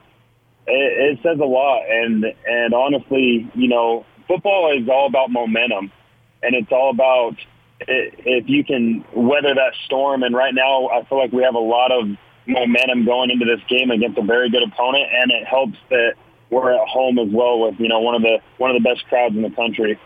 it, 0.68 1.18
it 1.18 1.18
says 1.24 1.40
a 1.40 1.44
lot. 1.44 1.82
And 1.90 2.24
and 2.46 2.72
honestly, 2.72 3.50
you 3.56 3.66
know, 3.66 4.06
football 4.28 4.78
is 4.80 4.88
all 4.88 5.08
about 5.08 5.32
momentum, 5.32 5.90
and 6.42 6.54
it's 6.54 6.72
all 6.72 6.90
about 6.90 7.36
if 7.80 8.48
you 8.48 8.64
can 8.64 9.04
weather 9.14 9.54
that 9.54 9.74
storm. 9.84 10.22
And 10.22 10.34
right 10.34 10.54
now, 10.54 10.88
I 10.88 11.04
feel 11.04 11.18
like 11.18 11.32
we 11.32 11.42
have 11.42 11.54
a 11.54 11.60
lot 11.60 11.92
of 11.92 12.08
momentum 12.46 13.04
going 13.04 13.30
into 13.30 13.44
this 13.44 13.60
game 13.68 13.90
against 13.90 14.18
a 14.18 14.22
very 14.22 14.50
good 14.50 14.62
opponent, 14.62 15.06
and 15.12 15.30
it 15.30 15.46
helps 15.46 15.76
that 15.90 16.14
we're 16.50 16.72
at 16.72 16.88
home 16.88 17.18
as 17.18 17.28
well 17.30 17.60
with 17.60 17.78
you 17.78 17.88
know 17.88 18.00
one 18.00 18.14
of 18.14 18.22
the 18.22 18.38
one 18.56 18.74
of 18.74 18.82
the 18.82 18.88
best 18.88 19.06
crowds 19.08 19.34
in 19.36 19.42
the 19.42 19.50
country. 19.50 19.98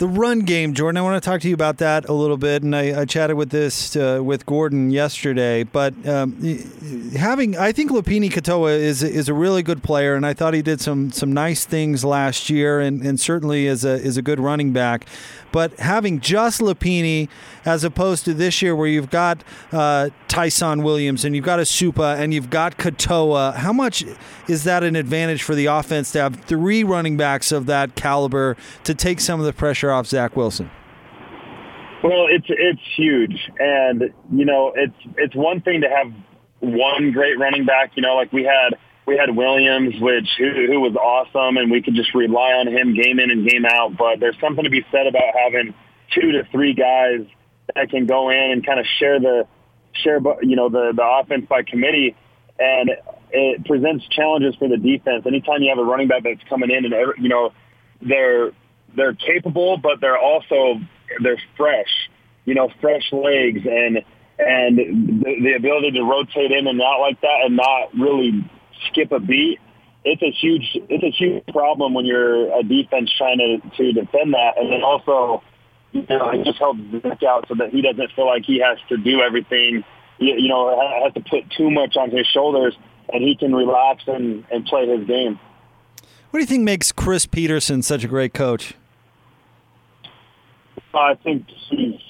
The 0.00 0.08
run 0.08 0.40
game, 0.40 0.72
Jordan. 0.72 0.96
I 0.96 1.02
want 1.02 1.22
to 1.22 1.28
talk 1.28 1.42
to 1.42 1.48
you 1.48 1.52
about 1.52 1.76
that 1.76 2.08
a 2.08 2.14
little 2.14 2.38
bit, 2.38 2.62
and 2.62 2.74
I, 2.74 3.02
I 3.02 3.04
chatted 3.04 3.36
with 3.36 3.50
this 3.50 3.94
uh, 3.94 4.20
with 4.24 4.46
Gordon 4.46 4.90
yesterday. 4.90 5.62
But 5.62 5.92
um, 6.08 6.40
having, 7.14 7.54
I 7.58 7.70
think 7.72 7.90
Lopini 7.90 8.30
Katoa 8.30 8.78
is 8.78 9.02
is 9.02 9.28
a 9.28 9.34
really 9.34 9.62
good 9.62 9.82
player, 9.82 10.14
and 10.14 10.24
I 10.24 10.32
thought 10.32 10.54
he 10.54 10.62
did 10.62 10.80
some 10.80 11.12
some 11.12 11.34
nice 11.34 11.66
things 11.66 12.02
last 12.02 12.48
year, 12.48 12.80
and, 12.80 13.02
and 13.02 13.20
certainly 13.20 13.66
is 13.66 13.84
a 13.84 13.92
is 13.92 14.16
a 14.16 14.22
good 14.22 14.40
running 14.40 14.72
back. 14.72 15.04
But 15.52 15.78
having 15.80 16.20
just 16.20 16.60
Lopini 16.60 17.28
as 17.64 17.84
opposed 17.84 18.24
to 18.24 18.34
this 18.34 18.62
year 18.62 18.74
where 18.74 18.86
you've 18.86 19.10
got 19.10 19.42
uh, 19.72 20.10
Ty'Son 20.28 20.82
Williams 20.82 21.24
and 21.24 21.34
you've 21.34 21.44
got 21.44 21.58
Esukpa 21.58 22.18
and 22.18 22.32
you've 22.32 22.50
got 22.50 22.78
Katoa, 22.78 23.54
how 23.54 23.72
much 23.72 24.04
is 24.48 24.64
that 24.64 24.82
an 24.82 24.96
advantage 24.96 25.42
for 25.42 25.54
the 25.54 25.66
offense 25.66 26.12
to 26.12 26.20
have 26.20 26.36
three 26.36 26.84
running 26.84 27.16
backs 27.16 27.52
of 27.52 27.66
that 27.66 27.94
caliber 27.96 28.56
to 28.84 28.94
take 28.94 29.20
some 29.20 29.40
of 29.40 29.46
the 29.46 29.52
pressure 29.52 29.89
off 29.92 30.06
Zach 30.06 30.36
Wilson? 30.36 30.70
Well, 32.02 32.26
it's 32.30 32.46
it's 32.48 32.80
huge, 32.96 33.50
and 33.58 34.12
you 34.32 34.44
know 34.46 34.72
it's 34.74 34.96
it's 35.18 35.34
one 35.34 35.60
thing 35.60 35.82
to 35.82 35.88
have 35.88 36.12
one 36.60 37.12
great 37.12 37.38
running 37.38 37.66
back. 37.66 37.92
You 37.94 38.02
know, 38.02 38.14
like 38.16 38.32
we 38.32 38.44
had 38.44 38.78
we 39.06 39.16
had 39.16 39.34
Williams, 39.36 39.94
which 40.00 40.28
who, 40.38 40.50
who 40.66 40.80
was 40.80 40.96
awesome, 40.96 41.58
and 41.58 41.70
we 41.70 41.82
could 41.82 41.94
just 41.94 42.14
rely 42.14 42.52
on 42.52 42.68
him 42.68 42.94
game 42.94 43.18
in 43.18 43.30
and 43.30 43.46
game 43.46 43.66
out. 43.66 43.96
But 43.98 44.20
there's 44.20 44.38
something 44.40 44.64
to 44.64 44.70
be 44.70 44.84
said 44.90 45.06
about 45.06 45.34
having 45.44 45.74
two 46.14 46.32
to 46.32 46.44
three 46.50 46.72
guys 46.72 47.26
that 47.74 47.90
can 47.90 48.06
go 48.06 48.30
in 48.30 48.50
and 48.52 48.64
kind 48.64 48.80
of 48.80 48.86
share 48.98 49.20
the 49.20 49.46
share, 49.92 50.20
you 50.42 50.56
know, 50.56 50.68
the 50.68 50.92
the 50.94 51.04
offense 51.04 51.46
by 51.48 51.62
committee, 51.62 52.16
and 52.58 52.90
it 53.30 53.64
presents 53.66 54.06
challenges 54.08 54.54
for 54.56 54.68
the 54.68 54.76
defense. 54.76 55.24
Anytime 55.26 55.62
you 55.62 55.68
have 55.68 55.78
a 55.78 55.84
running 55.84 56.08
back 56.08 56.22
that's 56.24 56.42
coming 56.48 56.70
in 56.70 56.84
and 56.84 56.94
every, 56.94 57.14
you 57.18 57.28
know 57.28 57.52
they're 58.00 58.52
they're 58.96 59.14
capable, 59.14 59.76
but 59.76 60.00
they're 60.00 60.18
also 60.18 60.80
they're 61.22 61.42
fresh, 61.56 62.08
you 62.44 62.54
know, 62.54 62.68
fresh 62.80 63.10
legs 63.12 63.60
and 63.64 63.98
and 64.38 64.78
the, 65.22 65.34
the 65.42 65.52
ability 65.56 65.92
to 65.92 66.02
rotate 66.02 66.50
in 66.50 66.66
and 66.66 66.80
out 66.80 67.00
like 67.00 67.20
that 67.20 67.42
and 67.44 67.56
not 67.56 67.94
really 67.94 68.44
skip 68.88 69.12
a 69.12 69.20
beat, 69.20 69.58
it's 70.04 70.22
a 70.22 70.30
huge 70.30 70.64
it's 70.88 71.04
a 71.04 71.10
huge 71.10 71.44
problem 71.52 71.94
when 71.94 72.06
you're 72.06 72.58
a 72.58 72.62
defense 72.62 73.12
trying 73.16 73.38
to 73.38 73.58
to 73.76 73.92
defend 73.92 74.32
that, 74.32 74.54
and 74.56 74.72
then 74.72 74.82
also 74.82 75.42
you 75.92 76.06
know 76.08 76.30
it 76.30 76.44
just 76.44 76.58
helps 76.58 76.80
Zach 77.02 77.22
out 77.22 77.46
so 77.48 77.54
that 77.56 77.70
he 77.70 77.82
doesn't 77.82 78.12
feel 78.12 78.26
like 78.26 78.44
he 78.44 78.60
has 78.60 78.78
to 78.88 78.96
do 78.96 79.20
everything. 79.20 79.84
You, 80.18 80.34
you 80.36 80.48
know, 80.48 80.78
has 81.04 81.14
to 81.14 81.20
put 81.20 81.50
too 81.50 81.70
much 81.70 81.96
on 81.96 82.10
his 82.10 82.26
shoulders, 82.26 82.76
and 83.12 83.22
he 83.22 83.36
can 83.36 83.54
relax 83.54 84.04
and 84.06 84.44
and 84.50 84.64
play 84.64 84.86
his 84.86 85.06
game. 85.06 85.38
What 86.30 86.38
do 86.38 86.40
you 86.40 86.46
think 86.46 86.62
makes 86.62 86.92
Chris 86.92 87.26
Petersen 87.26 87.82
such 87.82 88.04
a 88.04 88.08
great 88.08 88.32
coach? 88.32 88.74
I 90.98 91.14
think 91.14 91.46
he's 91.68 92.00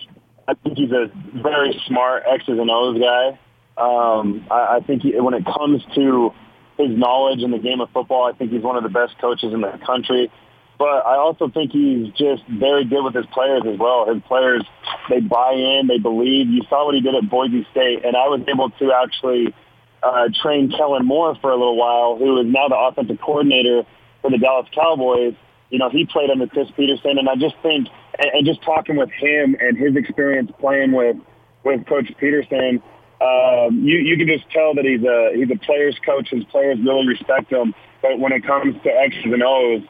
I 0.49 0.55
think 0.55 0.79
he's 0.79 0.90
a 0.90 1.11
very 1.43 1.81
smart 1.87 2.25
X's 2.27 2.59
and 2.59 2.71
O's 2.71 2.99
guy. 2.99 3.38
Um, 3.77 4.47
I, 4.51 4.77
I 4.77 4.81
think 4.87 5.03
he, 5.03 5.19
when 5.21 5.35
it 5.35 5.45
comes 5.45 5.83
to 5.95 6.33
his 6.81 6.97
knowledge 6.97 7.43
in 7.43 7.51
the 7.51 7.59
game 7.59 7.81
of 7.81 7.90
football. 7.90 8.25
I 8.25 8.37
think 8.37 8.51
he's 8.51 8.62
one 8.62 8.77
of 8.77 8.83
the 8.83 8.88
best 8.88 9.19
coaches 9.21 9.53
in 9.53 9.61
the 9.61 9.79
country. 9.85 10.31
But 10.79 11.05
I 11.05 11.16
also 11.16 11.49
think 11.49 11.73
he's 11.73 12.09
just 12.14 12.43
very 12.49 12.85
good 12.87 13.05
with 13.05 13.14
his 13.14 13.27
players 13.35 13.62
as 13.66 13.79
well. 13.79 14.12
His 14.12 14.23
players, 14.27 14.64
they 15.11 15.21
buy 15.21 15.53
in, 15.53 15.88
they 15.88 15.99
believe. 15.99 16.49
You 16.49 16.62
saw 16.71 16.87
what 16.87 16.95
he 16.95 17.03
did 17.03 17.14
at 17.14 17.29
Boise 17.29 17.66
State, 17.71 18.05
and 18.05 18.16
I 18.16 18.29
was 18.29 18.40
able 18.49 18.71
to 18.71 18.93
actually 18.93 19.55
uh, 20.03 20.29
train 20.43 20.71
Kellen 20.71 21.05
Moore 21.05 21.37
for 21.43 21.51
a 21.51 21.57
little 21.57 21.77
while, 21.77 22.16
who 22.16 22.40
is 22.40 22.47
now 22.47 22.69
the 22.69 22.77
offensive 22.77 23.21
coordinator 23.21 23.85
for 24.23 24.31
the 24.31 24.38
Dallas 24.38 24.69
Cowboys. 24.75 25.35
You 25.69 25.79
know, 25.79 25.90
he 25.90 26.07
played 26.07 26.31
under 26.31 26.47
Chris 26.47 26.69
Petersen, 26.75 27.19
and 27.19 27.29
I 27.29 27.37
just 27.37 27.57
think, 27.62 27.88
and, 28.20 28.30
and 28.35 28.46
just 28.46 28.62
talking 28.62 28.96
with 28.96 29.11
him 29.11 29.56
and 29.59 29.76
his 29.76 29.96
experience 29.96 30.50
playing 30.61 30.92
with 30.92 31.16
with 31.64 31.87
Coach 31.87 32.11
Petersen, 32.18 32.83
um, 33.20 33.83
you 33.85 33.98
you 33.98 34.16
can 34.16 34.26
just 34.26 34.48
tell 34.50 34.74
that 34.74 34.85
he's 34.85 35.02
a 35.02 35.33
he's 35.35 35.50
a 35.50 35.59
player's 35.64 35.98
coach. 36.04 36.28
His 36.30 36.44
players 36.44 36.78
really 36.85 37.06
respect 37.06 37.50
him. 37.50 37.74
But 38.02 38.18
when 38.18 38.33
it 38.33 38.46
comes 38.46 38.74
to 38.83 38.90
X's 38.90 39.24
and 39.24 39.42
O's, 39.42 39.83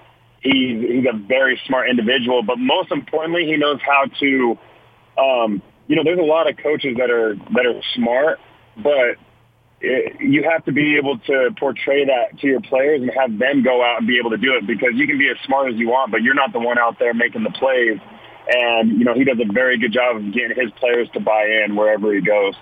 he's 0.42 0.80
he's 0.82 1.06
a 1.12 1.16
very 1.16 1.60
smart 1.66 1.88
individual. 1.88 2.42
But 2.42 2.58
most 2.58 2.90
importantly, 2.90 3.46
he 3.46 3.56
knows 3.56 3.80
how 3.82 4.04
to. 4.20 4.58
Um, 5.18 5.62
you 5.86 5.96
know, 5.96 6.04
there's 6.04 6.20
a 6.20 6.22
lot 6.22 6.48
of 6.48 6.56
coaches 6.56 6.96
that 6.98 7.10
are 7.10 7.34
that 7.34 7.66
are 7.66 7.82
smart, 7.94 8.38
but 8.76 9.18
it, 9.80 10.20
you 10.20 10.44
have 10.48 10.64
to 10.66 10.72
be 10.72 10.96
able 10.96 11.18
to 11.18 11.50
portray 11.58 12.04
that 12.04 12.38
to 12.40 12.46
your 12.46 12.60
players 12.60 13.02
and 13.02 13.10
have 13.18 13.38
them 13.38 13.62
go 13.62 13.82
out 13.82 13.98
and 13.98 14.06
be 14.06 14.18
able 14.18 14.30
to 14.30 14.36
do 14.36 14.54
it 14.54 14.66
because 14.66 14.90
you 14.94 15.06
can 15.06 15.18
be 15.18 15.28
as 15.28 15.36
smart 15.46 15.72
as 15.72 15.78
you 15.78 15.88
want, 15.88 16.12
but 16.12 16.22
you're 16.22 16.34
not 16.34 16.52
the 16.52 16.60
one 16.60 16.78
out 16.78 16.98
there 16.98 17.14
making 17.14 17.42
the 17.42 17.50
plays. 17.50 17.98
And 18.48 18.98
you 18.98 19.05
know, 19.05 19.14
he 19.14 19.24
does 19.24 19.38
a 19.40 19.53
very 19.53 19.79
good 19.79 19.92
job 19.92 20.16
of 20.16 20.33
getting 20.33 20.57
his 20.57 20.70
players 20.72 21.09
to 21.11 21.20
buy 21.20 21.44
in 21.64 21.76
wherever 21.76 22.12
he 22.12 22.20
goes. 22.20 22.55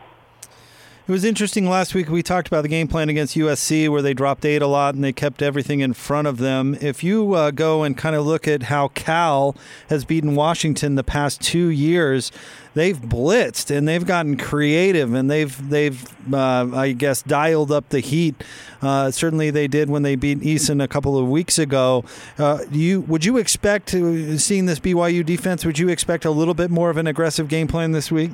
It 1.09 1.13
was 1.13 1.25
interesting 1.25 1.67
last 1.67 1.95
week. 1.95 2.11
We 2.11 2.23
talked 2.23 2.49
about 2.49 2.61
the 2.61 2.69
game 2.69 2.87
plan 2.87 3.09
against 3.09 3.35
USC 3.35 3.89
where 3.89 4.03
they 4.03 4.13
dropped 4.13 4.45
eight 4.45 4.61
a 4.61 4.67
lot 4.67 4.95
and 4.95 5.03
they 5.03 5.15
kept 5.15 5.41
everything 5.41 5.81
in 5.81 5.95
front 5.95 6.29
of 6.29 6.37
them. 6.37 6.77
If 6.83 7.03
you 7.03 7.33
uh, 7.33 7.51
go 7.51 7.83
and 7.83 7.97
kind 7.97 8.15
of 8.15 8.27
look 8.27 8.47
at 8.47 8.65
how 8.65 8.89
Cal 8.89 9.57
has 9.89 10.05
beaten 10.05 10.35
Washington 10.35 10.97
the 10.97 11.03
past 11.03 11.41
two 11.41 11.69
years, 11.69 12.31
they've 12.75 13.01
blitzed 13.01 13.75
and 13.75 13.89
they've 13.89 14.05
gotten 14.05 14.37
creative 14.37 15.15
and 15.15 15.31
they've 15.31 15.71
they've 15.71 16.05
uh, 16.31 16.69
I 16.75 16.93
guess 16.93 17.23
dialed 17.23 17.73
up 17.73 17.89
the 17.89 18.01
heat. 18.01 18.45
Uh, 18.83 19.11
certainly 19.11 19.51
they 19.51 19.67
did 19.67 19.89
when 19.89 20.03
they 20.03 20.15
beat 20.15 20.41
Eason 20.41 20.85
a 20.85 20.89
couple 20.89 21.17
of 21.17 21.27
weeks 21.27 21.59
ago. 21.59 22.05
Uh, 22.37 22.65
you 22.71 23.01
would 23.01 23.25
you 23.25 23.39
expect 23.39 23.89
to 23.89 24.37
seeing 24.37 24.67
this 24.67 24.79
BYU 24.79 25.25
defense? 25.25 25.65
Would 25.65 25.79
you 25.79 25.89
expect 25.89 26.27
a 26.27 26.31
little 26.31 26.53
bit 26.53 26.71
more 26.71 26.91
of 26.91 26.99
an 26.99 27.07
aggressive 27.07 27.49
game 27.49 27.67
plan 27.67 27.93
this 27.93 28.13
week? 28.13 28.33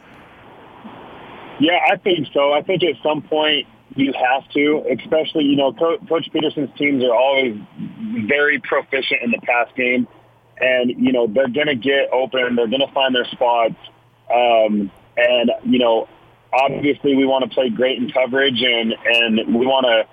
Yeah, 1.60 1.78
I 1.90 1.96
think 1.96 2.28
so. 2.32 2.52
I 2.52 2.62
think 2.62 2.82
at 2.82 2.96
some 3.02 3.22
point 3.22 3.66
you 3.96 4.12
have 4.12 4.48
to, 4.50 4.84
especially, 4.98 5.44
you 5.44 5.56
know, 5.56 5.72
Co- 5.72 5.98
Coach 6.08 6.28
Petersen's 6.32 6.70
teams 6.76 7.02
are 7.04 7.14
always 7.14 7.56
very 8.26 8.60
proficient 8.60 9.22
in 9.22 9.30
the 9.30 9.38
pass 9.38 9.68
game. 9.76 10.08
And, 10.58 10.90
you 10.90 11.12
know, 11.12 11.26
they're 11.26 11.48
going 11.48 11.66
to 11.66 11.76
get 11.76 12.12
open. 12.12 12.56
They're 12.56 12.68
going 12.68 12.86
to 12.86 12.92
find 12.92 13.14
their 13.14 13.26
spots. 13.26 13.76
Um, 14.32 14.90
and, 15.16 15.50
you 15.64 15.78
know, 15.78 16.08
obviously 16.52 17.14
we 17.14 17.24
want 17.24 17.48
to 17.48 17.54
play 17.54 17.70
great 17.70 17.98
in 17.98 18.10
coverage 18.10 18.62
and, 18.62 18.94
and 19.04 19.54
we 19.54 19.66
want 19.66 19.86
to 19.86 20.08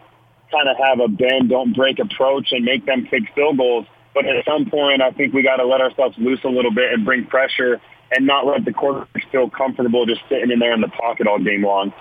kind 0.52 0.68
of 0.68 0.78
have 0.78 1.00
a 1.00 1.08
bend, 1.08 1.50
don't 1.50 1.74
break 1.74 2.00
approach 2.00 2.50
and 2.52 2.66
make 2.66 2.86
them 2.86 3.08
kick 3.10 3.24
field 3.34 3.58
goals. 3.58 3.86
But 4.14 4.26
at 4.26 4.44
some 4.46 4.70
point, 4.70 5.02
I 5.02 5.12
think 5.12 5.34
we 5.34 5.42
got 5.42 5.58
to 5.58 5.66
let 5.66 5.80
ourselves 5.80 6.18
loose 6.18 6.44
a 6.44 6.50
little 6.50 6.74
bit 6.74 6.92
and 6.92 7.06
bring 7.06 7.26
pressure 7.26 7.80
and 8.12 8.26
not 8.26 8.46
let 8.46 8.66
the 8.66 8.74
quarterback 8.74 9.30
feel 9.32 9.50
comfortable 9.50 10.06
just 10.06 10.22
sitting 10.30 10.52
in 10.52 10.60
there 10.60 10.74
in 10.74 10.82
the 10.82 10.90
pocket 10.90 11.28
all 11.28 11.40
game 11.40 11.64
long. 11.64 11.94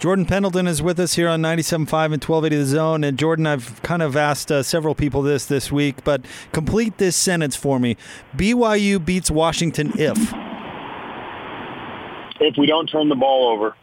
Jordan 0.00 0.24
Pendleton 0.24 0.66
is 0.66 0.80
with 0.80 0.98
us 0.98 1.12
here 1.12 1.28
on 1.28 1.42
97.5 1.42 1.74
and 1.74 2.24
1280 2.24 2.56
The 2.56 2.64
Zone. 2.64 3.04
And 3.04 3.18
Jordan, 3.18 3.46
I've 3.46 3.82
kind 3.82 4.00
of 4.00 4.16
asked 4.16 4.50
uh, 4.50 4.62
several 4.62 4.94
people 4.94 5.20
this 5.20 5.44
this 5.44 5.70
week, 5.70 6.04
but 6.04 6.24
complete 6.52 6.96
this 6.96 7.16
sentence 7.16 7.54
for 7.54 7.78
me. 7.78 7.98
BYU 8.34 9.04
beats 9.04 9.30
Washington 9.30 9.92
if? 9.96 10.16
If 12.40 12.56
we 12.56 12.64
don't 12.64 12.86
turn 12.86 13.10
the 13.10 13.14
ball 13.14 13.50
over. 13.50 13.76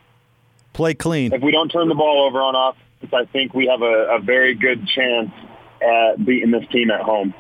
Play 0.73 0.95
clean. 0.95 1.33
If 1.33 1.43
we 1.43 1.51
don't 1.51 1.69
turn 1.69 1.88
the 1.88 1.95
ball 1.95 2.25
over 2.25 2.39
on 2.41 2.55
offense, 2.55 3.13
I 3.13 3.25
think 3.31 3.53
we 3.53 3.67
have 3.67 3.83
a, 3.83 4.15
a 4.15 4.19
very 4.19 4.55
good 4.55 4.88
chance 4.88 5.29
at 5.83 6.25
beating 6.25 6.49
this 6.49 6.67
team 6.71 6.89
at 6.89 7.01
home. 7.01 7.35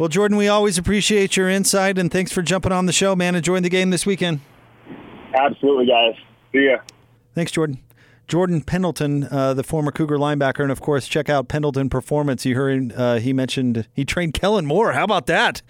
Well, 0.00 0.08
Jordan, 0.08 0.38
we 0.38 0.48
always 0.48 0.78
appreciate 0.78 1.36
your 1.36 1.50
insight, 1.50 1.98
and 1.98 2.10
thanks 2.10 2.32
for 2.32 2.40
jumping 2.40 2.72
on 2.72 2.86
the 2.86 2.92
show, 2.92 3.14
man. 3.14 3.34
Enjoying 3.34 3.62
the 3.62 3.68
game 3.68 3.90
this 3.90 4.06
weekend. 4.06 4.40
Absolutely, 5.34 5.84
guys. 5.84 6.14
See 6.52 6.70
ya. 6.70 6.78
Thanks, 7.34 7.52
Jordan. 7.52 7.82
Jordan 8.26 8.62
Pendleton, 8.62 9.24
uh, 9.24 9.52
the 9.52 9.62
former 9.62 9.92
Cougar 9.92 10.16
linebacker, 10.16 10.60
and 10.60 10.72
of 10.72 10.80
course, 10.80 11.06
check 11.06 11.28
out 11.28 11.48
Pendleton 11.48 11.90
Performance. 11.90 12.46
You 12.46 12.54
heard 12.54 12.94
uh, 12.94 13.16
he 13.16 13.34
mentioned 13.34 13.88
he 13.92 14.06
trained 14.06 14.32
Kellen 14.32 14.64
Moore. 14.64 14.92
How 14.92 15.04
about 15.04 15.26
that? 15.26 15.60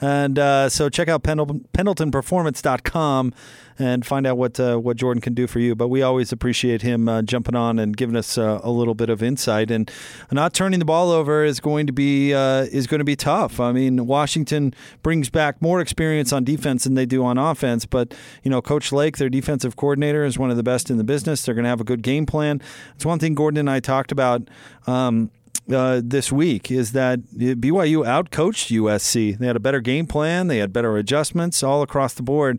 And 0.00 0.38
uh, 0.38 0.68
so 0.68 0.88
check 0.88 1.08
out 1.08 1.22
Pendleton, 1.22 1.66
pendletonperformance.com 1.72 3.32
and 3.78 4.06
find 4.06 4.26
out 4.26 4.38
what 4.38 4.58
uh, 4.60 4.76
what 4.76 4.96
Jordan 4.96 5.20
can 5.20 5.34
do 5.34 5.46
for 5.46 5.58
you. 5.58 5.74
But 5.74 5.88
we 5.88 6.02
always 6.02 6.32
appreciate 6.32 6.82
him 6.82 7.08
uh, 7.08 7.22
jumping 7.22 7.56
on 7.56 7.78
and 7.78 7.96
giving 7.96 8.16
us 8.16 8.38
uh, 8.38 8.60
a 8.62 8.70
little 8.70 8.94
bit 8.94 9.08
of 9.08 9.22
insight. 9.22 9.70
And 9.70 9.90
not 10.30 10.54
turning 10.54 10.78
the 10.78 10.84
ball 10.84 11.10
over 11.10 11.44
is 11.44 11.60
going 11.60 11.86
to 11.86 11.92
be 11.92 12.34
uh, 12.34 12.66
is 12.70 12.86
going 12.86 13.00
to 13.00 13.04
be 13.04 13.16
tough. 13.16 13.60
I 13.60 13.72
mean, 13.72 14.06
Washington 14.06 14.74
brings 15.02 15.30
back 15.30 15.60
more 15.60 15.80
experience 15.80 16.32
on 16.32 16.44
defense 16.44 16.84
than 16.84 16.94
they 16.94 17.06
do 17.06 17.24
on 17.24 17.38
offense. 17.38 17.86
But 17.86 18.14
you 18.42 18.50
know, 18.50 18.62
Coach 18.62 18.92
Lake, 18.92 19.16
their 19.16 19.30
defensive 19.30 19.76
coordinator, 19.76 20.24
is 20.24 20.38
one 20.38 20.50
of 20.50 20.56
the 20.56 20.62
best 20.62 20.90
in 20.90 20.98
the 20.98 21.04
business. 21.04 21.44
They're 21.44 21.54
going 21.54 21.64
to 21.64 21.70
have 21.70 21.80
a 21.80 21.84
good 21.84 22.02
game 22.02 22.26
plan. 22.26 22.60
It's 22.94 23.04
one 23.04 23.18
thing 23.18 23.34
Gordon 23.34 23.58
and 23.58 23.70
I 23.70 23.80
talked 23.80 24.12
about. 24.12 24.48
Um, 24.86 25.30
uh, 25.72 26.00
this 26.04 26.30
week 26.30 26.70
is 26.70 26.92
that 26.92 27.20
BYU 27.34 28.04
outcoached 28.04 28.70
USC. 28.76 29.38
They 29.38 29.46
had 29.46 29.56
a 29.56 29.60
better 29.60 29.80
game 29.80 30.06
plan, 30.06 30.48
they 30.48 30.58
had 30.58 30.72
better 30.72 30.96
adjustments 30.96 31.62
all 31.62 31.82
across 31.82 32.14
the 32.14 32.22
board. 32.22 32.58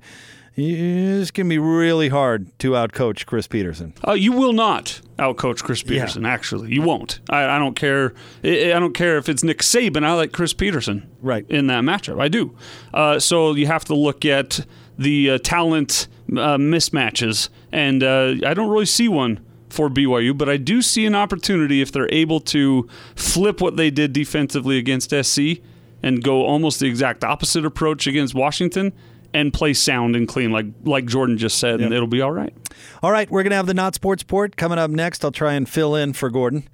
It's 0.58 1.32
going 1.32 1.48
to 1.48 1.50
be 1.50 1.58
really 1.58 2.08
hard 2.08 2.58
to 2.60 2.72
outcoach 2.72 3.26
Chris 3.26 3.46
Petersen. 3.46 3.94
Uh, 4.08 4.14
you 4.14 4.32
will 4.32 4.54
not 4.54 5.02
outcoach 5.20 5.62
Chris 5.64 5.84
Petersen. 5.84 6.24
Yeah. 6.24 6.30
Actually, 6.30 6.74
you 6.74 6.82
won't. 6.82 7.20
I, 7.30 7.58
I, 7.58 7.60
don't 7.60 7.76
care. 7.76 8.14
I 8.42 8.80
don't 8.80 8.94
care 8.94 9.18
if 9.18 9.28
it's 9.28 9.44
Nick 9.44 9.60
Saban. 9.60 10.06
I 10.06 10.14
like 10.14 10.32
Chris 10.32 10.54
Petersen. 10.54 11.10
Right 11.22 11.46
in 11.50 11.68
that 11.68 11.84
matchup, 11.84 12.22
I 12.22 12.30
do. 12.30 12.56
Uh, 12.94 13.20
so 13.20 13.54
you 13.54 13.68
have 13.68 13.84
to 13.86 13.96
look 13.96 14.24
at 14.24 14.66
the 14.98 15.32
uh, 15.32 15.38
talent 15.40 16.08
uh, 16.30 16.56
mismatches, 16.56 17.50
and 17.74 18.02
uh, 18.02 18.36
I 18.46 18.54
don't 18.54 18.70
really 18.70 18.86
see 18.86 19.10
one 19.10 19.46
for 19.76 19.90
BYU, 19.90 20.36
but 20.38 20.48
I 20.48 20.58
do 20.58 20.82
see 20.82 21.06
an 21.06 21.14
opportunity 21.14 21.82
if 21.82 21.92
they're 21.92 22.12
able 22.12 22.40
to 22.42 22.88
flip 23.16 23.62
what 23.62 23.76
they 23.76 23.92
did 23.92 24.14
defensively 24.14 24.78
against 24.78 25.12
SC 25.12 25.62
and 26.02 26.24
go 26.24 26.46
almost 26.46 26.80
the 26.80 26.88
exact 26.88 27.24
opposite 27.24 27.66
approach 27.66 28.08
against 28.08 28.34
Washington 28.34 28.94
and 29.34 29.52
play 29.52 29.74
sound 29.74 30.16
and 30.16 30.28
clean, 30.28 30.52
like 30.52 30.68
like 30.84 31.06
Jordan 31.06 31.38
just 31.38 31.58
said, 31.58 31.82
yep. 31.82 31.88
and 31.88 31.94
it'll 31.94 32.08
be 32.08 32.22
all 32.22 32.32
right. 32.32 32.56
All 33.04 33.12
right, 33.12 33.30
we're 33.30 33.44
gonna 33.44 33.56
have 33.56 33.68
the 33.68 33.74
not 33.74 33.94
sports 33.94 34.24
port 34.24 34.56
coming 34.56 34.78
up 34.78 34.90
next. 34.90 35.26
I'll 35.26 35.32
try 35.32 35.54
and 35.54 35.68
fill 35.68 35.94
in 35.96 36.14
for 36.14 36.30
Gordon. 36.30 36.68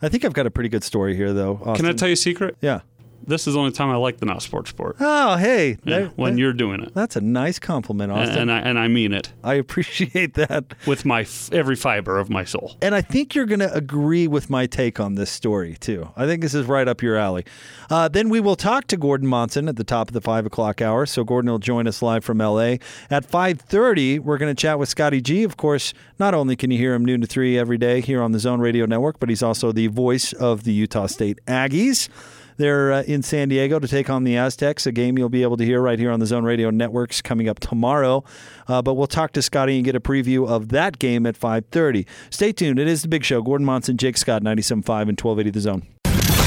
I 0.00 0.08
think 0.08 0.24
I've 0.24 0.32
got 0.32 0.46
a 0.46 0.50
pretty 0.50 0.68
good 0.70 0.84
story 0.84 1.14
here, 1.14 1.32
though. 1.32 1.56
Austin. 1.56 1.76
Can 1.76 1.86
I 1.86 1.92
tell 1.92 2.08
you 2.08 2.14
a 2.14 2.16
secret? 2.16 2.56
Yeah. 2.60 2.80
This 3.26 3.46
is 3.46 3.54
the 3.54 3.60
only 3.60 3.72
time 3.72 3.90
I 3.90 3.96
like 3.96 4.18
the 4.18 4.26
not 4.26 4.42
sports 4.42 4.70
sport. 4.70 4.96
Oh, 5.00 5.36
hey, 5.36 5.78
yeah, 5.84 6.00
that, 6.00 6.18
when 6.18 6.34
that, 6.34 6.40
you're 6.40 6.52
doing 6.52 6.82
it. 6.82 6.94
That's 6.94 7.16
a 7.16 7.20
nice 7.20 7.58
compliment, 7.58 8.12
Austin, 8.12 8.30
and, 8.30 8.50
and, 8.50 8.52
I 8.52 8.58
and 8.60 8.78
I 8.78 8.88
mean 8.88 9.12
it. 9.12 9.32
I 9.42 9.54
appreciate 9.54 10.34
that 10.34 10.74
with 10.86 11.04
my 11.04 11.26
every 11.52 11.76
fiber 11.76 12.18
of 12.18 12.30
my 12.30 12.44
soul. 12.44 12.76
And 12.82 12.94
I 12.94 13.00
think 13.00 13.34
you're 13.34 13.46
going 13.46 13.60
to 13.60 13.72
agree 13.72 14.28
with 14.28 14.50
my 14.50 14.66
take 14.66 15.00
on 15.00 15.14
this 15.14 15.30
story 15.30 15.76
too. 15.80 16.10
I 16.16 16.26
think 16.26 16.42
this 16.42 16.54
is 16.54 16.66
right 16.66 16.86
up 16.86 17.02
your 17.02 17.16
alley. 17.16 17.44
Uh, 17.90 18.08
then 18.08 18.28
we 18.28 18.40
will 18.40 18.56
talk 18.56 18.86
to 18.88 18.96
Gordon 18.96 19.28
Monson 19.28 19.68
at 19.68 19.76
the 19.76 19.84
top 19.84 20.08
of 20.08 20.14
the 20.14 20.20
five 20.20 20.46
o'clock 20.46 20.80
hour. 20.80 21.06
So 21.06 21.24
Gordon 21.24 21.50
will 21.50 21.58
join 21.58 21.86
us 21.86 22.02
live 22.02 22.24
from 22.24 22.40
L.A. 22.40 22.80
at 23.10 23.24
five 23.24 23.60
thirty. 23.60 24.18
We're 24.18 24.38
going 24.38 24.54
to 24.54 24.60
chat 24.60 24.78
with 24.78 24.88
Scotty 24.88 25.20
G. 25.20 25.42
Of 25.44 25.56
course, 25.56 25.94
not 26.18 26.34
only 26.34 26.56
can 26.56 26.70
you 26.70 26.78
hear 26.78 26.94
him 26.94 27.04
noon 27.04 27.20
to 27.20 27.26
three 27.26 27.58
every 27.58 27.78
day 27.78 28.00
here 28.00 28.22
on 28.22 28.32
the 28.32 28.38
Zone 28.38 28.60
Radio 28.60 28.86
Network, 28.86 29.18
but 29.18 29.28
he's 29.28 29.42
also 29.42 29.72
the 29.72 29.88
voice 29.88 30.32
of 30.32 30.64
the 30.64 30.72
Utah 30.72 31.06
State 31.06 31.40
Aggies. 31.46 32.08
They're 32.56 32.92
uh, 32.92 33.02
in 33.02 33.22
San 33.22 33.48
Diego 33.48 33.78
to 33.78 33.88
take 33.88 34.08
on 34.08 34.24
the 34.24 34.36
Aztecs, 34.36 34.86
a 34.86 34.92
game 34.92 35.18
you'll 35.18 35.28
be 35.28 35.42
able 35.42 35.56
to 35.56 35.64
hear 35.64 35.80
right 35.80 35.98
here 35.98 36.10
on 36.10 36.20
the 36.20 36.26
Zone 36.26 36.44
Radio 36.44 36.70
Networks 36.70 37.20
coming 37.22 37.48
up 37.48 37.60
tomorrow. 37.60 38.24
Uh, 38.68 38.82
but 38.82 38.94
we'll 38.94 39.06
talk 39.06 39.32
to 39.32 39.42
Scotty 39.42 39.76
and 39.76 39.84
get 39.84 39.96
a 39.96 40.00
preview 40.00 40.48
of 40.48 40.68
that 40.68 40.98
game 40.98 41.26
at 41.26 41.36
5:30. 41.38 42.06
Stay 42.30 42.52
tuned. 42.52 42.78
It 42.78 42.88
is 42.88 43.02
the 43.02 43.08
Big 43.08 43.24
Show. 43.24 43.42
Gordon 43.42 43.64
Monson, 43.64 43.96
Jake 43.96 44.16
Scott, 44.16 44.42
97.5 44.42 45.08
and 45.08 45.20
1280 45.20 45.50
The 45.50 45.60
Zone. 45.60 45.86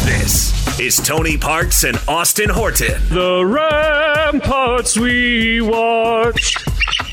This 0.05 0.79
is 0.79 0.95
Tony 0.97 1.37
Parks 1.37 1.83
and 1.83 1.99
Austin 2.07 2.49
Horton. 2.49 3.01
The 3.09 3.43
ramparts 3.45 4.97
we 4.97 5.59
watch 5.61 6.55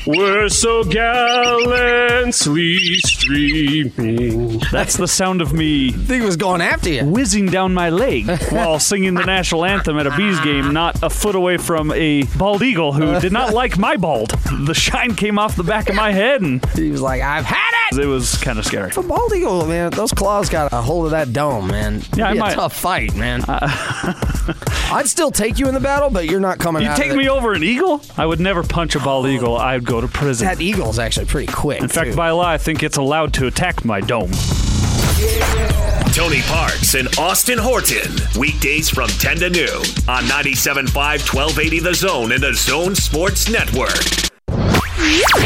were 0.05 0.47
so 0.49 0.83
gallantly 0.83 2.77
streaming. 3.05 4.59
That's 4.71 4.97
the 4.97 5.07
sound 5.07 5.41
of 5.41 5.53
me. 5.53 5.89
I 5.89 5.91
think 5.91 6.23
it 6.23 6.25
was 6.25 6.37
going 6.37 6.61
after 6.61 6.89
you. 6.89 7.05
Whizzing 7.05 7.47
down 7.47 7.73
my 7.73 7.89
leg 7.89 8.27
while 8.51 8.79
singing 8.79 9.13
the 9.15 9.25
national 9.25 9.65
anthem 9.65 9.97
at 9.97 10.07
a 10.07 10.15
Bees 10.15 10.39
game, 10.41 10.73
not 10.73 11.01
a 11.03 11.09
foot 11.09 11.35
away 11.35 11.57
from 11.57 11.91
a 11.91 12.23
bald 12.37 12.61
eagle 12.61 12.93
who 12.93 13.19
did 13.19 13.31
not 13.31 13.53
like 13.53 13.77
my 13.77 13.95
bald. 13.97 14.29
The 14.65 14.73
shine 14.73 15.15
came 15.15 15.39
off 15.39 15.55
the 15.55 15.63
back 15.63 15.89
of 15.89 15.95
my 15.95 16.11
head, 16.11 16.41
and 16.41 16.63
he 16.75 16.91
was 16.91 17.01
like, 17.01 17.21
"I've 17.21 17.45
had 17.45 17.71
it." 17.91 17.99
It 17.99 18.07
was 18.07 18.35
kind 18.37 18.59
of 18.59 18.65
scary. 18.65 18.91
A 18.95 19.01
bald 19.01 19.33
eagle, 19.33 19.65
man, 19.67 19.91
those 19.91 20.11
claws 20.11 20.49
got 20.49 20.71
a 20.73 20.81
hold 20.81 21.05
of 21.05 21.11
that 21.11 21.33
dome, 21.33 21.67
man. 21.67 22.01
Yeah, 22.15 22.31
It'd 22.31 22.43
be 22.43 22.49
a 22.49 22.53
tough 22.53 22.75
fight, 22.75 23.15
man. 23.15 23.43
Uh, 23.47 23.67
I'd 24.91 25.07
still 25.07 25.31
take 25.31 25.59
you 25.59 25.67
in 25.67 25.73
the 25.73 25.79
battle, 25.79 26.09
but 26.09 26.25
you're 26.25 26.39
not 26.39 26.59
coming. 26.59 26.83
You 26.83 26.95
take 26.95 27.15
me 27.15 27.29
over 27.29 27.53
an 27.53 27.63
eagle? 27.63 28.01
I 28.17 28.25
would 28.25 28.39
never 28.39 28.63
punch 28.63 28.95
a 28.95 28.99
bald 28.99 29.27
eagle. 29.27 29.55
I'd 29.57 29.85
go 29.85 29.94
to 30.01 30.07
prison. 30.07 30.47
That 30.47 30.61
eagle's 30.61 30.99
actually 30.99 31.25
pretty 31.25 31.51
quick. 31.51 31.81
In 31.81 31.87
fact, 31.87 32.15
by 32.15 32.31
law, 32.31 32.47
I 32.49 32.57
think 32.57 32.83
it's 32.83 32.97
allowed 32.97 33.33
to 33.35 33.47
attack 33.47 33.85
my 33.85 34.01
dome. 34.01 34.31
Tony 36.13 36.41
Parks 36.43 36.93
and 36.95 37.07
Austin 37.17 37.57
Horton. 37.57 38.11
Weekdays 38.39 38.89
from 38.89 39.09
10 39.09 39.37
to 39.37 39.49
noon 39.49 39.81
on 40.07 40.23
97.5 40.23 40.93
1280 40.95 41.79
The 41.79 41.93
Zone 41.93 42.31
and 42.31 42.41
the 42.41 42.53
Zone 42.53 42.95
Sports 42.95 43.49
Network. 43.49 43.91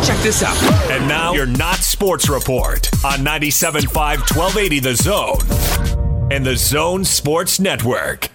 Check 0.04 0.18
this 0.20 0.44
out. 0.44 0.58
And 0.92 1.08
now, 1.08 1.34
your 1.34 1.46
Not 1.46 1.78
Sports 1.78 2.30
Report 2.30 2.88
on 3.04 3.20
97.5 3.20 3.94
1280 4.36 4.80
The 4.80 4.96
Zone 4.96 6.32
and 6.32 6.46
the 6.46 6.56
Zone 6.56 7.04
Sports 7.04 7.60
Network. 7.60 8.30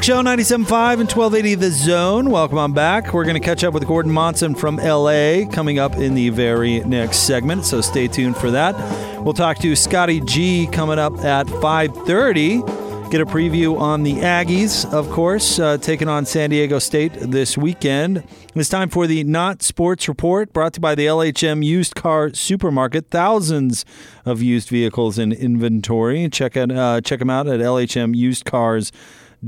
Big 0.00 0.06
Show 0.06 0.22
97.5 0.22 0.92
and 0.92 1.12
1280 1.12 1.54
The 1.56 1.70
Zone. 1.70 2.30
Welcome 2.30 2.56
on 2.56 2.72
back. 2.72 3.12
We're 3.12 3.24
going 3.24 3.34
to 3.34 3.46
catch 3.46 3.62
up 3.62 3.74
with 3.74 3.86
Gordon 3.86 4.10
Monson 4.10 4.54
from 4.54 4.76
LA 4.76 5.44
coming 5.52 5.78
up 5.78 5.96
in 5.96 6.14
the 6.14 6.30
very 6.30 6.80
next 6.80 7.26
segment, 7.26 7.66
so 7.66 7.82
stay 7.82 8.08
tuned 8.08 8.38
for 8.38 8.50
that. 8.50 8.74
We'll 9.22 9.34
talk 9.34 9.58
to 9.58 9.76
Scotty 9.76 10.22
G 10.22 10.66
coming 10.72 10.98
up 10.98 11.22
at 11.22 11.46
5.30. 11.48 13.10
Get 13.10 13.20
a 13.20 13.26
preview 13.26 13.78
on 13.78 14.02
the 14.02 14.14
Aggies, 14.14 14.90
of 14.90 15.10
course, 15.10 15.58
uh, 15.58 15.76
taking 15.76 16.08
on 16.08 16.24
San 16.24 16.48
Diego 16.48 16.78
State 16.78 17.12
this 17.14 17.58
weekend. 17.58 18.24
It's 18.54 18.70
time 18.70 18.88
for 18.88 19.06
the 19.06 19.22
Not 19.24 19.62
Sports 19.62 20.08
Report, 20.08 20.50
brought 20.54 20.72
to 20.74 20.78
you 20.78 20.82
by 20.82 20.94
the 20.94 21.04
LHM 21.04 21.62
Used 21.62 21.94
Car 21.94 22.32
Supermarket. 22.32 23.10
Thousands 23.10 23.84
of 24.24 24.40
used 24.40 24.70
vehicles 24.70 25.18
in 25.18 25.30
inventory. 25.30 26.26
Check 26.30 26.56
it, 26.56 26.72
uh, 26.72 27.02
check 27.02 27.18
them 27.18 27.28
out 27.28 27.48
at 27.48 27.60
LHM 27.60 28.16
Used 28.16 28.46
Cars 28.46 28.92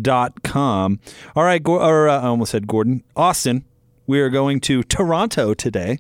dot 0.01 0.43
com. 0.43 1.01
All 1.34 1.45
right, 1.45 1.61
or 1.66 2.09
uh, 2.09 2.20
I 2.20 2.26
almost 2.26 2.53
said 2.53 2.66
Gordon. 2.66 3.03
Austin, 3.16 3.64
we 4.07 4.20
are 4.20 4.30
going 4.30 4.61
to 4.61 4.82
Toronto 4.82 5.55
today. 5.55 5.99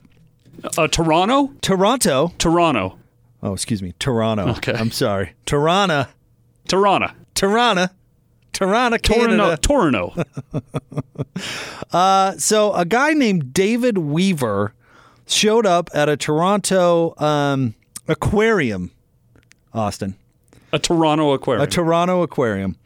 Uh, 0.76 0.88
Toronto? 0.88 1.52
Toronto. 1.60 2.32
Toronto. 2.38 2.98
Oh, 3.42 3.52
excuse 3.52 3.82
me. 3.82 3.94
Toronto. 3.98 4.48
Okay. 4.50 4.72
I'm 4.72 4.90
sorry. 4.90 5.34
Toronto. 5.46 6.06
Toronto. 6.68 7.10
Toronto. 7.34 7.88
Toronto, 8.52 8.98
Canada. 8.98 9.56
Toronto. 9.56 10.14
uh, 11.92 12.32
so 12.36 12.72
a 12.74 12.84
guy 12.84 13.14
named 13.14 13.54
David 13.54 13.98
Weaver 13.98 14.74
showed 15.26 15.66
up 15.66 15.90
at 15.94 16.08
a 16.08 16.16
Toronto 16.16 17.14
um, 17.18 17.74
aquarium 18.06 18.90
Austin. 19.72 20.16
A 20.72 20.78
Toronto 20.78 21.32
aquarium. 21.32 21.66
A 21.66 21.66
Toronto 21.66 22.22
aquarium. 22.22 22.76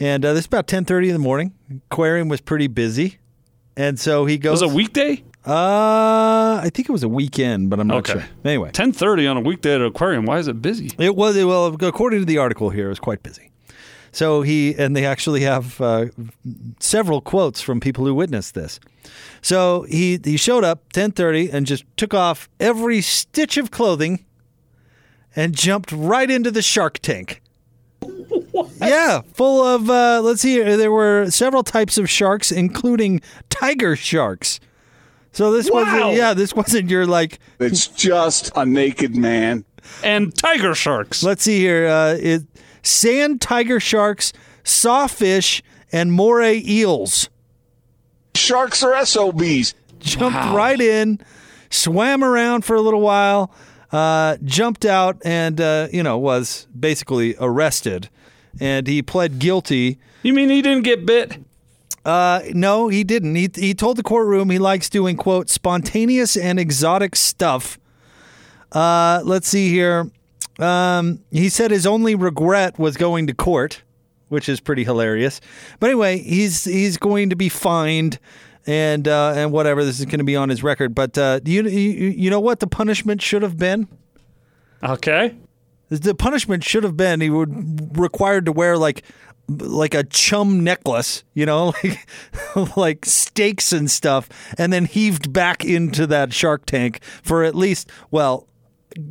And 0.00 0.24
uh, 0.24 0.32
this 0.32 0.40
is 0.40 0.46
about 0.46 0.66
10:30 0.66 1.06
in 1.08 1.12
the 1.12 1.18
morning. 1.18 1.52
Aquarium 1.90 2.28
was 2.28 2.40
pretty 2.40 2.66
busy. 2.66 3.18
And 3.76 3.98
so 3.98 4.24
he 4.24 4.38
goes 4.38 4.60
Was 4.60 4.70
it 4.70 4.72
a 4.72 4.74
weekday? 4.74 5.22
Uh, 5.46 6.60
I 6.62 6.70
think 6.72 6.88
it 6.88 6.92
was 6.92 7.02
a 7.02 7.08
weekend, 7.08 7.68
but 7.70 7.78
I'm 7.78 7.86
not 7.88 7.98
Okay. 7.98 8.14
sure. 8.14 8.24
Anyway, 8.44 8.70
10:30 8.72 9.30
on 9.30 9.36
a 9.36 9.40
weekday 9.40 9.74
at 9.74 9.80
an 9.80 9.86
aquarium. 9.86 10.24
Why 10.26 10.38
is 10.38 10.48
it 10.48 10.60
busy? 10.62 10.90
it 10.98 11.14
was 11.16 11.36
well, 11.44 11.66
according 11.80 12.20
to 12.20 12.24
the 12.26 12.38
article 12.38 12.70
here, 12.70 12.86
it 12.86 12.90
was 12.90 13.00
quite 13.00 13.22
busy. 13.22 13.50
So 14.10 14.42
he 14.42 14.74
and 14.76 14.94
they 14.96 15.04
actually 15.04 15.40
have 15.40 15.80
uh, 15.80 16.06
several 16.80 17.20
quotes 17.20 17.60
from 17.60 17.80
people 17.80 18.04
who 18.06 18.14
witnessed 18.14 18.54
this. 18.54 18.78
So 19.42 19.82
he 19.82 20.18
he 20.24 20.36
showed 20.36 20.64
up 20.64 20.92
10:30 20.92 21.50
and 21.52 21.66
just 21.66 21.84
took 21.96 22.14
off 22.14 22.48
every 22.58 23.00
stitch 23.00 23.56
of 23.56 23.70
clothing 23.70 24.24
and 25.36 25.54
jumped 25.54 25.90
right 25.92 26.30
into 26.30 26.50
the 26.50 26.62
shark 26.62 27.00
tank. 27.00 27.42
Yeah, 28.88 29.20
full 29.34 29.62
of 29.64 29.88
uh, 29.90 30.20
let's 30.22 30.40
see. 30.42 30.60
There 30.60 30.92
were 30.92 31.30
several 31.30 31.62
types 31.62 31.98
of 31.98 32.08
sharks, 32.10 32.50
including 32.52 33.20
tiger 33.50 33.96
sharks. 33.96 34.60
So 35.32 35.50
this 35.52 35.68
Wow. 35.70 35.82
wasn't 35.84 36.16
yeah, 36.16 36.34
this 36.34 36.54
wasn't 36.54 36.90
your 36.90 37.06
like 37.06 37.38
It's 37.58 37.86
just 37.88 38.52
a 38.56 38.64
naked 38.64 39.16
man. 39.16 39.64
And 40.02 40.34
tiger 40.36 40.74
sharks. 40.74 41.22
Let's 41.22 41.42
see 41.42 41.58
here. 41.58 41.86
Uh, 41.88 42.16
it, 42.20 42.42
sand 42.82 43.40
tiger 43.40 43.80
sharks, 43.80 44.32
sawfish, 44.62 45.62
and 45.92 46.12
moray 46.12 46.62
eels. 46.64 47.28
Sharks 48.34 48.82
are 48.82 49.04
SOBs. 49.04 49.74
Jumped 50.00 50.36
right 50.54 50.80
in, 50.80 51.18
swam 51.70 52.22
around 52.22 52.64
for 52.64 52.76
a 52.76 52.80
little 52.80 53.00
while, 53.00 53.50
uh, 53.90 54.36
jumped 54.44 54.84
out, 54.84 55.16
and 55.24 55.60
uh, 55.60 55.88
you 55.92 56.02
know 56.02 56.18
was 56.18 56.66
basically 56.78 57.34
arrested. 57.40 58.08
And 58.60 58.86
he 58.86 59.02
pled 59.02 59.38
guilty. 59.38 59.98
You 60.22 60.32
mean 60.32 60.48
he 60.48 60.62
didn't 60.62 60.84
get 60.84 61.04
bit? 61.04 61.38
Uh, 62.04 62.42
no, 62.52 62.88
he 62.88 63.02
didn't. 63.02 63.34
He 63.34 63.48
he 63.54 63.74
told 63.74 63.96
the 63.96 64.02
courtroom 64.02 64.50
he 64.50 64.58
likes 64.58 64.90
doing 64.90 65.16
quote 65.16 65.48
spontaneous 65.48 66.36
and 66.36 66.60
exotic 66.60 67.16
stuff. 67.16 67.78
Uh, 68.72 69.22
let's 69.24 69.48
see 69.48 69.70
here. 69.70 70.10
Um, 70.58 71.20
he 71.30 71.48
said 71.48 71.70
his 71.70 71.86
only 71.86 72.14
regret 72.14 72.78
was 72.78 72.96
going 72.96 73.26
to 73.28 73.34
court, 73.34 73.82
which 74.28 74.48
is 74.48 74.60
pretty 74.60 74.84
hilarious. 74.84 75.40
But 75.80 75.90
anyway, 75.90 76.18
he's 76.18 76.64
he's 76.64 76.98
going 76.98 77.30
to 77.30 77.36
be 77.36 77.48
fined 77.48 78.18
and 78.66 79.08
uh, 79.08 79.32
and 79.34 79.50
whatever. 79.50 79.84
This 79.84 79.98
is 79.98 80.06
going 80.06 80.18
to 80.18 80.24
be 80.24 80.36
on 80.36 80.50
his 80.50 80.62
record. 80.62 80.94
But 80.94 81.16
uh, 81.16 81.40
do 81.40 81.50
you, 81.50 81.62
you 81.62 82.10
you 82.10 82.30
know 82.30 82.40
what 82.40 82.60
the 82.60 82.66
punishment 82.66 83.22
should 83.22 83.42
have 83.42 83.56
been? 83.56 83.88
Okay. 84.82 85.34
The 85.88 86.14
punishment 86.14 86.64
should 86.64 86.84
have 86.84 86.96
been 86.96 87.20
he 87.20 87.30
would 87.30 87.98
required 87.98 88.46
to 88.46 88.52
wear 88.52 88.76
like 88.76 89.02
like 89.48 89.94
a 89.94 90.04
chum 90.04 90.64
necklace, 90.64 91.24
you 91.34 91.44
know, 91.46 91.74
like 91.84 92.08
like 92.76 93.04
stakes 93.04 93.72
and 93.72 93.90
stuff, 93.90 94.28
and 94.56 94.72
then 94.72 94.86
heaved 94.86 95.32
back 95.32 95.64
into 95.64 96.06
that 96.06 96.32
shark 96.32 96.66
tank 96.66 97.02
for 97.22 97.44
at 97.44 97.54
least 97.54 97.90
well 98.10 98.46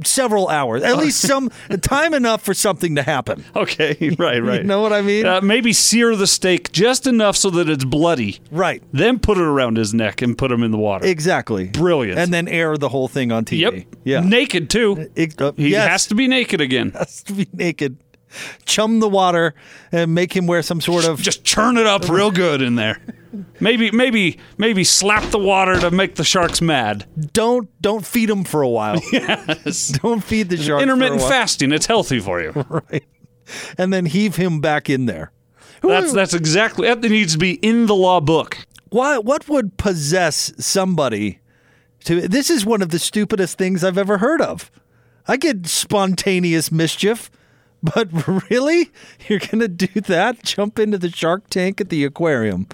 several 0.06 0.48
hours, 0.50 0.84
at 0.84 0.98
least 1.04 1.22
some 1.22 1.50
time 1.82 2.14
enough 2.14 2.42
for 2.42 2.54
something 2.54 2.96
to 2.96 3.04
happen. 3.04 3.44
Okay, 3.56 4.16
right, 4.20 4.42
right. 4.42 4.62
You 4.62 4.64
know 4.64 4.82
what 4.82 4.94
I 4.94 5.02
mean? 5.02 5.26
Uh, 5.26 5.42
maybe 5.42 5.74
sear 5.74 6.16
the 6.16 6.28
steak 6.28 6.72
just 6.72 7.08
enough 7.08 7.36
so 7.36 7.50
that 7.52 7.70
it's 7.70 7.84
bloody. 7.86 8.40
Right. 8.52 8.84
Then 8.92 9.20
put 9.20 9.38
it 9.38 9.44
around 9.44 9.78
his 9.78 9.94
neck 9.94 10.22
and 10.22 10.38
put 10.38 10.52
him 10.52 10.64
in 10.64 10.72
the 10.72 10.78
water. 10.78 11.06
Exactly. 11.06 11.66
Brilliant. 11.68 12.20
And 12.20 12.34
then 12.34 12.48
air 12.48 12.78
the 12.78 12.90
whole 12.90 13.08
thing 13.08 13.32
on 13.32 13.46
TV. 13.46 13.60
Yep. 13.60 13.86
Yeah. 14.04 14.20
Naked 14.22 14.70
too. 14.70 15.10
It- 15.16 15.42
uh, 15.42 15.52
he 15.56 15.70
yes. 15.70 15.88
has 15.88 16.08
to 16.08 16.16
be 16.16 16.28
naked 16.28 16.62
again. 16.62 16.92
has 16.98 17.24
to 17.24 17.34
be 17.34 17.48
naked. 17.54 17.98
Chum 18.66 19.00
the 19.00 19.10
water 19.10 19.54
and 19.92 20.14
make 20.14 20.36
him 20.36 20.48
wear 20.48 20.62
some 20.62 20.82
sort 20.82 21.06
of 21.06 21.22
Just 21.22 21.44
churn 21.44 21.78
it 21.78 21.86
up 21.86 22.10
real 22.10 22.32
good 22.32 22.62
in 22.62 22.76
there. 22.76 23.00
Maybe, 23.60 23.90
maybe, 23.92 24.38
maybe 24.58 24.84
slap 24.84 25.24
the 25.32 25.40
water 25.40 25.80
to 25.80 25.92
make 25.92 26.16
the 26.16 26.24
sharks 26.24 26.62
mad. 26.62 27.06
don't 27.34 27.70
don't 27.82 28.06
feed 28.06 28.30
him 28.30 28.44
for 28.44 28.62
a 28.62 28.70
while. 28.70 29.00
Yes. 29.12 29.88
don't 30.02 30.24
feed 30.24 30.50
the 30.50 30.58
shark. 30.58 30.68
for 30.68 30.76
a 30.80 30.82
Intermittent 30.82 31.22
fasting. 31.22 31.72
It's 31.72 31.86
healthy 31.86 32.20
for 32.20 32.42
you. 32.42 32.52
right? 32.70 33.04
And 33.78 33.92
then 33.92 34.06
heave 34.06 34.36
him 34.36 34.62
back 34.62 34.90
in 34.90 35.06
there. 35.06 35.32
That's 35.82 36.14
that's 36.14 36.34
exactly 36.34 36.88
that 36.88 37.02
needs 37.02 37.34
to 37.34 37.40
be 37.40 37.54
in 37.56 37.88
the 37.88 37.96
law 37.96 38.20
book. 38.20 38.58
What 38.90 39.26
what 39.26 39.50
would 39.50 39.78
possess 39.78 40.54
somebody 40.58 41.40
to? 42.06 42.28
This 42.28 42.50
is 42.50 42.66
one 42.66 42.82
of 42.82 42.90
the 42.90 43.00
stupidest 43.00 43.58
things 43.58 43.84
I've 43.84 43.98
ever 43.98 44.20
heard 44.20 44.42
of. 44.42 44.72
I 45.28 45.38
get 45.38 45.68
spontaneous 45.68 46.72
mischief, 46.72 47.32
but 47.96 48.08
really, 48.50 48.90
you're 49.28 49.40
gonna 49.40 49.68
do 49.68 50.02
that? 50.02 50.44
Jump 50.44 50.80
into 50.80 50.98
the 50.98 51.10
shark 51.10 51.50
tank 51.50 51.82
at 51.82 51.90
the 51.90 52.06
aquarium? 52.06 52.68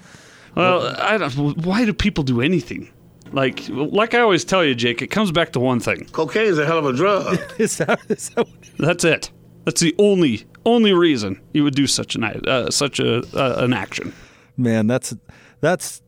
Well, 0.54 0.94
I 0.98 1.18
don't. 1.18 1.64
Why 1.64 1.84
do 1.84 1.92
people 1.92 2.22
do 2.22 2.40
anything? 2.40 2.90
Like, 3.32 3.68
like 3.68 4.14
I 4.14 4.20
always 4.20 4.44
tell 4.44 4.64
you, 4.64 4.74
Jake, 4.74 5.02
it 5.02 5.08
comes 5.08 5.30
back 5.30 5.52
to 5.52 5.60
one 5.60 5.80
thing. 5.80 6.06
Cocaine 6.12 6.46
is 6.46 6.58
a 6.58 6.66
hell 6.66 6.78
of 6.78 6.86
a 6.86 6.92
drug. 6.92 7.38
Is 7.58 7.76
that, 7.78 8.00
is 8.08 8.30
that 8.30 8.48
That's 8.78 9.04
it. 9.04 9.30
That's 9.64 9.80
the 9.80 9.94
only 9.98 10.44
only 10.64 10.92
reason 10.92 11.40
you 11.52 11.64
would 11.64 11.74
do 11.74 11.86
such 11.86 12.14
an 12.14 12.24
uh, 12.24 12.70
such 12.70 12.98
a 12.98 13.18
uh, 13.36 13.56
an 13.64 13.72
action. 13.72 14.12
man? 14.56 14.86
That's 14.86 15.14
that's. 15.60 16.02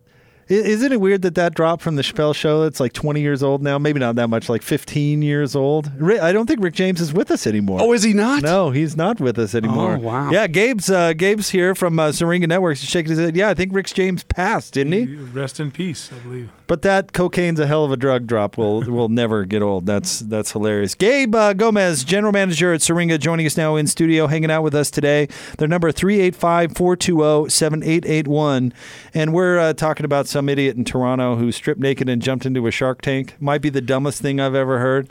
I- 0.51 0.55
Isn't 0.55 0.93
it 0.93 1.01
weird 1.01 1.23
that 1.23 1.35
that 1.37 1.55
dropped 1.55 1.83
from 1.83 1.97
the 1.97 2.03
Chappelle 2.03 2.35
show? 2.35 2.63
It's 2.63 2.81
like 2.81 2.93
20 2.93 3.21
years 3.21 3.43
old 3.43 3.63
now. 3.63 3.79
Maybe 3.79 3.99
not 4.01 4.17
that 4.17 4.29
much, 4.29 4.49
like 4.49 4.63
15 4.63 5.23
years 5.23 5.55
old. 5.57 5.91
I 6.03 6.33
don't 6.33 6.47
think 6.47 6.63
Rick 6.63 6.75
James 6.75 7.01
is 7.01 7.13
with 7.13 7.31
us 7.31 7.47
anymore. 7.47 7.79
Oh, 7.83 7.93
is 7.93 8.03
he 8.03 8.13
not? 8.13 8.43
No, 8.43 8.71
he's 8.71 8.97
not 8.97 9.21
with 9.21 9.39
us 9.39 9.55
anymore. 9.55 9.95
Oh, 9.97 9.99
wow. 9.99 10.31
Yeah, 10.31 10.47
Gabe's 10.47 10.91
uh, 10.91 11.13
Gabe's 11.15 11.51
here 11.51 11.75
from 11.75 11.99
uh, 11.99 12.13
Syringa 12.13 12.47
Networks. 12.47 12.81
He's 12.81 12.91
shaking 12.91 13.11
his 13.11 13.19
head. 13.19 13.37
Yeah, 13.37 13.49
I 13.49 13.55
think 13.55 13.73
Rick 13.75 13.87
James 13.87 14.25
passed, 14.25 14.75
didn't 14.75 14.93
he? 14.93 15.05
Rest 15.17 15.61
in 15.61 15.71
peace, 15.71 16.11
I 16.15 16.19
believe. 16.27 16.51
But 16.73 16.81
that 16.81 17.13
cocaine's 17.13 17.61
a 17.61 17.67
hell 17.67 17.85
of 17.85 17.93
a 17.93 17.99
drug 17.99 18.27
drop. 18.27 18.57
Will 18.57 18.81
will 18.91 19.11
never 19.11 19.45
get 19.45 19.61
old. 19.61 19.85
That's 19.85 20.21
that's 20.21 20.53
hilarious. 20.53 20.95
Gabe 20.95 21.35
uh, 21.35 21.53
Gomez, 21.53 22.03
general 22.03 22.33
manager 22.33 22.73
at 22.73 22.81
Syringa, 22.81 23.19
joining 23.19 23.45
us 23.45 23.59
now 23.59 23.77
in 23.77 23.87
studio, 23.87 24.27
hanging 24.27 24.51
out 24.51 24.63
with 24.63 24.75
us 24.75 24.91
today. 24.91 25.29
Their 25.59 25.69
number 25.69 25.93
385-420-7881. 25.93 28.73
and 29.13 29.35
we're 29.35 29.59
uh, 29.59 29.75
talking 29.75 30.07
about 30.07 30.29
some 30.29 30.49
idiot 30.49 30.79
in 30.79 30.87
Toronto 30.87 31.37
who 31.37 31.53
stripped 31.53 31.83
naked 31.83 32.09
and 32.09 32.23
jumped 32.23 32.47
into 32.47 32.67
a 32.67 32.71
shark 32.71 33.03
tank. 33.03 33.37
Might 33.39 33.61
be 33.61 33.69
the 33.69 33.83
dumbest 33.83 34.23
thing 34.23 34.41
I've 34.41 34.55
ever 34.55 34.79
heard. 34.79 35.11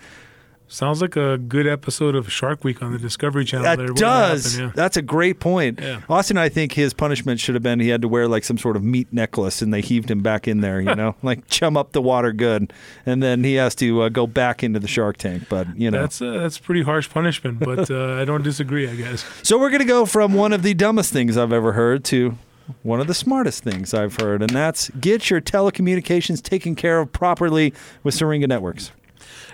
Sounds 0.71 1.01
like 1.01 1.17
a 1.17 1.37
good 1.37 1.67
episode 1.67 2.15
of 2.15 2.31
Shark 2.31 2.63
Week 2.63 2.81
on 2.81 2.93
the 2.93 2.97
Discovery 2.97 3.43
Channel. 3.43 3.65
That 3.65 3.77
there. 3.77 3.87
Does. 3.87 4.53
happened, 4.55 4.69
yeah. 4.69 4.73
That's 4.73 4.95
a 4.95 5.01
great 5.01 5.41
point. 5.41 5.81
Yeah. 5.81 5.99
Austin, 6.07 6.37
I 6.37 6.47
think 6.47 6.71
his 6.71 6.93
punishment 6.93 7.41
should 7.41 7.55
have 7.55 7.61
been 7.61 7.81
he 7.81 7.89
had 7.89 8.01
to 8.03 8.07
wear 8.07 8.25
like 8.29 8.45
some 8.45 8.57
sort 8.57 8.77
of 8.77 8.83
meat 8.83 9.11
necklace, 9.11 9.61
and 9.61 9.73
they 9.73 9.81
heaved 9.81 10.09
him 10.09 10.21
back 10.21 10.47
in 10.47 10.61
there. 10.61 10.79
You 10.79 10.95
know, 10.95 11.17
like 11.23 11.45
chum 11.49 11.75
up 11.75 11.91
the 11.91 12.01
water 12.01 12.31
good, 12.31 12.71
and 13.05 13.21
then 13.21 13.43
he 13.43 13.55
has 13.55 13.75
to 13.75 14.03
uh, 14.03 14.09
go 14.09 14.25
back 14.25 14.63
into 14.63 14.79
the 14.79 14.87
shark 14.87 15.17
tank. 15.17 15.43
But 15.49 15.77
you 15.77 15.91
know, 15.91 15.99
That's 16.03 16.21
uh, 16.21 16.37
that's 16.39 16.57
pretty 16.57 16.83
harsh 16.83 17.09
punishment, 17.09 17.59
but 17.59 17.91
uh, 17.91 18.13
I 18.13 18.23
don't 18.23 18.41
disagree. 18.41 18.87
I 18.87 18.95
guess. 18.95 19.25
so 19.43 19.59
we're 19.59 19.71
gonna 19.71 19.83
go 19.83 20.05
from 20.05 20.33
one 20.33 20.53
of 20.53 20.63
the 20.63 20.73
dumbest 20.73 21.11
things 21.11 21.35
I've 21.35 21.51
ever 21.51 21.73
heard 21.73 22.05
to 22.05 22.37
one 22.81 23.01
of 23.01 23.07
the 23.07 23.13
smartest 23.13 23.65
things 23.65 23.93
I've 23.93 24.15
heard, 24.15 24.41
and 24.41 24.51
that's 24.51 24.89
get 24.91 25.29
your 25.29 25.41
telecommunications 25.41 26.41
taken 26.41 26.75
care 26.75 27.01
of 27.01 27.11
properly 27.11 27.73
with 28.03 28.13
Syringa 28.13 28.47
Networks. 28.47 28.91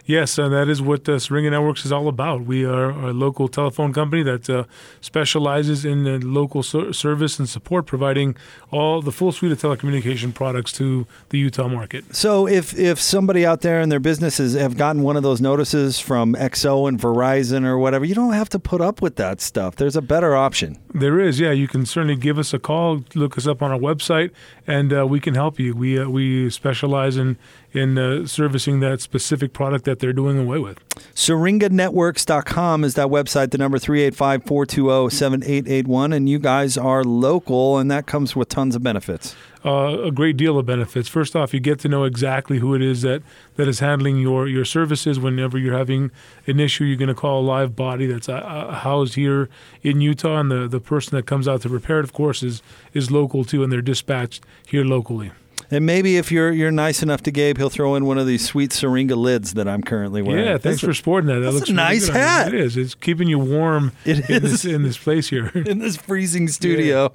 Yes, 0.07 0.37
and 0.37 0.53
that 0.53 0.69
is 0.69 0.81
what 0.81 1.07
uh, 1.09 1.19
Syringa 1.19 1.49
Networks 1.49 1.85
is 1.85 1.91
all 1.91 2.07
about. 2.07 2.45
We 2.45 2.63
are 2.63 2.91
a 2.91 3.11
local 3.11 3.49
telephone 3.49 3.91
company 3.91 4.23
that 4.23 4.49
uh, 4.49 4.63
specializes 5.01 5.83
in 5.83 6.07
uh, 6.07 6.19
local 6.23 6.63
ser- 6.63 6.93
service 6.93 7.37
and 7.39 7.49
support, 7.49 7.85
providing 7.85 8.37
all 8.71 9.01
the 9.01 9.11
full 9.11 9.33
suite 9.33 9.51
of 9.51 9.61
telecommunication 9.61 10.33
products 10.33 10.71
to 10.73 11.05
the 11.27 11.37
Utah 11.37 11.67
market. 11.67 12.15
So 12.15 12.47
if 12.47 12.73
if 12.79 13.01
somebody 13.01 13.45
out 13.45 13.59
there 13.61 13.81
in 13.81 13.89
their 13.89 13.99
businesses 13.99 14.53
have 14.53 14.77
gotten 14.77 15.03
one 15.03 15.17
of 15.17 15.23
those 15.23 15.41
notices 15.41 15.99
from 15.99 16.35
XO 16.35 16.87
and 16.87 16.97
Verizon 16.97 17.65
or 17.65 17.77
whatever, 17.77 18.05
you 18.05 18.15
don't 18.15 18.31
have 18.31 18.47
to 18.49 18.59
put 18.59 18.79
up 18.79 19.01
with 19.01 19.17
that 19.17 19.41
stuff. 19.41 19.75
There's 19.75 19.97
a 19.97 20.01
better 20.01 20.37
option. 20.37 20.79
There 20.93 21.19
is, 21.19 21.37
yeah. 21.37 21.51
You 21.51 21.67
can 21.67 21.85
certainly 21.85 22.15
give 22.15 22.39
us 22.39 22.53
a 22.53 22.59
call, 22.59 23.03
look 23.13 23.37
us 23.37 23.45
up 23.45 23.61
on 23.61 23.71
our 23.71 23.77
website, 23.79 24.31
and 24.65 24.93
uh, 24.93 25.05
we 25.05 25.19
can 25.19 25.35
help 25.35 25.59
you. 25.59 25.75
We 25.75 25.99
uh, 25.99 26.07
we 26.07 26.49
specialize 26.49 27.17
in 27.17 27.37
in 27.73 27.97
uh, 27.97 28.25
servicing 28.25 28.79
that 28.79 29.01
specific 29.01 29.53
product 29.53 29.85
that 29.85 29.99
they're 29.99 30.13
doing 30.13 30.39
away 30.39 30.57
with. 30.59 30.79
Syringanetworks.com 31.13 32.83
is 32.83 32.93
that 32.95 33.07
website, 33.07 33.51
the 33.51 33.57
number 33.57 33.77
385 33.77 34.43
420 34.45 35.09
7881. 35.09 36.13
And 36.13 36.29
you 36.29 36.39
guys 36.39 36.77
are 36.77 37.03
local, 37.03 37.77
and 37.77 37.91
that 37.91 38.05
comes 38.05 38.35
with 38.35 38.49
tons 38.49 38.75
of 38.75 38.83
benefits. 38.83 39.35
uh, 39.65 40.01
a 40.03 40.11
great 40.11 40.37
deal 40.37 40.57
of 40.57 40.65
benefits. 40.65 41.09
First 41.09 41.35
off, 41.35 41.53
you 41.53 41.59
get 41.59 41.79
to 41.79 41.89
know 41.89 42.05
exactly 42.05 42.59
who 42.59 42.73
it 42.73 42.81
is 42.81 43.01
that, 43.01 43.21
that 43.55 43.67
is 43.67 43.79
handling 43.79 44.17
your, 44.17 44.47
your 44.47 44.63
services. 44.63 45.19
Whenever 45.19 45.57
you're 45.57 45.77
having 45.77 46.11
an 46.45 46.59
issue, 46.59 46.85
you're 46.85 46.97
going 46.97 47.09
to 47.09 47.15
call 47.15 47.41
a 47.41 47.45
live 47.45 47.75
body 47.75 48.05
that's 48.05 48.29
uh, 48.29 48.33
uh, 48.33 48.75
housed 48.75 49.15
here 49.15 49.49
in 49.83 49.99
Utah, 49.99 50.39
and 50.39 50.49
the, 50.49 50.67
the 50.67 50.79
person 50.79 51.15
that 51.17 51.25
comes 51.25 51.47
out 51.47 51.61
to 51.63 51.69
repair 51.69 51.99
it, 51.99 52.03
of 52.03 52.13
course, 52.13 52.43
is 52.43 52.61
is 52.93 53.11
local 53.11 53.43
too, 53.43 53.61
and 53.63 53.71
they're 53.71 53.81
dispatched 53.81 54.43
here 54.65 54.85
locally. 54.85 55.31
And 55.69 55.85
maybe 55.85 56.17
if 56.17 56.31
you're 56.31 56.51
you're 56.51 56.71
nice 56.71 57.03
enough 57.03 57.21
to 57.23 57.31
Gabe, 57.31 57.57
he'll 57.57 57.69
throw 57.69 57.95
in 57.95 58.05
one 58.05 58.17
of 58.17 58.25
these 58.25 58.45
sweet 58.45 58.71
Syringa 58.71 59.15
lids 59.15 59.53
that 59.55 59.67
I'm 59.67 59.83
currently 59.83 60.21
wearing. 60.21 60.45
Yeah, 60.45 60.57
thanks 60.57 60.63
That's 60.63 60.81
for 60.81 60.93
sporting 60.93 61.27
that. 61.27 61.39
That 61.39 61.51
looks 61.51 61.69
a 61.69 61.73
really 61.73 61.83
nice 61.83 62.05
good 62.07 62.15
on 62.15 62.15
you. 62.15 62.21
hat. 62.27 62.47
It 62.47 62.53
is. 62.59 62.77
It's 62.77 62.95
keeping 62.95 63.27
you 63.27 63.39
warm 63.39 63.91
It 64.05 64.29
in, 64.29 64.43
is. 64.43 64.63
This, 64.63 64.65
in 64.65 64.83
this 64.83 64.97
place 64.97 65.29
here. 65.29 65.47
in 65.55 65.79
this 65.79 65.97
freezing 65.97 66.47
studio. 66.47 67.13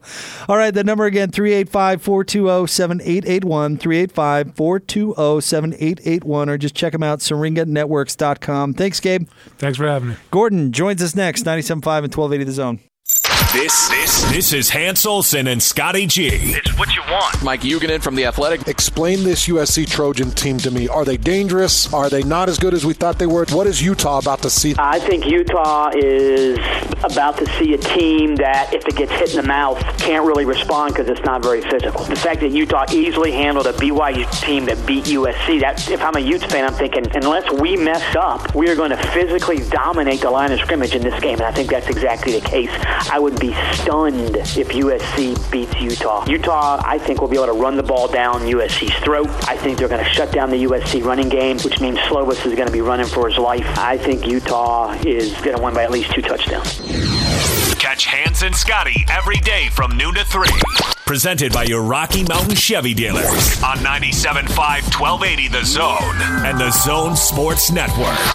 All 0.49 0.57
right, 0.57 0.73
the 0.73 0.85
number 0.85 1.07
again 1.07 1.31
385-420-7881, 1.31 3.79
385-420-7881 3.79 6.49
or 6.49 6.59
just 6.59 6.75
check 6.75 6.93
them 6.93 7.03
out 7.03 7.21
syringanetworks.com. 7.21 8.75
Thanks 8.75 9.01
Gabe. 9.01 9.29
Thanks 9.59 9.79
for 9.79 9.87
having 9.87 10.11
me. 10.11 10.17
Gordon 10.31 10.73
joins 10.73 11.03
us 11.03 11.15
next 11.15 11.45
97.5 11.45 11.73
and 11.73 11.83
1280 12.15 12.45
the 12.45 12.53
zone. 12.53 12.81
This 13.53 13.89
this 13.89 14.33
this 14.33 14.53
is 14.55 14.71
Hans 14.71 15.05
Olsen 15.05 15.47
and 15.47 15.63
Scotty 15.63 16.07
G. 16.07 16.29
It's 16.33 16.79
what 16.79 16.95
you 16.95 17.03
want. 17.03 17.43
Mike 17.43 17.61
Huguenin 17.61 18.03
from 18.03 18.15
The 18.15 18.25
Athletic. 18.25 18.67
Explain 18.67 19.25
this 19.25 19.47
USC 19.47 19.87
Trojan 19.87 20.31
team 20.31 20.57
to 20.59 20.71
me. 20.71 20.89
Are 20.89 21.05
they 21.05 21.19
dangerous? 21.19 21.93
Are 21.93 22.09
they 22.09 22.23
not 22.23 22.49
as 22.49 22.59
good 22.59 22.73
as 22.73 22.87
we 22.87 22.95
thought 22.95 23.19
they 23.19 23.27
were? 23.27 23.45
What 23.51 23.67
is 23.67 23.83
Utah 23.83 24.19
about 24.19 24.41
to 24.43 24.51
see? 24.51 24.75
I 24.79 24.99
think 25.01 25.27
Utah 25.27 25.91
is 25.95 26.59
about 27.05 27.37
to 27.39 27.47
see 27.59 27.75
a 27.75 27.79
team 27.79 28.37
that, 28.37 28.73
if 28.73 28.87
it 28.87 28.97
gets 28.97 29.13
hit 29.13 29.31
in 29.31 29.37
the 29.37 29.47
mouth, 29.47 29.79
can't 29.99 30.25
really 30.25 30.45
respond 30.45 30.95
because 30.95 31.09
it's 31.11 31.25
not 31.25 31.43
very 31.43 31.61
physical. 31.61 32.05
The 32.05 32.17
fact 32.17 32.41
that 32.41 32.53
Utah 32.53 32.87
easily 32.93 33.33
handled 33.33 33.67
a 33.67 33.73
BYU 33.75 34.31
team 34.41 34.65
that 34.67 34.87
beat 34.87 35.05
USC, 35.05 35.61
that 35.61 35.91
if 35.91 36.01
I'm 36.01 36.17
a 36.17 36.21
Utes 36.21 36.45
fan, 36.45 36.65
I'm 36.65 36.75
thinking 36.75 37.05
unless 37.15 37.51
we 37.61 37.77
mess 37.77 38.17
up, 38.17 38.55
we 38.55 38.69
are 38.71 38.77
going 38.77 38.91
to 38.91 38.97
physically 39.09 39.59
dominate 39.69 40.21
the 40.21 40.31
line 40.31 40.53
of 40.53 40.61
scrimmage 40.61 40.95
in 40.95 41.03
this 41.03 41.19
game, 41.21 41.35
and 41.35 41.43
I 41.43 41.53
think 41.53 41.69
that's 41.69 41.89
exactly 41.89 42.39
the 42.39 42.47
case. 42.47 42.71
I 43.11 43.19
would 43.23 43.39
be 43.39 43.55
stunned 43.73 44.37
if 44.37 44.69
USC 44.69 45.51
beats 45.51 45.81
Utah. 45.81 46.27
Utah, 46.29 46.83
I 46.85 46.99
think, 46.99 47.21
will 47.21 47.29
be 47.29 47.37
able 47.37 47.47
to 47.47 47.53
run 47.53 47.77
the 47.77 47.83
ball 47.83 48.09
down 48.09 48.41
USC's 48.41 48.95
throat. 49.05 49.29
I 49.49 49.57
think 49.57 49.79
they're 49.79 49.89
going 49.89 50.05
to 50.05 50.11
shut 50.11 50.33
down 50.33 50.51
the 50.51 50.65
USC 50.65 51.05
running 51.05 51.29
game, 51.29 51.59
which 51.61 51.81
means 51.81 51.99
Slovis 52.01 52.45
is 52.45 52.55
going 52.55 52.67
to 52.67 52.73
be 52.73 52.81
running 52.81 53.07
for 53.07 53.29
his 53.29 53.39
life. 53.39 53.65
I 53.79 53.97
think 53.97 54.27
Utah 54.27 54.93
is 55.07 55.33
going 55.41 55.57
to 55.57 55.63
win 55.63 55.73
by 55.73 55.85
at 55.85 55.93
least 55.93 56.13
two 56.13 56.23
touchdowns. 56.23 56.81
Catch 57.79 58.07
Hans 58.07 58.43
and 58.43 58.55
Scotty 58.55 59.05
every 59.09 59.37
day 59.39 59.69
from 59.71 59.97
noon 59.97 60.15
to 60.15 60.25
3. 60.25 60.49
Presented 61.07 61.53
by 61.53 61.65
your 61.65 61.83
Rocky 61.83 62.25
Mountain 62.25 62.57
Chevy 62.57 62.95
dealers 62.95 63.63
on 63.63 63.79
97.5 63.79 64.49
1280 64.99 65.49
The 65.49 65.65
Zone 65.65 66.47
and 66.47 66.59
The 66.59 66.71
Zone 66.71 67.15
Sports 67.17 67.71
Network. 67.71 68.33